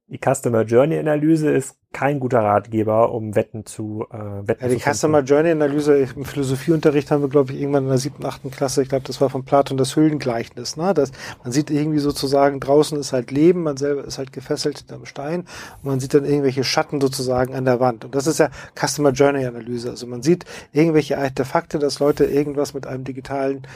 die 0.06 0.18
Customer 0.18 0.62
Journey 0.62 0.98
Analyse 0.98 1.50
ist 1.50 1.76
kein 1.92 2.20
guter 2.20 2.40
Ratgeber, 2.40 3.12
um 3.12 3.34
Wetten 3.34 3.64
zu 3.64 4.06
äh, 4.12 4.46
Wetten 4.46 4.64
ja, 4.64 4.68
die 4.68 4.78
zu 4.78 4.90
Customer 4.90 5.20
Journey 5.20 5.50
Analyse 5.50 5.96
im 5.96 6.26
Philosophieunterricht 6.26 7.10
haben 7.10 7.22
wir, 7.22 7.30
glaube 7.30 7.52
ich, 7.52 7.60
irgendwann 7.60 7.84
in 7.84 7.88
der 7.88 7.98
siebten, 7.98 8.26
achten 8.26 8.50
Klasse, 8.50 8.82
ich 8.82 8.90
glaube, 8.90 9.06
das 9.06 9.20
war 9.22 9.30
von 9.30 9.44
Platon 9.44 9.78
das 9.78 9.96
Höhlengleichnis. 9.96 10.76
Ne? 10.76 10.92
Das, 10.92 11.10
man 11.42 11.52
sieht 11.52 11.70
irgendwie 11.70 12.00
sozusagen, 12.00 12.60
draußen 12.60 12.98
ist 12.98 13.14
halt 13.14 13.30
Leben, 13.30 13.62
man 13.62 13.78
selber 13.78 14.04
ist 14.04 14.18
halt 14.18 14.32
gefesselt 14.32 14.78
hinterm 14.78 15.06
Stein 15.06 15.46
und 15.82 15.84
man 15.84 16.00
sieht 16.00 16.12
dann 16.12 16.26
irgendwelche 16.26 16.64
Schatten 16.64 17.00
sozusagen 17.00 17.54
an 17.54 17.64
der 17.64 17.80
Wand. 17.80 18.04
Und 18.04 18.14
das 18.14 18.26
ist 18.26 18.38
ja 18.38 18.50
Customer 18.74 19.10
Journey 19.10 19.46
Analyse. 19.46 19.88
Also 19.88 20.06
man 20.06 20.22
sieht 20.22 20.44
irgendwelche 20.72 21.16
Artefakte, 21.16 21.78
dass 21.78 21.98
Leute 21.98 22.26
irgendwas 22.26 22.74
mit 22.74 22.86
einem 22.86 23.04
digitalen 23.04 23.66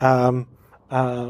ähm, 0.00 0.46
äh, 0.90 1.26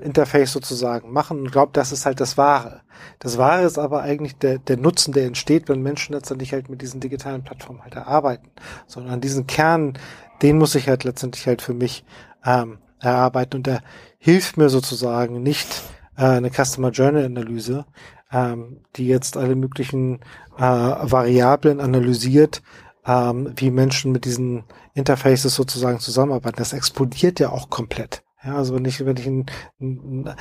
Interface 0.00 0.52
sozusagen 0.52 1.12
machen 1.12 1.40
und 1.40 1.52
glaubt, 1.52 1.76
das 1.76 1.92
ist 1.92 2.06
halt 2.06 2.20
das 2.20 2.38
Wahre. 2.38 2.82
Das 3.18 3.38
Wahre 3.38 3.64
ist 3.64 3.78
aber 3.78 4.02
eigentlich 4.02 4.36
der, 4.38 4.58
der 4.58 4.76
Nutzen, 4.76 5.12
der 5.12 5.26
entsteht, 5.26 5.68
wenn 5.68 5.82
Menschen 5.82 6.14
letztendlich 6.14 6.52
halt 6.52 6.68
mit 6.68 6.82
diesen 6.82 7.00
digitalen 7.00 7.44
Plattformen 7.44 7.82
halt 7.82 7.94
erarbeiten. 7.94 8.50
Sondern 8.86 9.14
an 9.14 9.20
diesen 9.20 9.46
Kern, 9.46 9.98
den 10.42 10.58
muss 10.58 10.74
ich 10.74 10.88
halt 10.88 11.04
letztendlich 11.04 11.46
halt 11.46 11.62
für 11.62 11.74
mich 11.74 12.04
ähm, 12.44 12.78
erarbeiten 13.00 13.56
und 13.58 13.66
der 13.66 13.82
hilft 14.18 14.56
mir 14.56 14.68
sozusagen 14.68 15.42
nicht 15.42 15.82
äh, 16.16 16.24
eine 16.24 16.50
Customer 16.50 16.90
Journey 16.90 17.24
Analyse, 17.24 17.84
ähm, 18.32 18.80
die 18.96 19.06
jetzt 19.06 19.36
alle 19.36 19.54
möglichen 19.54 20.20
äh, 20.56 20.62
Variablen 20.62 21.80
analysiert, 21.80 22.62
ähm, 23.06 23.52
wie 23.56 23.70
Menschen 23.70 24.12
mit 24.12 24.24
diesen 24.24 24.64
Interfaces 24.94 25.54
sozusagen 25.54 26.00
zusammenarbeiten. 26.00 26.56
Das 26.56 26.72
explodiert 26.72 27.38
ja 27.40 27.50
auch 27.50 27.70
komplett. 27.70 28.23
Ja, 28.44 28.56
also 28.56 28.74
wenn 28.74 28.84
ich, 28.84 29.02
wenn 29.04 29.16
ich 29.16 29.26
ein, 29.26 30.34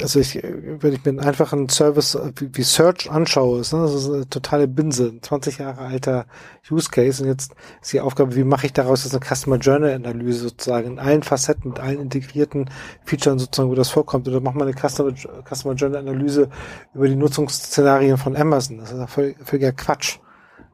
also 0.00 0.20
ich, 0.20 0.36
wenn 0.36 0.92
ich 0.92 1.04
mir 1.04 1.10
einen 1.10 1.20
einfachen 1.20 1.68
Service 1.68 2.16
wie 2.36 2.62
Search 2.62 3.10
anschaue, 3.10 3.60
ist, 3.60 3.72
ne, 3.72 3.80
das 3.80 3.94
ist 3.94 4.08
eine 4.08 4.28
totale 4.28 4.68
Binse, 4.68 5.08
ein 5.08 5.22
20 5.22 5.58
Jahre 5.58 5.80
alter 5.80 6.26
Use 6.70 6.88
Case 6.88 7.20
und 7.20 7.28
jetzt 7.28 7.56
ist 7.82 7.92
die 7.92 8.00
Aufgabe, 8.00 8.36
wie 8.36 8.44
mache 8.44 8.66
ich 8.66 8.72
daraus 8.72 9.02
jetzt 9.02 9.14
eine 9.14 9.24
Customer 9.24 9.56
Journey 9.56 9.90
Analyse 9.90 10.40
sozusagen 10.40 10.92
in 10.92 10.98
allen 11.00 11.24
Facetten, 11.24 11.70
mit 11.70 11.80
allen 11.80 12.00
integrierten 12.00 12.70
Features 13.04 13.42
sozusagen, 13.42 13.70
wo 13.70 13.74
das 13.74 13.90
vorkommt 13.90 14.28
oder 14.28 14.40
macht 14.40 14.54
man 14.54 14.68
eine 14.68 14.76
Customer, 14.76 15.12
Customer 15.44 15.74
Journey 15.74 15.96
Analyse 15.96 16.50
über 16.94 17.08
die 17.08 17.16
Nutzungsszenarien 17.16 18.18
von 18.18 18.36
Amazon. 18.36 18.78
Das 18.78 18.92
ist 18.92 18.98
ja 18.98 19.06
völliger 19.08 19.72
Quatsch. 19.72 20.18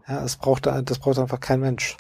Ja, 0.07 0.21
das 0.21 0.37
braucht, 0.37 0.67
das 0.67 0.99
braucht 0.99 1.19
einfach 1.19 1.41
kein 1.41 1.61
Mensch. 1.61 1.97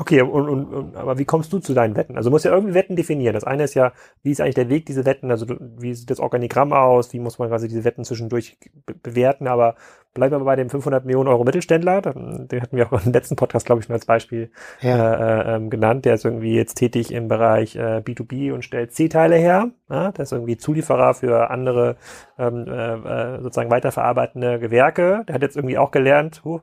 Okay, 0.00 0.22
und, 0.22 0.48
und, 0.48 0.64
und, 0.72 0.96
aber 0.96 1.18
wie 1.18 1.26
kommst 1.26 1.52
du 1.52 1.58
zu 1.58 1.74
deinen 1.74 1.94
Wetten? 1.94 2.16
Also 2.16 2.30
du 2.30 2.32
musst 2.32 2.46
ja 2.46 2.52
irgendwie 2.54 2.72
Wetten 2.72 2.96
definieren. 2.96 3.34
Das 3.34 3.44
eine 3.44 3.64
ist 3.64 3.74
ja, 3.74 3.92
wie 4.22 4.30
ist 4.30 4.40
eigentlich 4.40 4.54
der 4.54 4.70
Weg, 4.70 4.86
diese 4.86 5.04
Wetten, 5.04 5.30
also 5.30 5.44
wie 5.76 5.92
sieht 5.92 6.08
das 6.08 6.20
Organigramm 6.20 6.72
aus, 6.72 7.12
wie 7.12 7.18
muss 7.20 7.38
man 7.38 7.50
quasi 7.50 7.68
diese 7.68 7.84
Wetten 7.84 8.06
zwischendurch 8.06 8.56
be 8.86 8.94
bewerten, 8.94 9.46
aber 9.46 9.74
bleiben 10.14 10.34
wir 10.34 10.44
bei 10.44 10.56
dem 10.56 10.70
500 10.70 11.04
Millionen 11.04 11.28
Euro 11.28 11.44
Mittelständler. 11.44 12.00
Den 12.02 12.62
hatten 12.62 12.76
wir 12.76 12.92
auch 12.92 13.04
im 13.04 13.12
letzten 13.12 13.36
Podcast, 13.36 13.66
glaube 13.66 13.80
ich, 13.80 13.86
schon 13.86 13.94
als 13.94 14.06
Beispiel 14.06 14.50
ja. 14.80 15.54
äh, 15.54 15.56
äh, 15.56 15.68
genannt. 15.68 16.04
Der 16.04 16.14
ist 16.14 16.24
irgendwie 16.24 16.54
jetzt 16.54 16.74
tätig 16.74 17.12
im 17.12 17.28
Bereich 17.28 17.76
äh, 17.76 18.02
B2B 18.04 18.52
und 18.52 18.64
stellt 18.64 18.92
C-Teile 18.92 19.36
her. 19.36 19.70
Ja? 19.88 20.12
Der 20.12 20.22
ist 20.22 20.32
irgendwie 20.32 20.56
Zulieferer 20.56 21.14
für 21.14 21.50
andere 21.50 21.96
ähm, 22.38 22.66
äh, 22.66 22.94
äh, 22.94 23.42
sozusagen 23.42 23.70
weiterverarbeitende 23.70 24.58
Gewerke. 24.58 25.24
Der 25.28 25.34
hat 25.34 25.42
jetzt 25.42 25.56
irgendwie 25.56 25.78
auch 25.78 25.90
gelernt, 25.90 26.42
huh, 26.44 26.60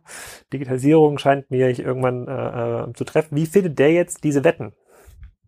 Digitalisierung 0.51 1.17
scheint 1.17 1.49
mir 1.49 1.69
irgendwann 1.69 2.27
äh, 2.27 2.89
äh, 2.89 2.93
zu 2.93 3.03
treffen. 3.03 3.35
Wie 3.35 3.45
findet 3.45 3.79
der 3.79 3.91
jetzt 3.91 4.23
diese 4.23 4.43
Wetten? 4.43 4.73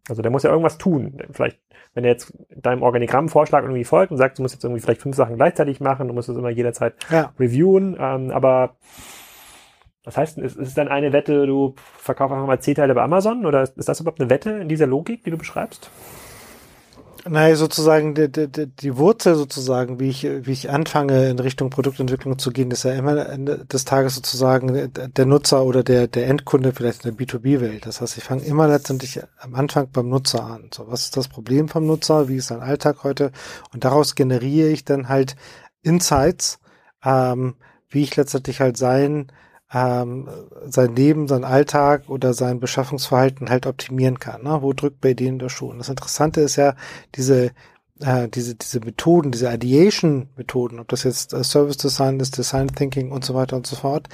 Also 0.09 0.21
der 0.21 0.31
muss 0.31 0.43
ja 0.43 0.49
irgendwas 0.49 0.77
tun. 0.77 1.17
Vielleicht, 1.31 1.59
wenn 1.93 2.03
er 2.03 2.11
jetzt 2.11 2.33
deinem 2.55 2.81
Organigrammvorschlag 2.81 3.63
irgendwie 3.63 3.83
folgt 3.83 4.11
und 4.11 4.17
sagt, 4.17 4.37
du 4.37 4.41
musst 4.41 4.55
jetzt 4.55 4.63
irgendwie 4.63 4.81
vielleicht 4.81 5.01
fünf 5.01 5.15
Sachen 5.15 5.35
gleichzeitig 5.35 5.79
machen, 5.79 6.07
du 6.07 6.13
musst 6.13 6.29
es 6.29 6.37
immer 6.37 6.49
jederzeit 6.49 6.95
ja. 7.09 7.33
reviewen, 7.39 7.97
ähm, 7.99 8.31
aber 8.31 8.75
was 10.03 10.17
heißt 10.17 10.37
denn, 10.37 10.43
ist, 10.43 10.57
ist 10.57 10.69
es 10.69 10.73
dann 10.73 10.87
eine 10.87 11.13
Wette, 11.13 11.45
du 11.45 11.75
verkaufst 11.97 12.33
einfach 12.33 12.47
mal 12.47 12.59
C-Teile 12.59 12.95
bei 12.95 13.03
Amazon 13.03 13.45
oder 13.45 13.63
ist 13.63 13.75
das 13.87 13.99
überhaupt 13.99 14.19
eine 14.19 14.29
Wette 14.29 14.51
in 14.51 14.69
dieser 14.69 14.87
Logik, 14.87 15.23
die 15.23 15.31
du 15.31 15.37
beschreibst? 15.37 15.91
Naja, 17.27 17.55
sozusagen 17.55 18.15
die, 18.15 18.31
die, 18.31 18.67
die 18.67 18.97
Wurzel 18.97 19.35
sozusagen, 19.35 19.99
wie 19.99 20.09
ich, 20.09 20.23
wie 20.23 20.51
ich 20.51 20.69
anfange 20.69 21.29
in 21.29 21.39
Richtung 21.39 21.69
Produktentwicklung 21.69 22.39
zu 22.39 22.51
gehen, 22.51 22.71
ist 22.71 22.83
ja 22.83 22.93
immer 22.93 23.27
Ende 23.27 23.65
des 23.65 23.83
Tages 23.83 24.15
sozusagen 24.15 24.91
der 24.93 25.25
Nutzer 25.25 25.65
oder 25.65 25.83
der, 25.83 26.07
der 26.07 26.27
Endkunde 26.27 26.71
vielleicht 26.71 27.03
in 27.05 27.15
der 27.15 27.27
B2B-Welt. 27.27 27.85
Das 27.85 27.99
heißt, 27.99 28.17
ich 28.17 28.23
fange 28.23 28.43
immer 28.43 28.67
letztendlich 28.67 29.19
am 29.39 29.55
Anfang 29.55 29.89
beim 29.91 30.07
Nutzer 30.07 30.43
an. 30.45 30.69
So, 30.73 30.87
was 30.87 31.03
ist 31.03 31.17
das 31.17 31.27
Problem 31.27 31.67
vom 31.67 31.85
Nutzer? 31.85 32.29
Wie 32.29 32.37
ist 32.37 32.47
sein 32.47 32.61
Alltag 32.61 33.03
heute? 33.03 33.31
Und 33.73 33.83
daraus 33.83 34.15
generiere 34.15 34.69
ich 34.69 34.85
dann 34.85 35.09
halt 35.09 35.35
Insights, 35.81 36.59
ähm, 37.03 37.55
wie 37.89 38.03
ich 38.03 38.15
letztendlich 38.15 38.61
halt 38.61 38.77
sein 38.77 39.31
ähm, 39.73 40.27
sein 40.65 40.95
Leben, 40.95 41.27
sein 41.27 41.43
Alltag 41.43 42.09
oder 42.09 42.33
sein 42.33 42.59
Beschaffungsverhalten 42.59 43.49
halt 43.49 43.67
optimieren 43.67 44.19
kann. 44.19 44.43
Ne? 44.43 44.61
Wo 44.61 44.73
drückt 44.73 45.01
bei 45.01 45.13
denen 45.13 45.39
der 45.39 45.49
Schuh? 45.49 45.69
Und 45.69 45.77
das 45.79 45.89
Interessante 45.89 46.41
ist 46.41 46.55
ja, 46.55 46.75
diese 47.15 47.51
äh, 48.01 48.27
diese 48.29 48.55
diese 48.55 48.79
Methoden, 48.79 49.31
diese 49.31 49.51
Ideation-Methoden, 49.53 50.79
ob 50.79 50.87
das 50.87 51.03
jetzt 51.03 51.33
äh, 51.33 51.43
Service 51.43 51.77
Design 51.77 52.19
ist, 52.19 52.37
Design 52.37 52.67
Thinking 52.67 53.11
und 53.11 53.25
so 53.25 53.35
weiter 53.35 53.55
und 53.57 53.67
so 53.67 53.75
fort, 53.75 54.07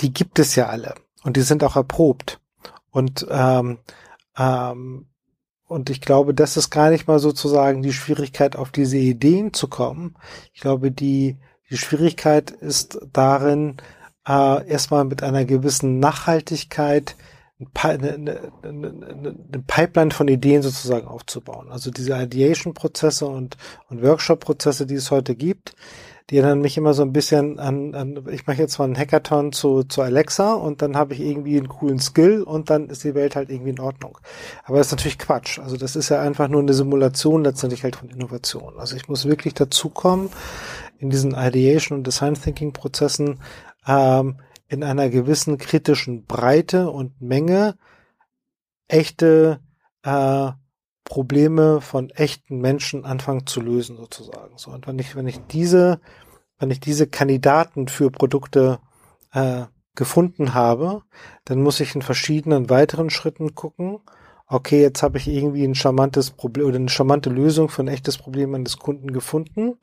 die 0.00 0.12
gibt 0.12 0.38
es 0.38 0.56
ja 0.56 0.66
alle 0.68 0.94
und 1.22 1.36
die 1.36 1.42
sind 1.42 1.64
auch 1.64 1.76
erprobt. 1.76 2.40
Und 2.90 3.26
ähm, 3.30 3.78
ähm, 4.36 5.06
und 5.66 5.90
ich 5.90 6.00
glaube, 6.00 6.34
das 6.34 6.56
ist 6.56 6.70
gar 6.70 6.90
nicht 6.90 7.08
mal 7.08 7.18
sozusagen 7.18 7.82
die 7.82 7.92
Schwierigkeit, 7.92 8.54
auf 8.54 8.70
diese 8.70 8.98
Ideen 8.98 9.54
zu 9.54 9.68
kommen. 9.68 10.16
Ich 10.52 10.60
glaube, 10.60 10.90
die 10.90 11.38
die 11.70 11.78
Schwierigkeit 11.78 12.50
ist 12.50 13.00
darin, 13.12 13.78
äh, 14.26 14.68
erstmal 14.68 15.04
mit 15.04 15.22
einer 15.22 15.44
gewissen 15.44 15.98
Nachhaltigkeit 16.00 17.16
eine, 17.82 18.12
eine, 18.14 18.40
eine, 18.62 19.62
Pipeline 19.66 20.10
von 20.10 20.28
Ideen 20.28 20.62
sozusagen 20.62 21.06
aufzubauen. 21.06 21.68
Also 21.70 21.90
diese 21.90 22.20
Ideation-Prozesse 22.20 23.26
und, 23.26 23.56
und 23.88 24.02
Workshop-Prozesse, 24.02 24.86
die 24.86 24.96
es 24.96 25.10
heute 25.10 25.36
gibt, 25.36 25.74
die 26.30 26.38
erinnern 26.38 26.62
mich 26.62 26.78
immer 26.78 26.94
so 26.94 27.02
ein 27.02 27.12
bisschen 27.12 27.58
an, 27.58 27.94
an 27.94 28.26
ich 28.30 28.46
mache 28.46 28.56
jetzt 28.56 28.78
mal 28.78 28.86
einen 28.86 28.96
Hackathon 28.96 29.52
zu, 29.52 29.84
zu 29.84 30.00
Alexa 30.00 30.54
und 30.54 30.80
dann 30.80 30.96
habe 30.96 31.12
ich 31.12 31.20
irgendwie 31.20 31.58
einen 31.58 31.68
coolen 31.68 31.98
Skill 31.98 32.42
und 32.42 32.70
dann 32.70 32.88
ist 32.88 33.04
die 33.04 33.14
Welt 33.14 33.36
halt 33.36 33.50
irgendwie 33.50 33.70
in 33.70 33.80
Ordnung. 33.80 34.18
Aber 34.64 34.78
das 34.78 34.86
ist 34.86 34.92
natürlich 34.92 35.18
Quatsch. 35.18 35.58
Also 35.58 35.76
das 35.76 35.96
ist 35.96 36.08
ja 36.08 36.22
einfach 36.22 36.48
nur 36.48 36.62
eine 36.62 36.72
Simulation 36.72 37.44
letztendlich 37.44 37.84
halt 37.84 37.96
von 37.96 38.08
Innovation. 38.08 38.78
Also 38.78 38.96
ich 38.96 39.06
muss 39.06 39.26
wirklich 39.26 39.52
dazukommen, 39.52 40.30
in 40.98 41.10
diesen 41.10 41.34
Ideation 41.34 41.98
und 41.98 42.06
Design 42.06 42.34
Thinking 42.34 42.72
Prozessen 42.72 43.40
ähm, 43.86 44.38
in 44.68 44.82
einer 44.82 45.08
gewissen 45.08 45.58
kritischen 45.58 46.24
Breite 46.24 46.90
und 46.90 47.20
Menge 47.20 47.76
echte 48.88 49.60
äh, 50.02 50.50
Probleme 51.04 51.80
von 51.80 52.10
echten 52.10 52.60
Menschen 52.60 53.04
anfangen 53.04 53.46
zu 53.46 53.60
lösen 53.60 53.96
sozusagen. 53.96 54.56
So 54.56 54.70
und 54.70 54.86
wenn 54.86 54.98
ich 54.98 55.14
wenn 55.16 55.28
ich 55.28 55.38
diese 55.46 56.00
wenn 56.58 56.70
ich 56.70 56.80
diese 56.80 57.06
Kandidaten 57.06 57.88
für 57.88 58.10
Produkte 58.10 58.78
äh, 59.32 59.64
gefunden 59.94 60.54
habe, 60.54 61.02
dann 61.44 61.62
muss 61.62 61.80
ich 61.80 61.94
in 61.94 62.02
verschiedenen 62.02 62.70
weiteren 62.70 63.10
Schritten 63.10 63.54
gucken. 63.54 64.00
Okay, 64.46 64.80
jetzt 64.80 65.02
habe 65.02 65.18
ich 65.18 65.28
irgendwie 65.28 65.64
ein 65.64 65.74
charmantes 65.74 66.30
Problem 66.30 66.66
oder 66.66 66.76
eine 66.76 66.88
charmante 66.88 67.30
Lösung 67.30 67.68
für 67.68 67.82
ein 67.82 67.88
echtes 67.88 68.18
Problem 68.18 68.54
eines 68.54 68.78
Kunden 68.78 69.12
gefunden 69.12 69.78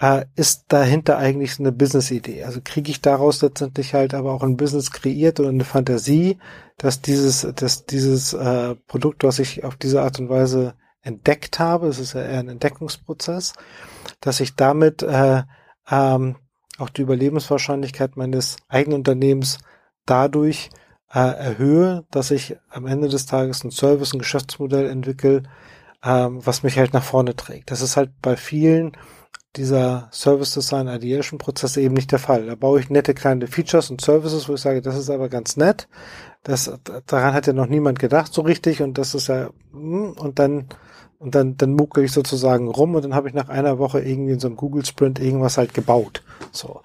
äh, 0.00 0.26
ist 0.36 0.66
dahinter 0.68 1.18
eigentlich 1.18 1.58
eine 1.58 1.72
Business-Idee? 1.72 2.44
Also 2.44 2.60
kriege 2.62 2.90
ich 2.90 3.00
daraus 3.00 3.42
letztendlich 3.42 3.94
halt 3.94 4.14
aber 4.14 4.32
auch 4.32 4.42
ein 4.42 4.56
Business 4.56 4.90
kreiert 4.90 5.40
oder 5.40 5.48
eine 5.48 5.64
Fantasie, 5.64 6.38
dass 6.76 7.02
dieses, 7.02 7.46
dass 7.56 7.86
dieses 7.86 8.32
äh, 8.32 8.74
Produkt, 8.86 9.24
was 9.24 9.38
ich 9.38 9.64
auf 9.64 9.76
diese 9.76 10.02
Art 10.02 10.18
und 10.20 10.28
Weise 10.28 10.74
entdeckt 11.02 11.58
habe, 11.58 11.88
es 11.88 11.98
ist 11.98 12.14
ja 12.14 12.22
eher 12.22 12.40
ein 12.40 12.48
Entdeckungsprozess, 12.48 13.54
dass 14.20 14.40
ich 14.40 14.54
damit 14.56 15.02
äh, 15.02 15.42
ähm, 15.90 16.36
auch 16.78 16.90
die 16.90 17.02
Überlebenswahrscheinlichkeit 17.02 18.16
meines 18.16 18.56
eigenen 18.68 18.98
Unternehmens 18.98 19.58
dadurch 20.06 20.70
äh, 21.12 21.18
erhöhe, 21.18 22.04
dass 22.10 22.30
ich 22.30 22.56
am 22.70 22.86
Ende 22.86 23.08
des 23.08 23.26
Tages 23.26 23.64
ein 23.64 23.70
Service, 23.70 24.12
ein 24.12 24.18
Geschäftsmodell 24.18 24.88
entwickle, 24.88 25.42
ähm, 26.04 26.44
was 26.44 26.62
mich 26.62 26.78
halt 26.78 26.92
nach 26.92 27.02
vorne 27.02 27.34
trägt. 27.34 27.70
Das 27.70 27.80
ist 27.80 27.96
halt 27.96 28.10
bei 28.22 28.36
vielen 28.36 28.96
dieser 29.58 30.08
Service 30.12 30.54
Design 30.54 30.88
Ideation 30.88 31.38
Prozess 31.38 31.76
eben 31.76 31.94
nicht 31.94 32.12
der 32.12 32.18
Fall. 32.18 32.46
Da 32.46 32.54
baue 32.54 32.80
ich 32.80 32.88
nette 32.88 33.12
kleine 33.12 33.46
Features 33.46 33.90
und 33.90 34.00
Services, 34.00 34.48
wo 34.48 34.54
ich 34.54 34.60
sage, 34.60 34.80
das 34.80 34.96
ist 34.96 35.10
aber 35.10 35.28
ganz 35.28 35.56
nett. 35.56 35.88
Das, 36.44 36.72
daran 37.06 37.34
hat 37.34 37.46
ja 37.46 37.52
noch 37.52 37.66
niemand 37.66 37.98
gedacht 37.98 38.32
so 38.32 38.42
richtig 38.42 38.80
und 38.80 38.96
das 38.96 39.14
ist 39.14 39.28
ja, 39.28 39.50
hm, 39.72 40.12
und 40.12 40.38
dann, 40.38 40.68
und 41.18 41.34
dann, 41.34 41.56
dann 41.56 41.72
muckel 41.74 42.04
ich 42.04 42.12
sozusagen 42.12 42.68
rum 42.68 42.94
und 42.94 43.02
dann 43.02 43.14
habe 43.14 43.28
ich 43.28 43.34
nach 43.34 43.48
einer 43.48 43.78
Woche 43.78 44.00
irgendwie 44.00 44.32
in 44.32 44.40
so 44.40 44.46
einem 44.46 44.56
Google 44.56 44.86
Sprint 44.86 45.18
irgendwas 45.18 45.58
halt 45.58 45.74
gebaut. 45.74 46.22
So. 46.52 46.80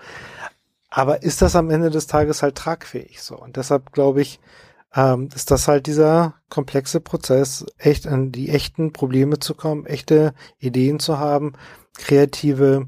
Aber 0.89 1.23
ist 1.23 1.41
das 1.41 1.55
am 1.55 1.69
Ende 1.69 1.91
des 1.91 2.07
Tages 2.07 2.43
halt 2.43 2.55
tragfähig? 2.55 3.21
So. 3.21 3.37
Und 3.37 3.57
deshalb 3.57 3.93
glaube 3.93 4.21
ich, 4.21 4.39
ähm, 4.95 5.29
ist 5.35 5.51
das 5.51 5.67
halt 5.67 5.87
dieser 5.87 6.35
komplexe 6.49 6.99
Prozess, 6.99 7.65
echt 7.77 8.07
an 8.07 8.31
die 8.31 8.49
echten 8.49 8.93
Probleme 8.93 9.39
zu 9.39 9.55
kommen, 9.55 9.85
echte 9.85 10.33
Ideen 10.59 10.99
zu 10.99 11.17
haben, 11.19 11.53
kreative 11.97 12.87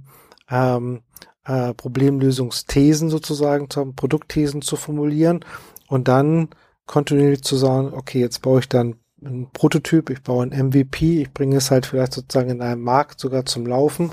ähm, 0.50 1.02
äh, 1.46 1.74
Problemlösungsthesen 1.74 3.10
sozusagen 3.10 3.70
zu 3.70 3.82
haben, 3.82 3.96
Produktthesen 3.96 4.62
zu 4.62 4.76
formulieren 4.76 5.46
und 5.88 6.08
dann 6.08 6.50
kontinuierlich 6.86 7.44
zu 7.44 7.56
sagen, 7.56 7.94
okay, 7.94 8.20
jetzt 8.20 8.42
baue 8.42 8.60
ich 8.60 8.70
dann 8.70 8.96
einen 9.24 9.50
Prototyp, 9.52 10.10
ich 10.10 10.22
baue 10.22 10.46
ein 10.46 10.68
MVP, 10.68 11.22
ich 11.22 11.34
bringe 11.34 11.56
es 11.58 11.72
halt 11.72 11.86
vielleicht 11.86 12.14
sozusagen 12.14 12.50
in 12.50 12.62
einem 12.62 12.82
Markt 12.82 13.20
sogar 13.20 13.46
zum 13.46 13.66
Laufen 13.66 14.12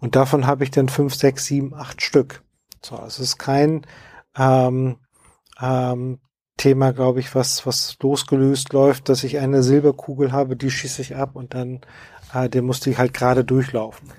und 0.00 0.16
davon 0.16 0.46
habe 0.46 0.64
ich 0.64 0.70
dann 0.70 0.88
fünf, 0.88 1.14
sechs, 1.14 1.44
sieben, 1.44 1.74
acht 1.74 2.02
Stück. 2.02 2.42
So, 2.84 3.00
es 3.06 3.18
ist 3.18 3.38
kein 3.38 3.86
ähm, 4.36 4.96
ähm, 5.60 6.18
Thema, 6.56 6.92
glaube 6.92 7.20
ich, 7.20 7.34
was, 7.34 7.66
was 7.66 7.96
losgelöst 8.02 8.72
läuft, 8.72 9.08
dass 9.08 9.24
ich 9.24 9.38
eine 9.38 9.62
Silberkugel 9.62 10.32
habe, 10.32 10.56
die 10.56 10.70
schieße 10.70 11.02
ich 11.02 11.16
ab 11.16 11.36
und 11.36 11.54
dann, 11.54 11.80
äh, 12.34 12.48
der 12.48 12.62
musste 12.62 12.90
ich 12.90 12.98
halt 12.98 13.14
gerade 13.14 13.44
durchlaufen. 13.44 14.10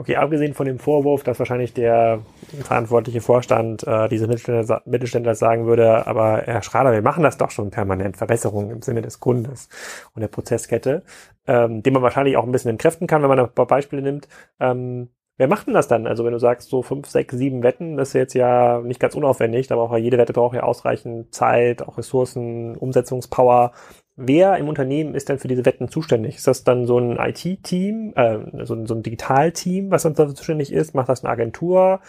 Okay, 0.00 0.14
abgesehen 0.14 0.54
von 0.54 0.66
dem 0.66 0.78
Vorwurf, 0.78 1.24
dass 1.24 1.40
wahrscheinlich 1.40 1.74
der 1.74 2.20
verantwortliche 2.62 3.20
Vorstand 3.20 3.84
äh, 3.84 4.08
diese 4.08 4.28
Mittelständler, 4.28 4.80
Mittelständler 4.84 5.34
sagen 5.34 5.66
würde, 5.66 6.06
aber 6.06 6.42
Herr 6.44 6.62
Schrader, 6.62 6.92
wir 6.92 7.02
machen 7.02 7.24
das 7.24 7.36
doch 7.36 7.50
schon 7.50 7.70
permanent, 7.70 8.16
Verbesserungen 8.16 8.70
im 8.70 8.80
Sinne 8.80 9.02
des 9.02 9.18
Kundes 9.18 9.68
und 10.14 10.20
der 10.20 10.28
Prozesskette, 10.28 11.02
ähm, 11.48 11.82
den 11.82 11.92
man 11.94 12.02
wahrscheinlich 12.02 12.36
auch 12.36 12.44
ein 12.44 12.52
bisschen 12.52 12.70
entkräften 12.70 13.08
kann, 13.08 13.22
wenn 13.22 13.28
man 13.28 13.40
ein 13.40 13.52
paar 13.52 13.66
Beispiele 13.66 14.00
nimmt. 14.00 14.28
Ähm, 14.60 15.08
wer 15.36 15.48
macht 15.48 15.66
denn 15.66 15.74
das 15.74 15.88
dann? 15.88 16.06
Also 16.06 16.24
wenn 16.24 16.32
du 16.32 16.38
sagst, 16.38 16.68
so 16.68 16.82
fünf, 16.82 17.08
sechs, 17.08 17.36
sieben 17.36 17.64
Wetten, 17.64 17.96
das 17.96 18.10
ist 18.10 18.14
jetzt 18.14 18.34
ja 18.34 18.80
nicht 18.80 19.00
ganz 19.00 19.16
unaufwendig, 19.16 19.66
da 19.66 19.74
braucht 19.74 19.92
ja 19.94 19.98
jede 19.98 20.18
Wette 20.18 20.32
braucht 20.32 20.54
ja 20.54 20.62
ausreichend 20.62 21.34
Zeit, 21.34 21.82
auch 21.82 21.98
Ressourcen, 21.98 22.76
Umsetzungspower. 22.76 23.72
Wer 24.20 24.56
im 24.56 24.68
Unternehmen 24.68 25.14
ist 25.14 25.28
denn 25.28 25.38
für 25.38 25.46
diese 25.46 25.64
Wetten 25.64 25.88
zuständig? 25.88 26.34
Ist 26.34 26.48
das 26.48 26.64
dann 26.64 26.86
so 26.86 26.98
ein 26.98 27.18
IT-Team, 27.20 28.14
äh, 28.16 28.64
so, 28.64 28.74
ein, 28.74 28.84
so 28.84 28.94
ein 28.94 29.04
Digital-Team, 29.04 29.92
was 29.92 30.02
dann 30.02 30.14
dafür 30.14 30.34
zuständig 30.34 30.72
ist? 30.72 30.92
Macht 30.92 31.08
das 31.08 31.22
eine 31.22 31.32
Agentur? 31.32 32.00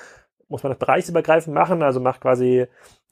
Muss 0.47 0.64
man 0.64 0.72
das 0.72 0.80
bereichsübergreifend 0.80 1.53
machen? 1.53 1.84
Also 1.84 1.99
macht 1.99 2.22
quasi 2.22 2.66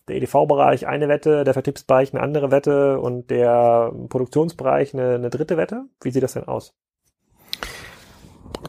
der 0.07 0.15
EDV-Bereich 0.15 0.87
eine 0.87 1.09
Wette, 1.09 1.43
der 1.43 1.53
Vertriebsbereich 1.53 2.11
eine 2.11 2.23
andere 2.23 2.49
Wette 2.49 2.99
und 2.99 3.29
der 3.29 3.93
Produktionsbereich 4.09 4.95
eine, 4.95 5.13
eine 5.13 5.29
dritte 5.29 5.57
Wette? 5.57 5.83
Wie 6.01 6.09
sieht 6.09 6.23
das 6.23 6.33
denn 6.33 6.47
aus? 6.47 6.73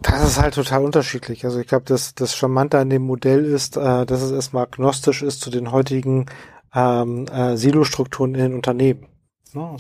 Das 0.02 0.22
ist 0.22 0.38
halt 0.38 0.52
total 0.52 0.84
unterschiedlich. 0.84 1.46
Also 1.46 1.58
ich 1.58 1.66
glaube, 1.66 1.86
das, 1.86 2.14
das 2.14 2.36
Charmante 2.36 2.78
an 2.78 2.90
dem 2.90 3.00
Modell 3.00 3.46
ist, 3.46 3.78
äh, 3.78 4.04
dass 4.04 4.20
es 4.20 4.32
erstmal 4.32 4.64
agnostisch 4.64 5.22
ist 5.22 5.40
zu 5.40 5.48
den 5.48 5.72
heutigen 5.72 6.26
ähm, 6.74 7.24
äh, 7.32 7.56
Silo-Strukturen 7.56 8.34
in 8.34 8.40
den 8.42 8.54
Unternehmen. 8.54 9.06
Ne? 9.54 9.76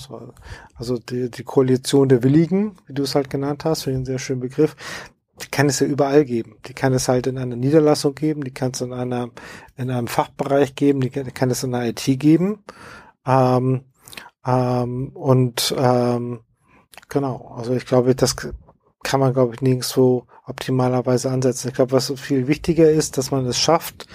Also 0.74 0.98
die, 0.98 1.30
die 1.30 1.44
Koalition 1.44 2.08
der 2.08 2.22
Willigen, 2.22 2.76
wie 2.86 2.94
du 2.94 3.02
es 3.02 3.14
halt 3.14 3.30
genannt 3.30 3.64
hast, 3.64 3.86
ich 3.86 3.94
einen 3.94 4.04
sehr 4.04 4.18
schönen 4.18 4.40
Begriff. 4.40 4.76
die 5.42 5.48
kann 5.48 5.68
es 5.68 5.80
ja 5.80 5.86
überall 5.86 6.24
geben. 6.24 6.56
Die 6.66 6.74
kann 6.74 6.92
es 6.92 7.08
halt 7.08 7.26
in 7.26 7.38
einer 7.38 7.56
Niederlassung 7.56 8.14
geben, 8.14 8.44
die 8.44 8.52
kann 8.52 8.72
es 8.72 8.80
in 8.80 8.92
einer 8.92 9.30
in 9.76 9.90
einem 9.90 10.08
Fachbereich 10.08 10.74
geben, 10.74 11.00
die 11.00 11.10
kann, 11.10 11.50
es 11.50 11.62
in 11.62 11.72
der 11.72 11.86
IT 11.86 12.04
geben. 12.18 12.64
Ähm, 13.26 13.84
ähm, 14.46 15.10
und 15.14 15.74
ähm, 15.76 16.40
genau, 17.08 17.54
also 17.56 17.74
ich 17.74 17.86
glaube, 17.86 18.14
das 18.14 18.36
kann 19.02 19.20
man, 19.20 19.32
glaube 19.32 19.54
ich, 19.54 19.60
nirgendwo 19.60 20.26
optimalerweise 20.44 21.30
ansetzen. 21.30 21.68
Ich 21.68 21.74
glaube, 21.74 21.92
was 21.92 22.12
viel 22.16 22.48
wichtiger 22.48 22.90
ist, 22.90 23.18
dass 23.18 23.30
man 23.30 23.46
es 23.46 23.58
schafft, 23.58 24.06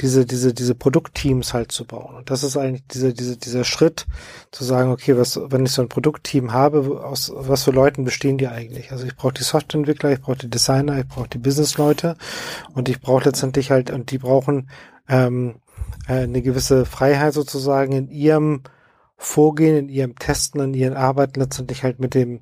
diese, 0.00 0.26
diese, 0.26 0.52
diese 0.54 0.74
Produktteams 0.74 1.54
halt 1.54 1.70
zu 1.70 1.84
bauen. 1.84 2.16
Und 2.16 2.30
das 2.30 2.42
ist 2.42 2.56
eigentlich 2.56 2.86
dieser, 2.88 3.12
dieser, 3.12 3.36
dieser 3.36 3.64
Schritt, 3.64 4.06
zu 4.50 4.64
sagen, 4.64 4.90
okay, 4.90 5.16
was, 5.16 5.38
wenn 5.40 5.64
ich 5.64 5.72
so 5.72 5.82
ein 5.82 5.88
Produktteam 5.88 6.52
habe, 6.52 7.04
aus 7.04 7.30
was 7.34 7.64
für 7.64 7.70
Leuten 7.70 8.04
bestehen 8.04 8.38
die 8.38 8.48
eigentlich? 8.48 8.90
Also 8.90 9.06
ich 9.06 9.16
brauche 9.16 9.34
die 9.34 9.44
Softwareentwickler, 9.44 10.12
ich 10.12 10.20
brauche 10.20 10.38
die 10.38 10.50
Designer, 10.50 10.98
ich 10.98 11.06
brauche 11.06 11.28
die 11.28 11.38
Businessleute 11.38 12.16
und 12.74 12.88
ich 12.88 13.00
brauche 13.00 13.24
letztendlich 13.24 13.70
halt, 13.70 13.90
und 13.90 14.10
die 14.10 14.18
brauchen 14.18 14.70
ähm, 15.08 15.56
äh, 16.08 16.22
eine 16.22 16.42
gewisse 16.42 16.84
Freiheit 16.84 17.34
sozusagen 17.34 17.92
in 17.92 18.08
ihrem 18.08 18.62
Vorgehen, 19.16 19.76
in 19.76 19.88
ihrem 19.88 20.16
Testen, 20.16 20.60
in 20.60 20.74
ihren 20.74 20.96
Arbeiten 20.96 21.38
letztendlich 21.38 21.84
halt 21.84 22.00
mit 22.00 22.14
dem 22.14 22.40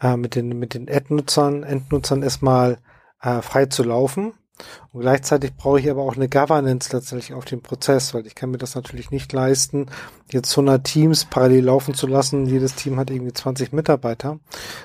äh, 0.00 0.16
mit 0.16 0.34
den 0.34 0.58
mit 0.58 0.74
den 0.74 0.88
Endnutzern, 0.88 1.62
Endnutzern 1.62 2.22
erstmal 2.22 2.78
äh, 3.20 3.42
frei 3.42 3.66
zu 3.66 3.82
laufen. 3.82 4.32
Und 4.92 5.02
gleichzeitig 5.02 5.54
brauche 5.54 5.78
ich 5.78 5.88
aber 5.88 6.02
auch 6.02 6.16
eine 6.16 6.28
Governance 6.28 6.94
letztendlich 6.94 7.32
auf 7.32 7.44
dem 7.44 7.62
Prozess, 7.62 8.12
weil 8.12 8.26
ich 8.26 8.34
kann 8.34 8.50
mir 8.50 8.58
das 8.58 8.74
natürlich 8.74 9.10
nicht 9.10 9.32
leisten, 9.32 9.86
jetzt 10.32 10.50
100 10.52 10.82
Teams 10.82 11.26
parallel 11.26 11.64
laufen 11.64 11.94
zu 11.94 12.06
lassen. 12.06 12.46
Jedes 12.46 12.74
Team 12.74 12.98
hat 12.98 13.10
irgendwie 13.10 13.32
20 13.32 13.72
Mitarbeiter, 13.72 14.40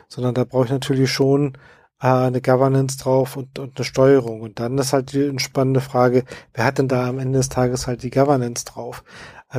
sondern 0.08 0.36
da 0.36 0.44
brauche 0.44 0.66
ich 0.66 0.72
natürlich 0.72 1.12
schon 1.12 1.58
äh, 2.02 2.08
eine 2.08 2.42
Governance 2.42 2.98
drauf 2.98 3.38
und, 3.38 3.58
und 3.58 3.78
eine 3.78 3.86
Steuerung. 3.86 4.42
Und 4.42 4.60
dann 4.60 4.78
ist 4.78 4.94
halt 4.94 5.14
die 5.14 5.34
spannende 5.40 5.82
Frage, 5.82 6.26
wer 6.54 6.66
hat 6.66 6.78
denn 6.78 6.88
da 6.88 7.08
am 7.08 7.18
Ende 7.18 7.40
des 7.40 7.50
Tages 7.50 7.88
halt 7.88 8.04
die 8.04 8.12
Governance 8.12 8.66
drauf? 8.66 9.04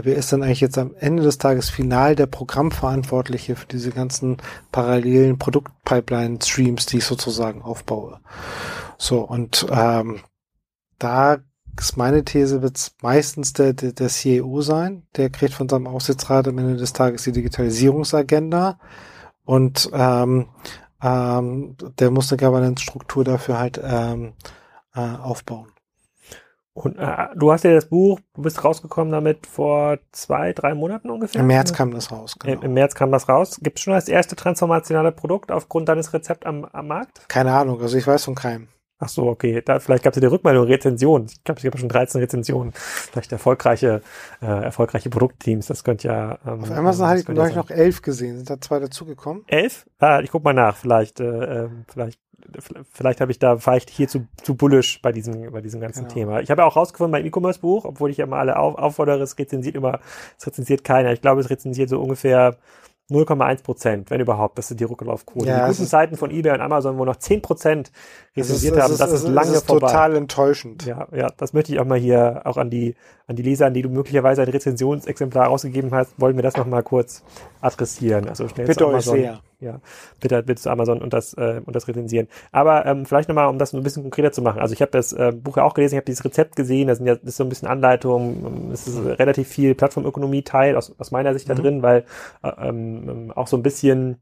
Wer 0.03 0.17
ist 0.17 0.33
dann 0.33 0.43
eigentlich 0.43 0.61
jetzt 0.61 0.79
am 0.79 0.95
Ende 0.99 1.23
des 1.23 1.39
Tages 1.39 1.71
final 1.71 2.17
der 2.17 2.27
Programmverantwortliche 2.27 3.57
für 3.57 3.67
diese 3.67 3.91
ganzen 3.91 4.39
parallelen 4.73 5.39
Produktpipeline-Streams, 5.39 6.87
die 6.87 6.99
ich 6.99 7.05
sozusagen 7.05 7.63
aufbaue? 7.63 8.21
So, 8.99 9.21
und 9.21 9.67
ähm, 9.71 10.21
da 10.99 11.39
ist 11.79 11.97
meine 11.97 12.25
These, 12.25 12.63
wird 12.63 12.93
meistens 13.03 13.53
der, 13.53 13.73
der, 13.73 13.93
der 13.93 14.09
CEO 14.09 14.63
sein. 14.63 15.05
Der 15.17 15.31
kriegt 15.31 15.55
von 15.55 15.69
seinem 15.69 15.87
Aufsichtsrat 15.87 16.49
am 16.49 16.59
Ende 16.59 16.77
des 16.77 16.93
Tages 16.93 17.25
die 17.25 17.33
Digitalisierungsagenda 17.33 18.79
und 19.45 19.91
ähm, 19.93 20.49
ähm, 21.03 21.77
der 21.99 22.11
muss 22.11 22.33
eine 22.33 22.41
Governance-Struktur 22.41 23.25
dafür 23.25 23.59
halt 23.59 23.81
ähm, 23.83 24.35
äh, 24.95 25.01
aufbauen. 25.01 25.74
Und 26.75 26.99
äh, 26.99 27.29
du 27.37 27.53
hast 27.53 27.63
ja 27.63 27.73
das 27.73 27.87
Buch, 27.87 28.19
du 28.35 28.43
bist 28.43 28.65
rausgekommen 28.65 29.13
damit 29.13 29.47
vor 29.47 29.99
zwei, 30.11 30.53
drei 30.53 30.75
Monaten 30.75 31.09
ungefähr? 31.09 31.41
Im 31.41 31.47
März 31.47 31.73
kam 31.73 31.93
das 31.93 32.11
raus, 32.11 32.37
genau. 32.39 32.55
Im, 32.55 32.63
Im 32.63 32.75
März 32.75 32.97
kam 32.97 33.13
das 33.13 33.29
raus. 33.29 33.61
Gibt 33.63 33.79
es 33.79 33.85
schon 33.85 33.95
das 33.95 34.09
erste 34.09 34.35
transformationale 34.35 35.13
Produkt 35.13 35.53
aufgrund 35.53 35.89
deines 35.89 36.13
Rezepts 36.13 36.45
am, 36.45 36.65
am 36.65 36.89
Markt? 36.89 37.29
Keine 37.29 37.53
Ahnung, 37.53 37.81
also 37.81 37.97
ich 37.97 38.07
weiß 38.07 38.25
von 38.25 38.35
keinem. 38.35 38.67
Ach 38.99 39.09
so, 39.09 39.27
okay. 39.27 39.61
Da, 39.65 39.81
vielleicht 39.81 40.03
gab 40.03 40.13
es 40.13 40.17
ja 40.17 40.21
die 40.21 40.33
Rückmeldung, 40.33 40.65
Rezension. 40.65 41.27
Ich 41.27 41.45
glaube, 41.45 41.61
es 41.61 41.65
gab 41.65 41.79
schon 41.79 41.89
13 41.89 42.21
Rezensionen. 42.21 42.73
Vielleicht 42.75 43.33
erfolgreiche, 43.33 44.03
äh, 44.41 44.47
erfolgreiche 44.47 45.11
Produktteams. 45.11 45.67
Das 45.67 45.85
könnte 45.85 46.09
ja. 46.09 46.39
Ähm, 46.47 46.63
Auf 46.63 46.71
Amazon 46.71 47.09
hatte 47.09 47.21
ich 47.21 47.27
gleich 47.27 47.55
noch 47.55 47.71
elf 47.71 48.03
gesehen. 48.03 48.37
Sind 48.37 48.51
da 48.51 48.61
zwei 48.61 48.79
dazugekommen? 48.79 49.45
Elf? 49.47 49.87
Ah, 49.99 50.21
ich 50.21 50.31
guck 50.31 50.45
mal 50.45 50.55
nach. 50.55 50.77
Vielleicht, 50.77 51.21
äh, 51.21 51.25
ähm, 51.65 51.85
vielleicht 51.93 52.19
vielleicht 52.93 53.21
habe 53.21 53.33
ich 53.33 53.39
da, 53.39 53.65
war 53.67 53.77
ich 53.77 53.85
hier 53.89 54.09
zu, 54.09 54.27
zu 54.43 54.55
bullish 54.55 55.01
bei 55.03 55.13
diesem, 55.13 55.53
bei 55.53 55.61
diesem 55.61 55.81
ganzen 55.81 56.05
genau. 56.05 56.15
Thema. 56.15 56.41
Ich 56.41 56.51
habe 56.51 56.63
ja 56.63 56.67
auch 56.67 56.77
rausgefunden 56.77 57.13
beim 57.13 57.27
E-Commerce-Buch, 57.27 57.85
obwohl 57.85 58.11
ich 58.11 58.19
ja 58.19 58.27
mal 58.27 58.41
alle 58.41 58.59
auf, 58.59 58.77
auffordere, 58.77 59.23
es 59.23 59.39
rezensiert 59.39 59.75
immer, 59.75 60.01
es 60.39 60.47
rezensiert 60.47 60.85
keiner. 60.85 61.13
Ich 61.13 61.21
glaube, 61.21 61.41
es 61.41 61.51
rezensiert 61.51 61.89
so 61.89 62.01
ungefähr 62.01 62.57
0,1 63.11 63.63
Prozent, 63.63 64.11
wenn 64.11 64.21
überhaupt. 64.21 64.57
Das 64.57 64.69
sind 64.69 64.81
die 64.81 64.85
Rücklaufquote. 64.85 65.47
Ja, 65.47 65.67
die 65.67 65.73
guten 65.73 65.87
Seiten 65.87 66.17
von 66.17 66.31
eBay 66.31 66.53
und 66.55 66.63
Amazon, 66.63 66.97
wo 66.97 67.05
noch 67.05 67.17
10 67.17 67.43
Prozent 67.43 67.93
rezensiert 68.35 68.81
haben, 68.81 68.97
das 68.97 69.13
ist, 69.13 69.25
ist 69.25 69.29
lange 69.29 69.53
ist 69.53 69.67
vorbei. 69.67 69.89
total 69.89 70.17
enttäuschend. 70.17 70.87
Ja, 70.87 71.07
ja, 71.15 71.31
das 71.37 71.53
möchte 71.53 71.73
ich 71.73 71.81
auch 71.81 71.85
mal 71.85 71.99
hier 71.99 72.43
auch 72.45 72.57
an 72.57 72.71
die, 72.71 72.95
an 73.27 73.37
die 73.37 73.43
Leser, 73.43 73.67
an 73.67 73.75
die 73.75 73.83
du 73.83 73.91
möglicherweise 73.91 74.41
ein 74.41 74.49
Rezensionsexemplar 74.49 75.51
ausgegeben 75.51 75.91
hast, 75.93 76.19
wollen 76.19 76.37
wir 76.37 76.43
das 76.43 76.57
noch 76.57 76.67
mal 76.67 76.83
kurz 76.83 77.23
adressieren. 77.61 78.27
Also 78.27 78.49
schnell 78.49 78.67
Bitte 78.67 78.89
euch 78.89 79.05
sehr 79.05 79.41
ja, 79.65 79.81
bitte, 80.21 80.43
bitte 80.43 80.63
zu 80.63 80.71
Amazon 80.71 81.01
und 81.01 81.13
das, 81.13 81.35
äh, 81.35 81.61
und 81.65 81.75
das 81.75 81.89
rezensieren. 81.89 82.29
Aber 82.53 82.87
ähm, 82.87 83.07
vielleicht 83.07 83.29
nochmal, 83.29 83.49
um 83.49 83.59
das 83.59 83.73
ein 83.73 83.83
bisschen 83.83 84.03
konkreter 84.03 84.33
zu 84.33 84.43
machen. 84.43 84.61
Also 84.61 84.75
ich 84.75 84.81
habe 84.81 84.93
das 84.93 85.13
äh, 85.13 85.33
Buch 85.33 85.57
ja 85.57 85.65
auch 85.65 85.75
gelesen, 85.75 85.95
ich 85.95 85.99
habe 85.99 86.07
dieses 86.07 86.25
Rezept 86.25 86.57
gesehen, 86.57 86.89
da 86.89 86.95
sind 86.95 87.07
ja, 87.07 87.15
das 87.17 87.25
ist 87.25 87.37
so 87.37 87.45
ein 87.45 87.49
bisschen 87.49 87.69
Anleitung, 87.69 88.71
es 88.73 88.87
ist 88.87 89.05
relativ 89.05 89.49
viel 89.49 89.75
Plattformökonomie-Teil 89.75 90.77
aus, 90.77 90.95
aus 90.99 91.11
meiner 91.11 91.33
Sicht 91.33 91.49
mhm. 91.49 91.55
da 91.55 91.63
drin, 91.63 91.83
weil 91.83 92.05
äh, 92.43 92.69
ähm, 92.69 93.33
auch 93.35 93.47
so 93.47 93.57
ein 93.57 93.63
bisschen 93.63 94.19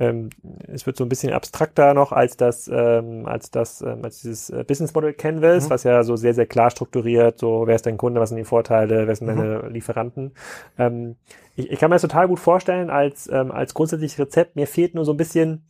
ähm, 0.00 0.30
es 0.66 0.86
wird 0.86 0.96
so 0.96 1.04
ein 1.04 1.10
bisschen 1.10 1.32
abstrakter 1.32 1.92
noch 1.92 2.10
als 2.10 2.36
das, 2.38 2.68
ähm, 2.72 3.26
als 3.26 3.50
das, 3.50 3.82
ähm, 3.82 4.02
als 4.02 4.22
dieses 4.22 4.48
äh, 4.48 4.64
Business 4.66 4.94
Model 4.94 5.12
Canvas, 5.12 5.66
mhm. 5.66 5.70
was 5.70 5.84
ja 5.84 6.02
so 6.02 6.16
sehr, 6.16 6.32
sehr 6.32 6.46
klar 6.46 6.70
strukturiert, 6.70 7.38
so 7.38 7.66
wer 7.66 7.76
ist 7.76 7.84
dein 7.84 7.98
Kunde, 7.98 8.20
was 8.20 8.30
sind 8.30 8.38
die 8.38 8.44
Vorteile, 8.44 9.06
wer 9.06 9.14
sind 9.14 9.28
mhm. 9.28 9.36
deine 9.36 9.68
Lieferanten. 9.68 10.32
Ähm, 10.78 11.16
ich, 11.54 11.70
ich 11.70 11.78
kann 11.78 11.90
mir 11.90 11.96
das 11.96 12.02
total 12.02 12.28
gut 12.28 12.40
vorstellen 12.40 12.88
als, 12.88 13.28
ähm, 13.30 13.52
als 13.52 13.74
grundsätzliches 13.74 14.18
Rezept. 14.18 14.56
Mir 14.56 14.66
fehlt 14.66 14.94
nur 14.94 15.04
so 15.04 15.12
ein 15.12 15.18
bisschen, 15.18 15.66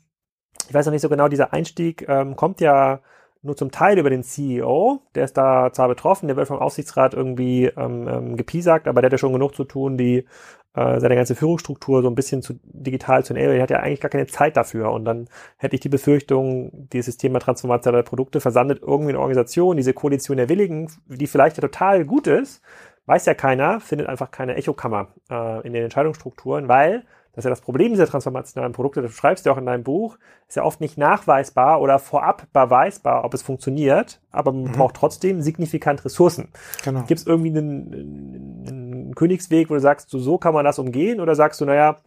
ich 0.69 0.75
weiß 0.75 0.87
noch 0.87 0.93
nicht 0.93 1.03
so 1.03 1.09
genau, 1.09 1.29
dieser 1.29 1.53
Einstieg 1.53 2.09
ähm, 2.09 2.37
kommt 2.37 2.61
ja 2.61 3.01
nur 3.43 3.57
zum 3.57 3.71
Teil 3.71 3.99
über 3.99 4.11
den 4.11 4.23
CEO, 4.23 5.01
der 5.15 5.25
ist 5.25 5.37
da 5.37 5.73
zwar 5.73 5.89
betroffen, 5.89 6.29
der 6.29 6.37
wird 6.37 6.49
vom 6.49 6.59
Aufsichtsrat 6.59 7.15
irgendwie 7.15 7.65
ähm, 7.65 8.07
ähm, 8.07 8.37
gepiesackt, 8.37 8.87
aber 8.87 9.01
der 9.01 9.09
hat 9.09 9.13
ja 9.13 9.19
schon 9.19 9.33
genug 9.33 9.55
zu 9.55 9.65
tun, 9.65 9.97
die 9.97 10.27
äh, 10.75 11.01
seine 11.01 11.17
ganze 11.17 11.35
Führungsstruktur 11.35 12.03
so 12.03 12.09
ein 12.09 12.15
bisschen 12.15 12.43
zu 12.43 12.55
digital 12.63 13.25
zu 13.25 13.35
enablen. 13.35 13.57
Er 13.57 13.63
hat 13.63 13.71
ja 13.71 13.81
eigentlich 13.81 14.01
gar 14.01 14.11
keine 14.11 14.27
Zeit 14.27 14.57
dafür. 14.57 14.93
Und 14.93 15.05
dann 15.05 15.29
hätte 15.57 15.75
ich 15.75 15.81
die 15.81 15.89
Befürchtung, 15.89 16.89
dieses 16.93 17.17
Thema 17.17 17.41
transformationale 17.41 18.05
Produkte 18.05 18.41
versandet 18.41 18.81
irgendwie 18.83 19.11
eine 19.11 19.21
Organisation, 19.21 19.77
diese 19.77 19.95
Koalition 19.95 20.37
der 20.37 20.49
Willigen, 20.49 20.91
die 21.07 21.27
vielleicht 21.27 21.57
ja 21.57 21.63
total 21.63 22.05
gut 22.05 22.27
ist, 22.27 22.63
weiß 23.07 23.27
ja 23.27 23.35
keiner, 23.35 23.81
findet 23.81 24.09
einfach 24.09 24.31
keine 24.31 24.55
Echokammer 24.55 25.09
äh, 25.31 25.67
in 25.67 25.73
den 25.73 25.85
Entscheidungsstrukturen, 25.85 26.69
weil 26.69 27.05
das 27.33 27.43
ist 27.43 27.45
ja 27.45 27.51
das 27.51 27.61
Problem 27.61 27.93
dieser 27.93 28.09
transformationalen 28.09 28.73
Produkte, 28.73 29.03
das 29.03 29.13
schreibst 29.13 29.47
du 29.47 29.51
auch 29.51 29.57
in 29.57 29.67
deinem 29.67 29.85
Buch, 29.85 30.19
ist 30.49 30.57
ja 30.57 30.65
oft 30.65 30.81
nicht 30.81 30.99
nachweisbar 30.99 31.81
oder 31.81 32.01
vorab 32.01 32.49
beweisbar, 32.53 33.25
ob 33.25 33.35
es 33.35 33.43
funktioniert, 33.43 34.21
aber 34.33 34.53
man 34.53 34.65
mhm. 34.65 34.73
braucht 34.73 34.97
trotzdem 34.97 35.41
signifikant 35.41 36.05
Ressourcen. 36.05 36.49
Genau. 36.85 37.05
Gibt 37.05 37.21
es 37.21 37.27
irgendwie 37.27 37.57
einen, 37.57 37.95
einen, 37.95 38.67
Königsweg, 39.15 39.71
wo 39.71 39.75
du 39.75 39.81
sagst, 39.81 40.11
so, 40.11 40.19
so 40.19 40.39
kann 40.39 40.55
man 40.55 40.65
das 40.65 40.79
umgehen 40.79 41.21
oder 41.21 41.35
sagst 41.35 41.61
du, 41.61 41.65
naja, 41.65 41.99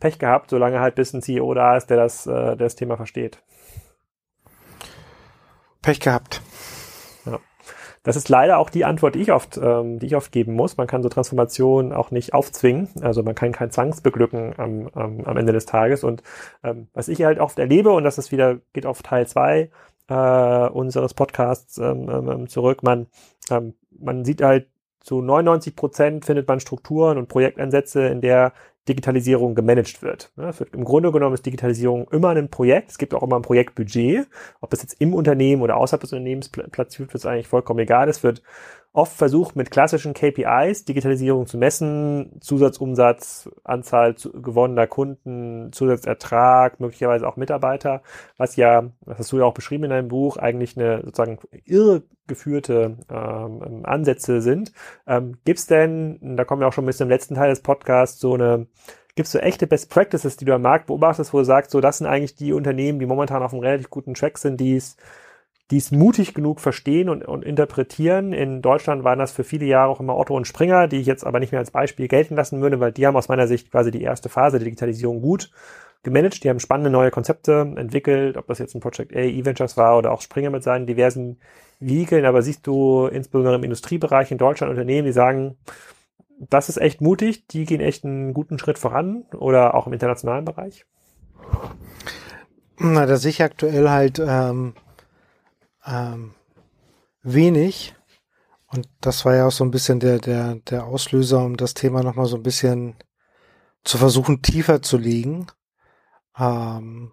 Pech 0.00 0.18
gehabt, 0.18 0.50
solange 0.50 0.80
halt 0.80 0.94
bis 0.94 1.12
ein 1.14 1.22
CEO 1.22 1.54
da 1.54 1.76
ist, 1.76 1.88
der 1.88 1.96
das, 1.96 2.26
äh, 2.26 2.32
der 2.32 2.56
das 2.56 2.76
Thema 2.76 2.96
versteht? 2.96 3.42
Pech 5.82 6.00
gehabt. 6.00 6.42
Das 8.08 8.16
ist 8.16 8.30
leider 8.30 8.56
auch 8.56 8.70
die 8.70 8.86
Antwort, 8.86 9.16
die 9.16 9.20
ich 9.20 9.32
oft, 9.32 9.58
ähm, 9.58 9.98
die 9.98 10.06
ich 10.06 10.16
oft 10.16 10.32
geben 10.32 10.54
muss. 10.54 10.78
Man 10.78 10.86
kann 10.86 11.02
so 11.02 11.10
Transformationen 11.10 11.92
auch 11.92 12.10
nicht 12.10 12.32
aufzwingen. 12.32 12.88
Also 13.02 13.22
man 13.22 13.34
kann 13.34 13.52
kein 13.52 13.70
Zwangsbeglücken 13.70 14.54
am, 14.58 14.88
am, 14.94 15.20
am 15.24 15.36
Ende 15.36 15.52
des 15.52 15.66
Tages. 15.66 16.04
Und 16.04 16.22
ähm, 16.62 16.88
was 16.94 17.08
ich 17.08 17.22
halt 17.24 17.38
oft 17.38 17.58
erlebe, 17.58 17.90
und 17.90 18.04
das 18.04 18.16
ist 18.16 18.32
wieder, 18.32 18.60
geht 18.72 18.86
auf 18.86 19.02
Teil 19.02 19.26
zwei 19.26 19.70
äh, 20.08 20.68
unseres 20.68 21.12
Podcasts 21.12 21.76
ähm, 21.76 22.08
ähm, 22.08 22.48
zurück, 22.48 22.82
man, 22.82 23.08
ähm, 23.50 23.74
man 23.90 24.24
sieht 24.24 24.42
halt 24.42 24.68
zu 25.08 25.22
99 25.22 25.74
Prozent 25.74 26.26
findet 26.26 26.46
man 26.46 26.60
Strukturen 26.60 27.16
und 27.16 27.28
Projektansätze, 27.28 28.08
in 28.08 28.20
der 28.20 28.52
Digitalisierung 28.90 29.54
gemanagt 29.54 30.02
wird. 30.02 30.30
Im 30.72 30.84
Grunde 30.84 31.12
genommen 31.12 31.32
ist 31.32 31.46
Digitalisierung 31.46 32.08
immer 32.10 32.28
ein 32.28 32.50
Projekt. 32.50 32.90
Es 32.90 32.98
gibt 32.98 33.14
auch 33.14 33.22
immer 33.22 33.36
ein 33.36 33.42
Projektbudget. 33.42 34.28
Ob 34.60 34.72
es 34.74 34.82
jetzt 34.82 35.00
im 35.00 35.14
Unternehmen 35.14 35.62
oder 35.62 35.78
außerhalb 35.78 36.02
des 36.02 36.12
Unternehmens 36.12 36.50
platziert 36.50 37.08
wird, 37.08 37.14
ist 37.14 37.24
eigentlich 37.24 37.48
vollkommen 37.48 37.80
egal. 37.80 38.10
Es 38.10 38.22
wird 38.22 38.42
oft 38.92 39.16
versucht, 39.16 39.54
mit 39.54 39.70
klassischen 39.70 40.14
KPIs 40.14 40.84
Digitalisierung 40.84 41.46
zu 41.46 41.58
messen, 41.58 42.38
Zusatzumsatz, 42.40 43.50
Anzahl 43.64 44.14
gewonnener 44.14 44.86
Kunden, 44.86 45.72
Zusatzertrag, 45.72 46.80
möglicherweise 46.80 47.28
auch 47.28 47.36
Mitarbeiter, 47.36 48.02
was 48.36 48.56
ja, 48.56 48.90
das 49.04 49.18
hast 49.18 49.32
du 49.32 49.38
ja 49.38 49.44
auch 49.44 49.54
beschrieben 49.54 49.84
in 49.84 49.90
deinem 49.90 50.08
Buch, 50.08 50.36
eigentlich 50.36 50.76
eine 50.76 51.02
sozusagen 51.04 51.38
irregeführte 51.64 52.96
ähm, 53.10 53.84
Ansätze 53.84 54.40
sind. 54.40 54.72
Ähm, 55.06 55.38
Gibt 55.44 55.58
es 55.58 55.66
denn, 55.66 56.36
da 56.36 56.44
kommen 56.44 56.60
wir 56.60 56.68
auch 56.68 56.72
schon 56.72 56.84
ein 56.84 56.88
bisschen 56.88 57.06
im 57.06 57.10
letzten 57.10 57.34
Teil 57.34 57.50
des 57.50 57.62
Podcasts, 57.62 58.20
so 58.20 58.34
eine 58.34 58.66
Gibt 59.18 59.26
es 59.26 59.32
so 59.32 59.40
echte 59.40 59.66
Best 59.66 59.90
Practices, 59.90 60.36
die 60.36 60.44
du 60.44 60.54
am 60.54 60.62
Markt 60.62 60.86
beobachtest, 60.86 61.32
wo 61.34 61.38
du 61.38 61.44
sagst, 61.44 61.72
so 61.72 61.80
das 61.80 61.98
sind 61.98 62.06
eigentlich 62.06 62.36
die 62.36 62.52
Unternehmen, 62.52 63.00
die 63.00 63.06
momentan 63.06 63.42
auf 63.42 63.52
einem 63.52 63.62
relativ 63.62 63.90
guten 63.90 64.14
Track 64.14 64.38
sind, 64.38 64.60
die 64.60 64.76
es 64.76 64.96
die 65.70 65.76
es 65.76 65.90
mutig 65.90 66.34
genug 66.34 66.60
verstehen 66.60 67.08
und, 67.08 67.26
und 67.26 67.44
interpretieren. 67.44 68.32
In 68.32 68.62
Deutschland 68.62 69.04
waren 69.04 69.18
das 69.18 69.32
für 69.32 69.44
viele 69.44 69.66
Jahre 69.66 69.90
auch 69.90 70.00
immer 70.00 70.16
Otto 70.16 70.34
und 70.34 70.46
Springer, 70.46 70.88
die 70.88 70.96
ich 70.96 71.06
jetzt 71.06 71.24
aber 71.24 71.40
nicht 71.40 71.52
mehr 71.52 71.60
als 71.60 71.70
Beispiel 71.70 72.08
gelten 72.08 72.36
lassen 72.36 72.60
würde, 72.60 72.80
weil 72.80 72.92
die 72.92 73.06
haben 73.06 73.16
aus 73.16 73.28
meiner 73.28 73.46
Sicht 73.46 73.70
quasi 73.70 73.90
die 73.90 74.02
erste 74.02 74.28
Phase 74.28 74.58
der 74.58 74.64
Digitalisierung 74.64 75.20
gut 75.20 75.50
gemanagt, 76.02 76.44
die 76.44 76.48
haben 76.48 76.60
spannende 76.60 76.90
neue 76.90 77.10
Konzepte 77.10 77.74
entwickelt, 77.76 78.36
ob 78.36 78.46
das 78.46 78.58
jetzt 78.58 78.74
ein 78.74 78.80
Project 78.80 79.14
A, 79.14 79.20
E-Ventures 79.20 79.76
war 79.76 79.98
oder 79.98 80.12
auch 80.12 80.20
Springer 80.20 80.50
mit 80.50 80.62
seinen 80.62 80.86
diversen 80.86 81.38
Vehikeln, 81.80 82.24
aber 82.24 82.42
siehst 82.42 82.66
du 82.66 83.06
insbesondere 83.06 83.56
im 83.56 83.64
Industriebereich 83.64 84.30
in 84.30 84.38
Deutschland 84.38 84.70
Unternehmen, 84.70 85.06
die 85.06 85.12
sagen, 85.12 85.56
das 86.38 86.68
ist 86.68 86.78
echt 86.78 87.00
mutig, 87.00 87.46
die 87.48 87.64
gehen 87.64 87.80
echt 87.80 88.04
einen 88.04 88.32
guten 88.32 88.58
Schritt 88.58 88.78
voran 88.78 89.24
oder 89.36 89.74
auch 89.74 89.86
im 89.86 89.92
internationalen 89.92 90.44
Bereich? 90.44 90.86
Na, 92.78 93.06
da 93.06 93.16
sehe 93.16 93.30
ich 93.30 93.42
aktuell 93.42 93.90
halt 93.90 94.22
ähm, 94.24 94.74
ähm, 95.88 96.34
wenig. 97.22 97.94
Und 98.66 98.88
das 99.00 99.24
war 99.24 99.34
ja 99.34 99.46
auch 99.46 99.52
so 99.52 99.64
ein 99.64 99.70
bisschen 99.70 99.98
der, 100.00 100.18
der, 100.18 100.56
der 100.56 100.84
Auslöser, 100.84 101.42
um 101.42 101.56
das 101.56 101.74
Thema 101.74 102.02
nochmal 102.02 102.26
so 102.26 102.36
ein 102.36 102.42
bisschen 102.42 102.96
zu 103.84 103.96
versuchen, 103.96 104.42
tiefer 104.42 104.82
zu 104.82 104.98
legen. 104.98 105.46
Ähm, 106.38 107.12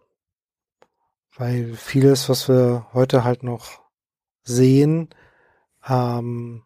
weil 1.38 1.74
vieles, 1.76 2.30
was 2.30 2.48
wir 2.50 2.88
heute 2.94 3.24
halt 3.24 3.44
noch 3.44 3.82
sehen, 4.44 5.10
ähm, 5.88 6.64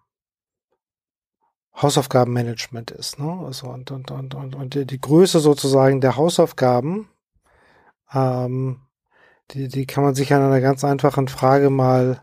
Hausaufgabenmanagement 1.76 2.92
ist. 2.92 3.20
Ne? 3.20 3.32
Also 3.46 3.68
und, 3.68 3.92
und, 3.92 4.12
und, 4.12 4.36
und, 4.36 4.56
und 4.56 4.92
die 4.92 5.00
Größe 5.00 5.40
sozusagen 5.40 6.02
der 6.02 6.18
Hausaufgaben, 6.18 7.10
ähm, 8.14 8.82
die, 9.52 9.68
die 9.68 9.86
kann 9.86 10.04
man 10.04 10.16
sich 10.16 10.34
an 10.34 10.42
einer 10.42 10.62
ganz 10.62 10.84
einfachen 10.84 11.28
Frage 11.28 11.70
mal 11.70 12.22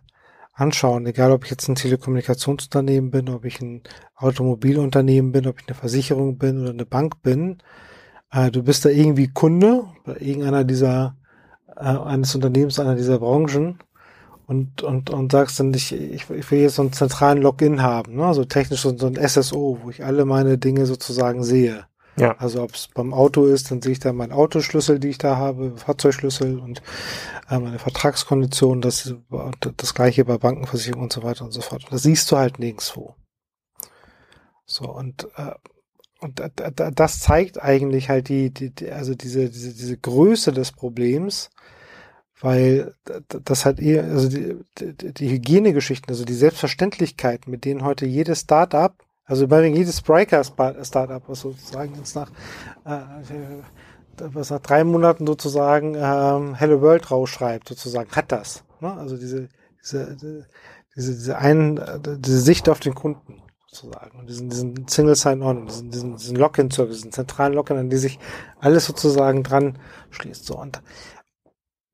anschauen. 0.53 1.07
Egal, 1.07 1.33
ob 1.33 1.45
ich 1.45 1.51
jetzt 1.51 1.69
ein 1.69 1.75
Telekommunikationsunternehmen 1.75 3.11
bin, 3.11 3.29
ob 3.29 3.45
ich 3.45 3.61
ein 3.61 3.83
Automobilunternehmen 4.17 5.33
bin, 5.33 5.47
ob 5.47 5.61
ich 5.61 5.69
eine 5.69 5.77
Versicherung 5.77 6.39
bin 6.39 6.63
oder 6.63 6.71
eine 6.71 6.87
Bank 6.87 7.23
bin. 7.23 7.59
Äh, 8.33 8.51
du 8.51 8.63
bist 8.63 8.85
da 8.85 8.89
irgendwie 8.89 9.29
Kunde 9.29 9.85
bei 10.05 10.17
irgendeiner 10.19 10.65
dieser, 10.65 11.17
äh, 11.77 11.85
eines 11.85 12.35
Unternehmens, 12.35 12.79
einer 12.79 12.95
dieser 12.95 13.19
Branchen 13.19 13.79
und, 14.47 14.83
und, 14.83 15.11
und 15.11 15.33
sagst 15.33 15.61
dann, 15.61 15.75
ich, 15.75 15.93
ich, 15.93 16.31
will 16.31 16.61
jetzt 16.61 16.77
so 16.77 16.83
einen 16.83 16.93
zentralen 16.93 17.43
Login 17.43 17.83
haben, 17.83 18.17
ne? 18.17 18.33
so 18.33 18.45
technisch 18.45 18.83
so 18.83 19.07
ein 19.07 19.29
SSO, 19.29 19.81
wo 19.83 19.91
ich 19.91 20.05
alle 20.05 20.25
meine 20.25 20.57
Dinge 20.57 20.87
sozusagen 20.87 21.43
sehe. 21.43 21.85
Ja. 22.17 22.37
Also 22.39 22.63
ob 22.63 22.75
es 22.75 22.89
beim 22.89 23.13
Auto 23.13 23.45
ist, 23.45 23.71
dann 23.71 23.83
sehe 23.83 23.93
ich 23.93 23.99
da 23.99 24.13
meinen 24.13 24.33
Autoschlüssel, 24.33 24.99
die 24.99 25.09
ich 25.09 25.19
da 25.19 25.37
habe, 25.37 25.77
Fahrzeugschlüssel 25.77 26.59
und 26.59 26.83
äh, 27.51 27.59
meine 27.59 27.79
Vertragskonditionen, 27.79 28.81
das, 28.81 29.15
das 29.77 29.95
gleiche 29.95 30.25
bei 30.25 30.39
Bankenversicherung 30.39 31.05
und 31.05 31.13
so 31.13 31.23
weiter 31.23 31.45
und 31.45 31.53
so 31.53 31.61
fort. 31.61 31.85
Und 31.85 31.93
das 31.93 32.03
siehst 32.03 32.31
du 32.33 32.39
halt 32.39 32.59
nirgendwo. 32.59 33.15
So, 34.65 34.91
und, 34.91 35.29
äh, 35.37 35.53
und 36.21 36.41
das 36.95 37.21
zeigt 37.21 37.63
eigentlich 37.63 38.09
halt 38.09 38.31
die, 38.31 38.51
die, 38.51 38.71
die 38.71 38.91
also 38.91 39.15
diese, 39.15 39.51
diese, 39.51 39.75
diese 39.75 39.99
Größe 39.99 40.53
des 40.53 40.73
Problems, 40.73 41.51
weil 42.41 42.95
das 43.29 43.65
halt 43.67 43.81
eher, 43.81 44.05
also 44.05 44.29
die, 44.29 44.57
die, 44.79 45.13
die 45.13 45.31
Hygienegeschichten, 45.31 46.11
also 46.11 46.25
die 46.25 46.35
Selbstverständlichkeit, 46.35 47.47
mit 47.47 47.65
denen 47.65 47.85
heute 47.85 48.07
jedes 48.07 48.41
Startup, 48.41 48.95
also 49.27 49.49
bei 49.49 49.67
jedes 49.67 49.99
Spriker-Startup, 49.99 51.23
was 51.27 51.41
sozusagen 51.41 51.95
jetzt 51.97 52.15
nach, 52.15 52.31
äh, 52.85 53.01
was 54.19 54.51
nach 54.51 54.61
drei 54.61 54.85
Monaten 54.85 55.27
sozusagen 55.27 55.97
ähm, 55.97 56.55
Hello 56.55 56.81
World 56.81 57.11
rausschreibt, 57.11 57.69
sozusagen, 57.69 58.11
hat 58.13 58.31
das. 58.31 58.65
Ne? 58.81 58.93
Also 58.93 59.17
diese, 59.17 59.49
diese, 59.83 60.17
diese, 60.17 61.13
diese, 61.13 61.39
ein, 61.39 61.81
diese 62.21 62.41
Sicht 62.41 62.69
auf 62.69 62.79
den 62.79 62.95
Kunden 62.95 63.43
sozusagen 63.67 64.19
und 64.21 64.29
diesen, 64.29 64.49
diesen 64.49 64.89
Single 64.89 65.17
Sign-On, 65.17 65.67
diesen, 65.67 65.91
diesen, 65.91 66.17
diesen 66.17 66.37
Login-Service, 66.37 66.99
diesen 66.99 67.13
zentralen 67.13 67.53
Login, 67.53 67.77
an 67.77 67.91
die 67.91 67.97
sich 67.97 68.21
alles 68.61 68.87
sozusagen 68.87 69.43
dran 69.43 69.79
schließt. 70.11 70.47
So 70.47 70.57
und 70.57 70.83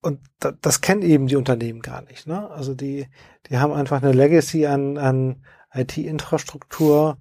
und 0.04 0.18
das 0.60 0.80
kennen 0.80 1.02
eben 1.02 1.28
die 1.28 1.36
Unternehmen 1.36 1.80
gar 1.80 2.02
nicht. 2.02 2.26
Ne? 2.26 2.50
Also 2.50 2.74
die, 2.74 3.06
die 3.48 3.58
haben 3.58 3.72
einfach 3.72 4.02
eine 4.02 4.10
Legacy 4.10 4.66
an, 4.66 4.98
an 4.98 5.44
IT-Infrastruktur 5.74 7.18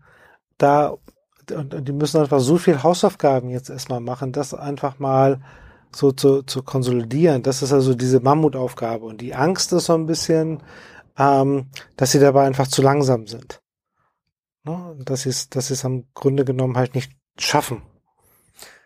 da 0.58 0.95
und, 1.52 1.74
und 1.74 1.88
die 1.88 1.91
müssen 1.91 2.22
einfach 2.22 2.39
so 2.39 2.58
viel 2.58 2.84
Hausaufgaben 2.84 3.49
jetzt 3.49 3.70
erstmal 3.70 3.99
machen, 3.99 4.32
das 4.32 4.54
einfach 4.54 4.99
mal 4.99 5.41
so 5.93 6.12
zu, 6.12 6.43
zu 6.43 6.64
konsolidieren. 6.64 7.43
Das 7.43 7.62
ist 7.62 7.74
also 7.74 7.93
diese 7.93 8.20
Mammutaufgabe. 8.20 9.06
Und 9.06 9.22
die 9.22 9.36
Angst 9.36 9.74
ist 9.74 9.86
so 9.86 9.93
ein 9.93 10.06
bisschen, 10.06 10.64
ähm, 11.18 11.70
dass 11.97 12.12
sie 12.12 12.20
dabei 12.20 12.45
einfach 12.45 12.68
zu 12.68 12.82
langsam 12.82 13.28
sind. 13.28 13.62
Ne? 14.64 14.95
Dass 14.99 15.24
sie 15.24 15.30
es, 15.30 15.49
dass 15.49 15.68
sie 15.68 15.74
es 15.74 15.84
am 15.84 16.06
Grunde 16.14 16.45
genommen 16.45 16.78
halt 16.78 16.95
nicht 16.95 17.12
schaffen. 17.38 17.82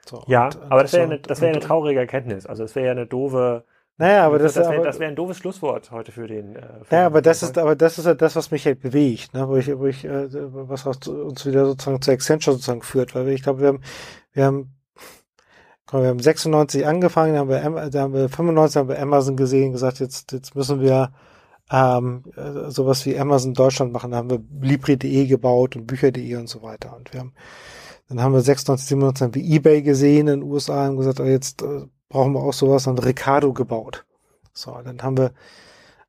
So, 0.07 0.23
ja, 0.27 0.45
und, 0.45 0.61
aber 0.71 0.83
das 0.83 0.93
wäre 0.93 1.03
eine, 1.03 1.19
das 1.19 1.41
wäre 1.41 1.51
eine 1.51 1.61
traurige 1.61 1.99
Erkenntnis. 1.99 2.45
Also 2.45 2.63
es 2.63 2.75
wäre 2.75 2.87
ja 2.87 2.91
eine 2.91 3.07
doofe, 3.07 3.65
naja, 3.97 4.25
aber 4.25 4.39
das, 4.39 4.55
das 4.55 4.69
wäre 4.69 4.99
wär 4.99 5.07
ein 5.07 5.15
doofes 5.15 5.37
Schlusswort 5.37 5.89
heute 5.91 6.11
für 6.11 6.27
den. 6.27 6.57
Äh, 6.57 6.83
für 6.83 6.95
ja, 6.95 7.05
aber 7.05 7.21
das 7.21 7.43
ist, 7.43 7.57
aber 7.57 7.75
das 7.77 7.97
ist 7.97 8.05
ja 8.05 8.13
das, 8.13 8.35
was 8.35 8.51
mich 8.51 8.65
halt 8.65 8.81
bewegt, 8.81 9.33
ne? 9.33 9.47
wo 9.47 9.55
ich, 9.55 9.67
wo 9.77 9.85
ich, 9.85 10.03
äh, 10.03 10.27
was 10.31 10.85
uns 10.85 11.45
wieder 11.45 11.65
sozusagen 11.65 12.01
zu 12.01 12.11
Accenture 12.11 12.55
sozusagen 12.55 12.81
führt, 12.81 13.15
weil 13.15 13.29
ich 13.29 13.41
glaube, 13.41 13.61
wir 13.61 13.67
haben, 13.69 13.81
wir 14.33 14.45
haben, 14.45 14.75
komm, 15.85 16.01
wir 16.01 16.09
haben 16.09 16.19
96 16.19 16.85
angefangen, 16.85 17.35
dann 17.35 17.63
haben 17.63 17.75
wir, 17.75 17.89
da 17.89 18.01
haben 18.01 18.13
wir 18.13 18.27
95 18.27 18.77
haben 18.77 18.89
wir 18.89 19.01
Amazon 19.01 19.37
gesehen, 19.37 19.71
gesagt, 19.71 20.01
jetzt, 20.01 20.33
jetzt 20.33 20.55
müssen 20.55 20.81
wir 20.81 21.13
ähm, 21.71 22.23
äh, 22.35 22.69
sowas 22.69 23.05
wie 23.05 23.17
Amazon 23.17 23.53
Deutschland 23.53 23.93
machen, 23.93 24.11
da 24.11 24.17
haben 24.17 24.29
wir 24.29 24.43
Libri.de 24.61 25.25
gebaut 25.25 25.77
und 25.77 25.87
Bücher.de 25.87 26.35
und 26.35 26.47
so 26.47 26.61
weiter 26.61 26.95
und 26.97 27.13
wir 27.13 27.21
haben 27.21 27.33
dann 28.09 28.21
haben 28.21 28.33
wir 28.33 28.41
96, 28.41 28.87
97 28.87 29.23
haben 29.23 29.35
wir 29.35 29.55
eBay 29.55 29.81
gesehen 29.81 30.27
in 30.27 30.41
den 30.41 30.43
USA 30.43 30.87
und 30.87 30.97
gesagt, 30.97 31.19
oh, 31.19 31.25
jetzt 31.25 31.61
äh, 31.61 31.87
brauchen 32.09 32.33
wir 32.33 32.41
auch 32.41 32.53
sowas 32.53 32.87
an 32.87 32.97
Ricardo 32.97 33.53
gebaut. 33.53 34.05
So, 34.53 34.77
dann 34.83 35.01
haben 35.01 35.17
wir 35.17 35.31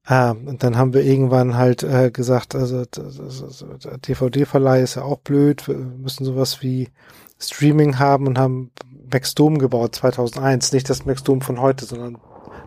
ähm, 0.09 0.47
und 0.47 0.63
dann 0.63 0.77
haben 0.77 0.95
wir 0.95 1.03
irgendwann 1.03 1.57
halt 1.57 1.83
äh, 1.83 2.11
gesagt, 2.11 2.55
also 2.55 2.85
der 2.85 3.99
DVD-Verleih 3.99 4.83
ist 4.83 4.95
ja 4.95 5.03
auch 5.03 5.19
blöd, 5.19 5.67
wir 5.67 5.77
müssen 5.77 6.25
sowas 6.25 6.63
wie 6.63 6.91
Streaming 7.39 7.99
haben 7.99 8.27
und 8.27 8.39
haben 8.39 8.71
Maxdome 9.13 9.59
gebaut 9.59 9.95
2001. 9.97 10.73
Nicht 10.73 10.89
das 10.89 11.05
Maxdome 11.07 11.41
von 11.41 11.61
heute, 11.61 11.85
sondern 11.85 12.19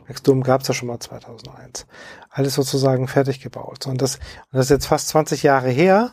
Maxdome 0.08 0.42
gab 0.42 0.62
es 0.62 0.68
ja 0.68 0.74
schon 0.74 0.88
mal 0.88 1.00
2001. 1.00 1.86
Alles 2.30 2.56
sozusagen 2.56 3.08
fertig 3.08 3.42
gebaut. 3.42 3.88
Und 3.88 4.02
das, 4.02 4.16
und 4.16 4.58
das 4.58 4.66
ist 4.66 4.72
jetzt 4.72 4.88
fast 4.88 5.08
20 5.10 5.44
Jahre 5.44 5.70
her, 5.70 6.12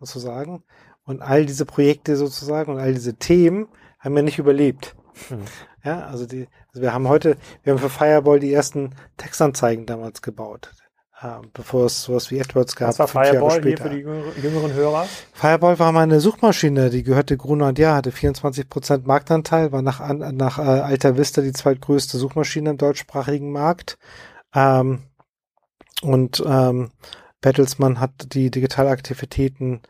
sozusagen. 0.00 0.62
Und 1.08 1.22
all 1.22 1.46
diese 1.46 1.64
Projekte 1.64 2.16
sozusagen 2.16 2.70
und 2.70 2.78
all 2.78 2.92
diese 2.92 3.14
Themen 3.14 3.68
haben 3.98 4.14
ja 4.14 4.22
nicht 4.22 4.38
überlebt. 4.38 4.94
Hm. 5.28 5.38
Ja, 5.82 6.06
also 6.06 6.26
die, 6.26 6.48
also 6.68 6.82
wir 6.82 6.92
haben 6.92 7.08
heute, 7.08 7.38
wir 7.62 7.72
haben 7.72 7.80
für 7.80 7.88
Fireball 7.88 8.38
die 8.40 8.52
ersten 8.52 8.90
Textanzeigen 9.16 9.86
damals 9.86 10.20
gebaut, 10.20 10.70
äh, 11.22 11.28
bevor 11.54 11.86
es 11.86 12.02
sowas 12.02 12.30
wie 12.30 12.38
AdWords 12.38 12.76
gab. 12.76 12.90
Was 12.90 12.98
war 12.98 13.08
Fireball 13.08 13.62
hier 13.62 13.78
für 13.78 13.88
die 13.88 14.00
jüngeren 14.42 14.74
Hörer? 14.74 15.06
Fireball 15.32 15.78
war 15.78 15.92
meine 15.92 16.20
Suchmaschine, 16.20 16.90
die 16.90 17.04
gehörte 17.04 17.38
Gruner 17.38 17.68
und 17.68 17.78
Ja, 17.78 17.94
hatte 17.94 18.12
24 18.12 18.68
Prozent 18.68 19.06
Marktanteil, 19.06 19.72
war 19.72 19.80
nach, 19.80 20.06
nach 20.12 20.58
äh, 20.58 20.62
Alta 20.62 21.16
Vista 21.16 21.40
die 21.40 21.54
zweitgrößte 21.54 22.18
Suchmaschine 22.18 22.68
im 22.68 22.76
deutschsprachigen 22.76 23.50
Markt. 23.50 23.96
Ähm, 24.54 25.04
und 26.02 26.44
ähm, 26.46 26.90
Bertelsmann 27.40 27.98
hat 27.98 28.34
die 28.34 28.50
Digitalaktivitäten 28.50 29.80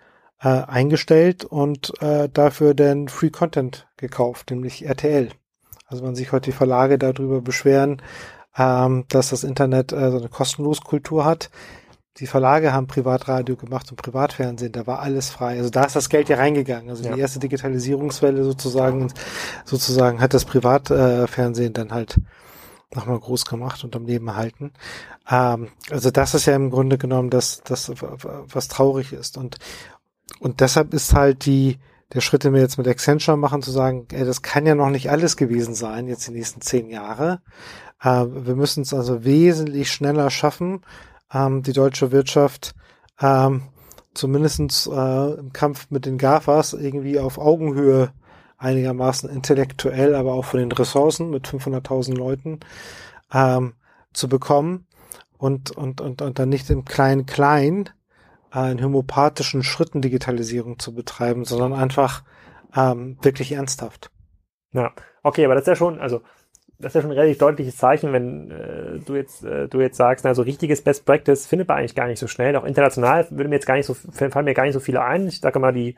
äh, 0.40 0.48
eingestellt 0.48 1.44
und 1.44 1.92
äh, 2.00 2.28
dafür 2.28 2.74
den 2.74 3.08
Free 3.08 3.30
Content 3.30 3.88
gekauft, 3.96 4.50
nämlich 4.50 4.86
RTL. 4.86 5.30
Also 5.86 6.04
wenn 6.04 6.14
sich 6.14 6.32
heute 6.32 6.50
die 6.50 6.56
Verlage 6.56 6.98
darüber 6.98 7.40
beschweren, 7.40 8.02
ähm, 8.56 9.04
dass 9.08 9.30
das 9.30 9.44
Internet 9.44 9.92
äh, 9.92 10.10
so 10.10 10.18
eine 10.18 10.28
kostenlose 10.28 10.82
Kultur 10.82 11.24
hat. 11.24 11.50
Die 12.18 12.26
Verlage 12.26 12.72
haben 12.72 12.88
Privatradio 12.88 13.54
gemacht 13.56 13.90
und 13.90 13.96
Privatfernsehen, 13.96 14.72
da 14.72 14.88
war 14.88 14.98
alles 14.98 15.30
frei. 15.30 15.58
Also 15.58 15.70
da 15.70 15.84
ist 15.84 15.94
das 15.94 16.08
Geld 16.08 16.28
ja 16.28 16.36
reingegangen. 16.36 16.90
Also 16.90 17.04
ja. 17.04 17.14
die 17.14 17.20
erste 17.20 17.38
Digitalisierungswelle 17.38 18.42
sozusagen, 18.42 19.12
sozusagen 19.64 20.20
hat 20.20 20.34
das 20.34 20.44
Privatfernsehen 20.44 21.72
dann 21.72 21.92
halt 21.92 22.20
nochmal 22.92 23.20
groß 23.20 23.44
gemacht 23.44 23.84
und 23.84 23.94
am 23.94 24.06
Leben 24.06 24.26
erhalten. 24.26 24.72
Ähm, 25.30 25.68
also 25.90 26.10
das 26.10 26.34
ist 26.34 26.46
ja 26.46 26.56
im 26.56 26.70
Grunde 26.70 26.98
genommen 26.98 27.30
das, 27.30 27.62
das, 27.62 27.92
was 28.00 28.68
traurig 28.68 29.12
ist. 29.12 29.38
Und, 29.38 29.58
und 30.40 30.60
deshalb 30.60 30.94
ist 30.94 31.14
halt 31.14 31.46
die, 31.46 31.78
der 32.12 32.20
Schritt, 32.20 32.44
den 32.44 32.54
wir 32.54 32.60
jetzt 32.60 32.78
mit 32.78 32.88
Accenture 32.88 33.36
machen, 33.36 33.62
zu 33.62 33.70
sagen, 33.70 34.06
ey, 34.12 34.24
das 34.24 34.42
kann 34.42 34.66
ja 34.66 34.74
noch 34.74 34.90
nicht 34.90 35.10
alles 35.10 35.36
gewesen 35.36 35.74
sein, 35.74 36.08
jetzt 36.08 36.26
die 36.28 36.32
nächsten 36.32 36.60
zehn 36.60 36.88
Jahre. 36.88 37.40
Äh, 38.02 38.26
wir 38.26 38.54
müssen 38.54 38.82
es 38.82 38.94
also 38.94 39.24
wesentlich 39.24 39.90
schneller 39.90 40.30
schaffen, 40.30 40.82
ähm, 41.32 41.62
die 41.62 41.72
deutsche 41.72 42.12
Wirtschaft 42.12 42.74
ähm, 43.20 43.62
zumindestens 44.14 44.86
äh, 44.86 45.38
im 45.38 45.52
Kampf 45.52 45.90
mit 45.90 46.06
den 46.06 46.18
GAFAs 46.18 46.72
irgendwie 46.72 47.18
auf 47.18 47.38
Augenhöhe 47.38 48.12
einigermaßen 48.56 49.30
intellektuell, 49.30 50.14
aber 50.14 50.34
auch 50.34 50.44
von 50.44 50.60
den 50.60 50.72
Ressourcen 50.72 51.30
mit 51.30 51.46
500.000 51.46 52.16
Leuten 52.16 52.60
ähm, 53.32 53.74
zu 54.12 54.28
bekommen 54.28 54.86
und, 55.36 55.70
und, 55.70 56.00
und, 56.00 56.22
und 56.22 56.38
dann 56.38 56.48
nicht 56.48 56.68
im 56.70 56.84
Klein-Klein 56.84 57.90
in 58.54 58.82
homöopathischen 58.82 59.62
Schritten 59.62 60.00
Digitalisierung 60.00 60.78
zu 60.78 60.94
betreiben, 60.94 61.44
sondern 61.44 61.72
einfach 61.72 62.22
ähm, 62.74 63.18
wirklich 63.22 63.52
ernsthaft. 63.52 64.10
Ja, 64.72 64.92
okay, 65.22 65.44
aber 65.44 65.54
das 65.54 65.62
ist 65.62 65.68
ja 65.68 65.76
schon, 65.76 66.00
also 66.00 66.22
das 66.80 66.90
ist 66.90 66.94
ja 66.94 67.00
schon 67.02 67.10
ein 67.10 67.18
relativ 67.18 67.38
deutliches 67.38 67.76
Zeichen, 67.76 68.12
wenn 68.12 68.52
äh, 68.52 69.00
du 69.04 69.16
jetzt 69.16 69.44
äh, 69.44 69.66
du 69.66 69.80
jetzt 69.80 69.96
sagst, 69.96 70.24
na, 70.24 70.32
so 70.34 70.42
richtiges 70.42 70.80
Best 70.80 71.04
Practice 71.04 71.44
findet 71.44 71.66
man 71.66 71.78
eigentlich 71.78 71.96
gar 71.96 72.06
nicht 72.06 72.20
so 72.20 72.28
schnell. 72.28 72.54
Auch 72.54 72.64
international 72.64 73.26
würde 73.30 73.48
mir 73.48 73.56
jetzt 73.56 73.66
gar 73.66 73.74
nicht 73.74 73.86
so 73.86 73.94
fallen 73.94 74.44
mir 74.44 74.54
gar 74.54 74.62
nicht 74.62 74.74
so 74.74 74.80
viele 74.80 75.02
ein. 75.02 75.26
Ich 75.26 75.40
sage 75.40 75.58
mal, 75.58 75.72
die 75.72 75.96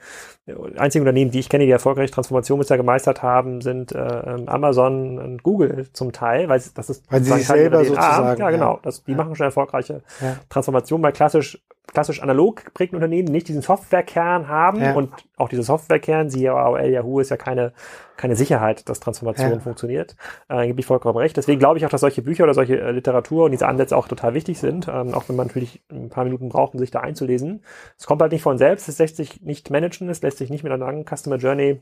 einzigen 0.79 1.03
Unternehmen, 1.03 1.31
die 1.33 1.41
ich 1.41 1.51
kenne, 1.51 1.67
die 1.67 1.71
erfolgreich 1.71 2.11
Transformation 2.11 2.59
bisher 2.59 2.79
gemeistert 2.79 3.23
haben, 3.23 3.61
sind 3.61 3.93
äh, 3.93 3.99
ähm, 3.99 4.49
Amazon 4.49 5.19
und 5.19 5.43
Google 5.43 5.87
zum 5.93 6.13
Teil, 6.13 6.49
weil 6.49 6.63
das 6.75 6.89
ist 6.89 7.13
weil 7.13 7.23
sie 7.23 7.33
sich 7.33 7.47
selber 7.47 7.85
sozusagen. 7.85 8.41
Ja, 8.41 8.51
genau. 8.51 8.81
Das, 8.83 9.05
die 9.05 9.11
ja. 9.11 9.19
machen 9.19 9.37
schon 9.37 9.45
erfolgreiche 9.45 10.03
ja. 10.23 10.37
Transformation, 10.49 11.03
weil 11.03 11.13
klassisch 11.13 11.63
klassisch 11.87 12.23
analog 12.23 12.65
geprägten 12.65 12.97
Unternehmen 12.97 13.33
nicht 13.33 13.49
diesen 13.49 13.63
Softwarekern 13.63 14.49
haben 14.49 14.81
ja. 14.81 14.95
und 14.95 15.13
auch 15.37 15.49
diese 15.49 15.63
Softwarekern, 15.63 16.31
siehe 16.31 16.53
AOL, 16.53 16.87
Yahoo, 16.87 17.21
ist 17.21 17.31
ja 17.31 17.37
keine 17.37 17.73
keine 18.21 18.37
Sicherheit, 18.37 18.87
dass 18.91 19.01
Transformation 19.01 19.51
ja. 19.51 19.61
funktioniert. 19.61 20.15
Äh, 20.51 20.67
gebe 20.67 20.81
ich 20.81 20.85
vollkommen 20.85 21.17
recht. 21.17 21.39
Deswegen 21.39 21.59
glaube 21.59 21.79
ich 21.79 21.87
auch, 21.87 21.91
dass 21.91 22.03
solche 22.03 22.21
Bücher 22.21 22.45
oder 22.45 22.53
solche 22.53 22.79
äh, 22.79 22.91
Literatur 22.91 23.47
und 23.47 23.53
diese 23.53 23.67
Ansätze 23.67 23.97
auch 23.97 24.09
total 24.09 24.35
wichtig 24.35 24.59
sind, 24.59 24.89
ähm, 24.89 25.15
auch 25.15 25.27
wenn 25.31 25.37
man 25.37 25.47
natürlich 25.47 25.83
ein 25.91 26.11
paar 26.11 26.25
Minuten 26.25 26.51
braucht, 26.51 26.75
um 26.75 26.81
sich 26.81 26.91
da 26.91 27.01
einzulesen. 27.01 27.63
Es 27.99 28.07
kommt 28.07 28.21
halt 28.21 28.33
nicht 28.33 28.43
von 28.43 28.59
selbst, 28.59 28.91
es 28.91 28.99
lässt 28.99 29.17
sich 29.17 29.41
nicht 29.41 29.71
managen, 29.71 30.11
es 30.11 30.21
lässt 30.21 30.37
sich 30.37 30.51
nicht 30.51 30.63
mit 30.63 30.71
einer 30.71 30.85
langen 30.85 31.07
Customer 31.07 31.37
Journey 31.37 31.81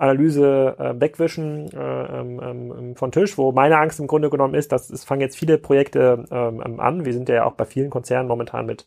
Analyse 0.00 0.76
äh, 0.78 1.00
wegwischen 1.00 1.70
äh, 1.72 2.20
ähm, 2.20 2.40
ähm, 2.42 2.96
von 2.96 3.12
Tisch, 3.12 3.36
wo 3.36 3.52
meine 3.52 3.78
Angst 3.78 4.00
im 4.00 4.06
Grunde 4.06 4.30
genommen 4.30 4.54
ist, 4.54 4.72
dass 4.72 4.90
es 4.90 5.04
fangen 5.04 5.20
jetzt 5.20 5.36
viele 5.36 5.58
Projekte 5.58 6.24
ähm, 6.30 6.80
an. 6.80 7.04
Wir 7.04 7.12
sind 7.12 7.28
ja 7.28 7.44
auch 7.44 7.52
bei 7.52 7.64
vielen 7.64 7.90
Konzernen 7.90 8.28
momentan 8.28 8.66
mit 8.66 8.86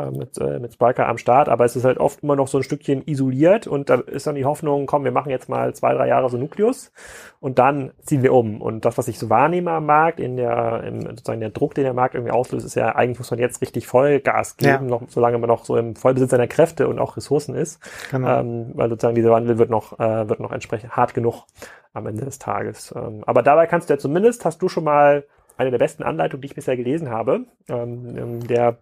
äh, 0.00 0.10
mit, 0.10 0.38
äh, 0.38 0.58
mit 0.58 0.72
Spriker 0.72 1.08
am 1.08 1.18
Start, 1.18 1.48
aber 1.48 1.64
es 1.64 1.76
ist 1.76 1.84
halt 1.84 1.98
oft 1.98 2.22
immer 2.22 2.36
noch 2.36 2.48
so 2.48 2.58
ein 2.58 2.62
Stückchen 2.62 3.02
isoliert 3.06 3.66
und 3.66 3.90
da 3.90 3.96
ist 3.96 4.26
dann 4.26 4.34
die 4.34 4.44
Hoffnung, 4.44 4.86
komm, 4.86 5.04
wir 5.04 5.12
machen 5.12 5.30
jetzt 5.30 5.48
mal 5.48 5.74
zwei, 5.74 5.94
drei 5.94 6.08
Jahre 6.08 6.28
so 6.30 6.38
Nukleus 6.38 6.92
und 7.40 7.58
dann 7.58 7.92
ziehen 8.02 8.22
wir 8.22 8.32
um. 8.32 8.60
Und 8.60 8.84
das, 8.84 8.98
was 8.98 9.08
ich 9.08 9.18
so 9.18 9.30
wahrnehme 9.30 9.72
am 9.72 9.86
Markt, 9.86 10.20
in 10.20 10.36
der, 10.36 10.84
im, 10.84 11.02
sozusagen 11.02 11.40
der 11.40 11.50
Druck, 11.50 11.74
den 11.74 11.84
der 11.84 11.94
Markt 11.94 12.14
irgendwie 12.14 12.32
auslöst, 12.32 12.66
ist 12.66 12.76
ja, 12.76 12.94
eigentlich 12.94 13.18
muss 13.18 13.30
man 13.30 13.40
jetzt 13.40 13.62
richtig 13.62 13.86
Vollgas 13.86 14.56
geben, 14.56 14.70
ja. 14.70 14.80
noch, 14.82 15.02
solange 15.08 15.38
man 15.38 15.48
noch 15.48 15.64
so 15.64 15.76
im 15.76 15.96
Vollbesitz 15.96 16.30
seiner 16.30 16.48
Kräfte 16.48 16.88
und 16.88 16.98
auch 16.98 17.16
Ressourcen 17.16 17.54
ist. 17.54 17.80
Genau. 18.10 18.40
Ähm, 18.40 18.70
weil 18.74 18.88
sozusagen 18.90 19.14
dieser 19.14 19.30
Wandel 19.30 19.58
wird 19.58 19.70
noch, 19.70 19.98
äh, 19.98 20.28
wird 20.28 20.40
noch 20.40 20.49
entsprechend 20.52 20.96
hart 20.96 21.14
genug 21.14 21.44
am 21.92 22.06
Ende 22.06 22.24
des 22.24 22.38
Tages. 22.38 22.94
Ähm, 22.96 23.22
aber 23.26 23.42
dabei 23.42 23.66
kannst 23.66 23.88
du 23.88 23.94
ja 23.94 23.98
zumindest, 23.98 24.44
hast 24.44 24.60
du 24.62 24.68
schon 24.68 24.84
mal 24.84 25.24
eine 25.56 25.70
der 25.70 25.78
besten 25.78 26.02
Anleitungen, 26.02 26.42
die 26.42 26.46
ich 26.46 26.54
bisher 26.54 26.76
gelesen 26.76 27.10
habe. 27.10 27.46
Ähm, 27.68 28.16
ähm 28.16 28.46
der 28.46 28.78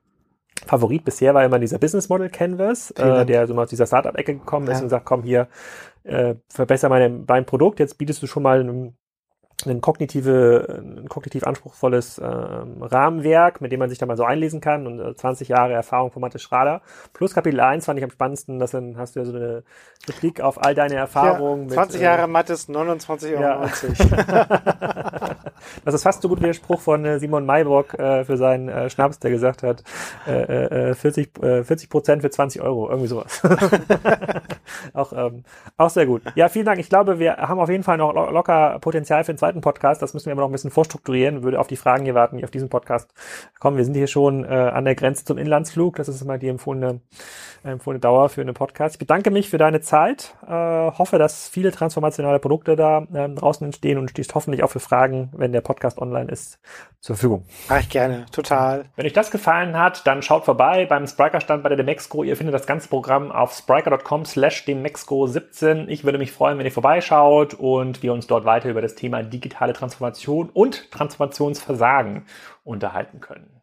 Favorit 0.67 1.05
bisher 1.05 1.35
war 1.35 1.45
immer 1.45 1.59
dieser 1.59 1.79
Business 1.79 2.09
Model 2.09 2.29
Canvas, 2.29 2.91
äh, 2.93 3.25
der 3.25 3.47
so 3.47 3.55
mal 3.55 3.63
aus 3.63 3.71
dieser 3.71 3.87
Startup-Ecke 3.87 4.35
gekommen 4.35 4.69
ist 4.69 4.79
ja. 4.79 4.83
und 4.83 4.89
sagt, 4.89 5.05
komm 5.07 5.23
hier, 5.23 5.49
äh, 6.05 6.35
verbessere 6.49 6.91
meine, 6.91 7.09
mein 7.27 7.47
Produkt, 7.47 7.81
jetzt 7.81 7.97
bietest 7.99 8.23
du 8.23 8.27
schon 8.27 8.43
mal 8.43 8.61
einen 8.61 8.97
ein, 9.67 9.81
kognitive, 9.81 10.83
ein 10.83 11.09
kognitiv 11.09 11.45
anspruchsvolles 11.45 12.19
äh, 12.19 12.25
Rahmenwerk, 12.25 13.61
mit 13.61 13.73
dem 13.73 13.81
man 13.81 13.89
sich 13.91 13.99
da 13.99 14.07
mal 14.07 14.17
so 14.17 14.25
einlesen 14.25 14.61
kann 14.61 14.87
und 14.87 15.01
äh, 15.01 15.15
20 15.17 15.49
Jahre 15.49 15.73
Erfahrung 15.73 16.13
von 16.13 16.21
Mathe 16.21 16.39
Schrader. 16.39 16.81
Plus 17.13 17.35
Kapitel 17.35 17.61
1 17.61 17.85
fand 17.85 17.99
ich 17.99 18.05
am 18.05 18.11
spannendsten, 18.11 18.59
dass 18.59 18.71
dann 18.71 18.97
hast 18.97 19.17
du 19.17 19.21
ja 19.21 19.25
so 19.25 19.35
eine 19.35 19.65
Blick 20.21 20.41
auf 20.41 20.65
all 20.65 20.75
deine 20.75 20.95
Erfahrungen. 20.95 21.69
Ja, 21.69 21.75
20 21.75 21.95
mit, 21.95 22.03
Jahre 22.05 22.23
äh, 22.23 22.27
Mathe 22.29 22.53
ist 22.53 22.71
29,90 22.71 23.33
Euro. 23.33 23.43
Ja. 23.43 23.69
das 25.85 25.95
ist 25.95 26.03
fast 26.03 26.23
so 26.23 26.29
gut 26.29 26.41
wie 26.41 26.47
der 26.47 26.53
Spruch 26.53 26.81
von 26.81 27.05
äh, 27.05 27.19
Simon 27.19 27.45
Maybock 27.45 27.95
äh, 27.95 28.25
für 28.25 28.37
seinen 28.37 28.69
äh, 28.69 28.89
Schnaps, 28.91 29.19
der 29.19 29.31
gesagt 29.31 29.63
hat, 29.65 29.83
äh, 30.27 30.91
äh, 30.91 30.95
40 30.95 31.43
äh, 31.43 31.65
40 31.65 31.91
Prozent 31.91 32.23
für 32.23 32.31
20 32.31 32.63
Euro, 32.63 32.89
irgendwie 32.89 33.09
sowas. 33.09 33.43
auch, 34.93 35.13
ähm, 35.13 35.45
auch 35.77 35.91
sehr 35.91 36.07
gut. 36.07 36.23
Ja, 36.35 36.49
vielen 36.49 36.67
Dank. 36.67 36.79
Ich 36.79 36.89
glaube, 36.89 37.19
wir 37.19 37.37
haben 37.37 37.59
auf 37.59 37.69
jeden 37.69 37.83
Fall 37.83 37.97
noch 37.97 38.15
locker 38.15 38.79
Potenzial 38.81 39.25
für 39.25 39.33
einen 39.33 39.39
zweiten 39.49 39.61
Podcast. 39.63 40.03
Das 40.03 40.13
müssen 40.13 40.27
wir 40.27 40.33
immer 40.33 40.43
noch 40.43 40.51
ein 40.51 40.53
bisschen 40.53 40.71
vorstrukturieren. 40.71 41.43
Würde 41.43 41.59
auf 41.59 41.69
die 41.69 41.77
Fragen 41.77 42.05
hier 42.05 42.15
warten, 42.15 42.37
die 42.37 42.45
auf 42.45 42.51
diesen 42.51 42.69
Podcast 42.69 43.11
kommen. 43.59 43.79
Wir 43.79 43.85
sind 43.85 43.95
hier 43.95 44.07
schon 44.07 44.45
äh, 44.45 44.49
an 44.49 44.85
der 44.85 44.95
Grenze 44.95 45.25
zum 45.25 45.39
Inlandsflug. 45.39 45.97
Das 45.97 46.07
ist 46.07 46.21
immer 46.21 46.37
die 46.37 46.49
empfohlene, 46.49 47.01
äh, 47.65 47.71
empfohlene 47.71 48.01
Dauer 48.01 48.29
für 48.29 48.43
einen 48.43 48.53
Podcast. 48.53 48.97
Ich 48.97 48.99
bedanke 48.99 49.31
mich 49.31 49.49
für 49.49 49.57
deine 49.57 49.81
Zeit. 49.81 50.37
Äh, 50.47 50.51
hoffe, 50.51 51.17
dass 51.19 51.49
viele 51.49 51.73
transformationale 51.73 52.41
Produkte 52.41 52.77
da 52.77 53.07
äh, 53.13 53.29
draußen 53.31 53.65
entstehen 53.65 53.97
und 53.97 54.11
stehst 54.11 54.35
hoffentlich 54.35 54.63
auch 54.63 54.71
für 54.71 54.81
Fragen, 54.81 55.31
wenn 55.35 55.53
der 55.53 55.63
Podcast 55.63 55.99
online 55.99 56.31
ist, 56.31 56.61
zur 57.01 57.17
Verfügung. 57.17 57.47
Mach 57.71 57.81
ich 57.81 57.89
gerne, 57.89 58.27
total. 58.33 58.85
Wenn 58.97 59.07
euch 59.07 59.13
das 59.15 59.31
gefallen 59.31 59.79
hat, 59.79 60.07
dann 60.07 60.21
schaut 60.21 60.45
vorbei 60.45 60.85
beim 60.85 61.07
Spriker-Stand 61.07 61.63
bei 61.63 61.71
der 61.71 61.79
Demexco. 61.79 62.23
Ihr 62.23 62.37
findet 62.37 62.55
das 62.55 62.67
ganze 62.67 62.89
Programm 62.89 63.33
auf 63.33 63.55
spriker.com 63.55 64.27
slash 64.27 64.65
demexco17. 64.67 65.87
Ich 65.87 66.05
würde 66.05 66.19
mich 66.19 66.33
freuen, 66.33 66.59
wenn 66.59 66.67
ihr 66.67 66.73
vorbeischaut 66.73 67.55
und 67.55 68.03
wir 68.03 68.13
uns 68.13 68.27
dort 68.27 68.45
weiter 68.45 68.69
über 68.69 68.83
das 68.83 68.95
Thema 68.95 69.23
digitale 69.41 69.73
Transformation 69.73 70.51
und 70.51 70.91
Transformationsversagen 70.91 72.27
unterhalten 72.65 73.21
können. 73.21 73.58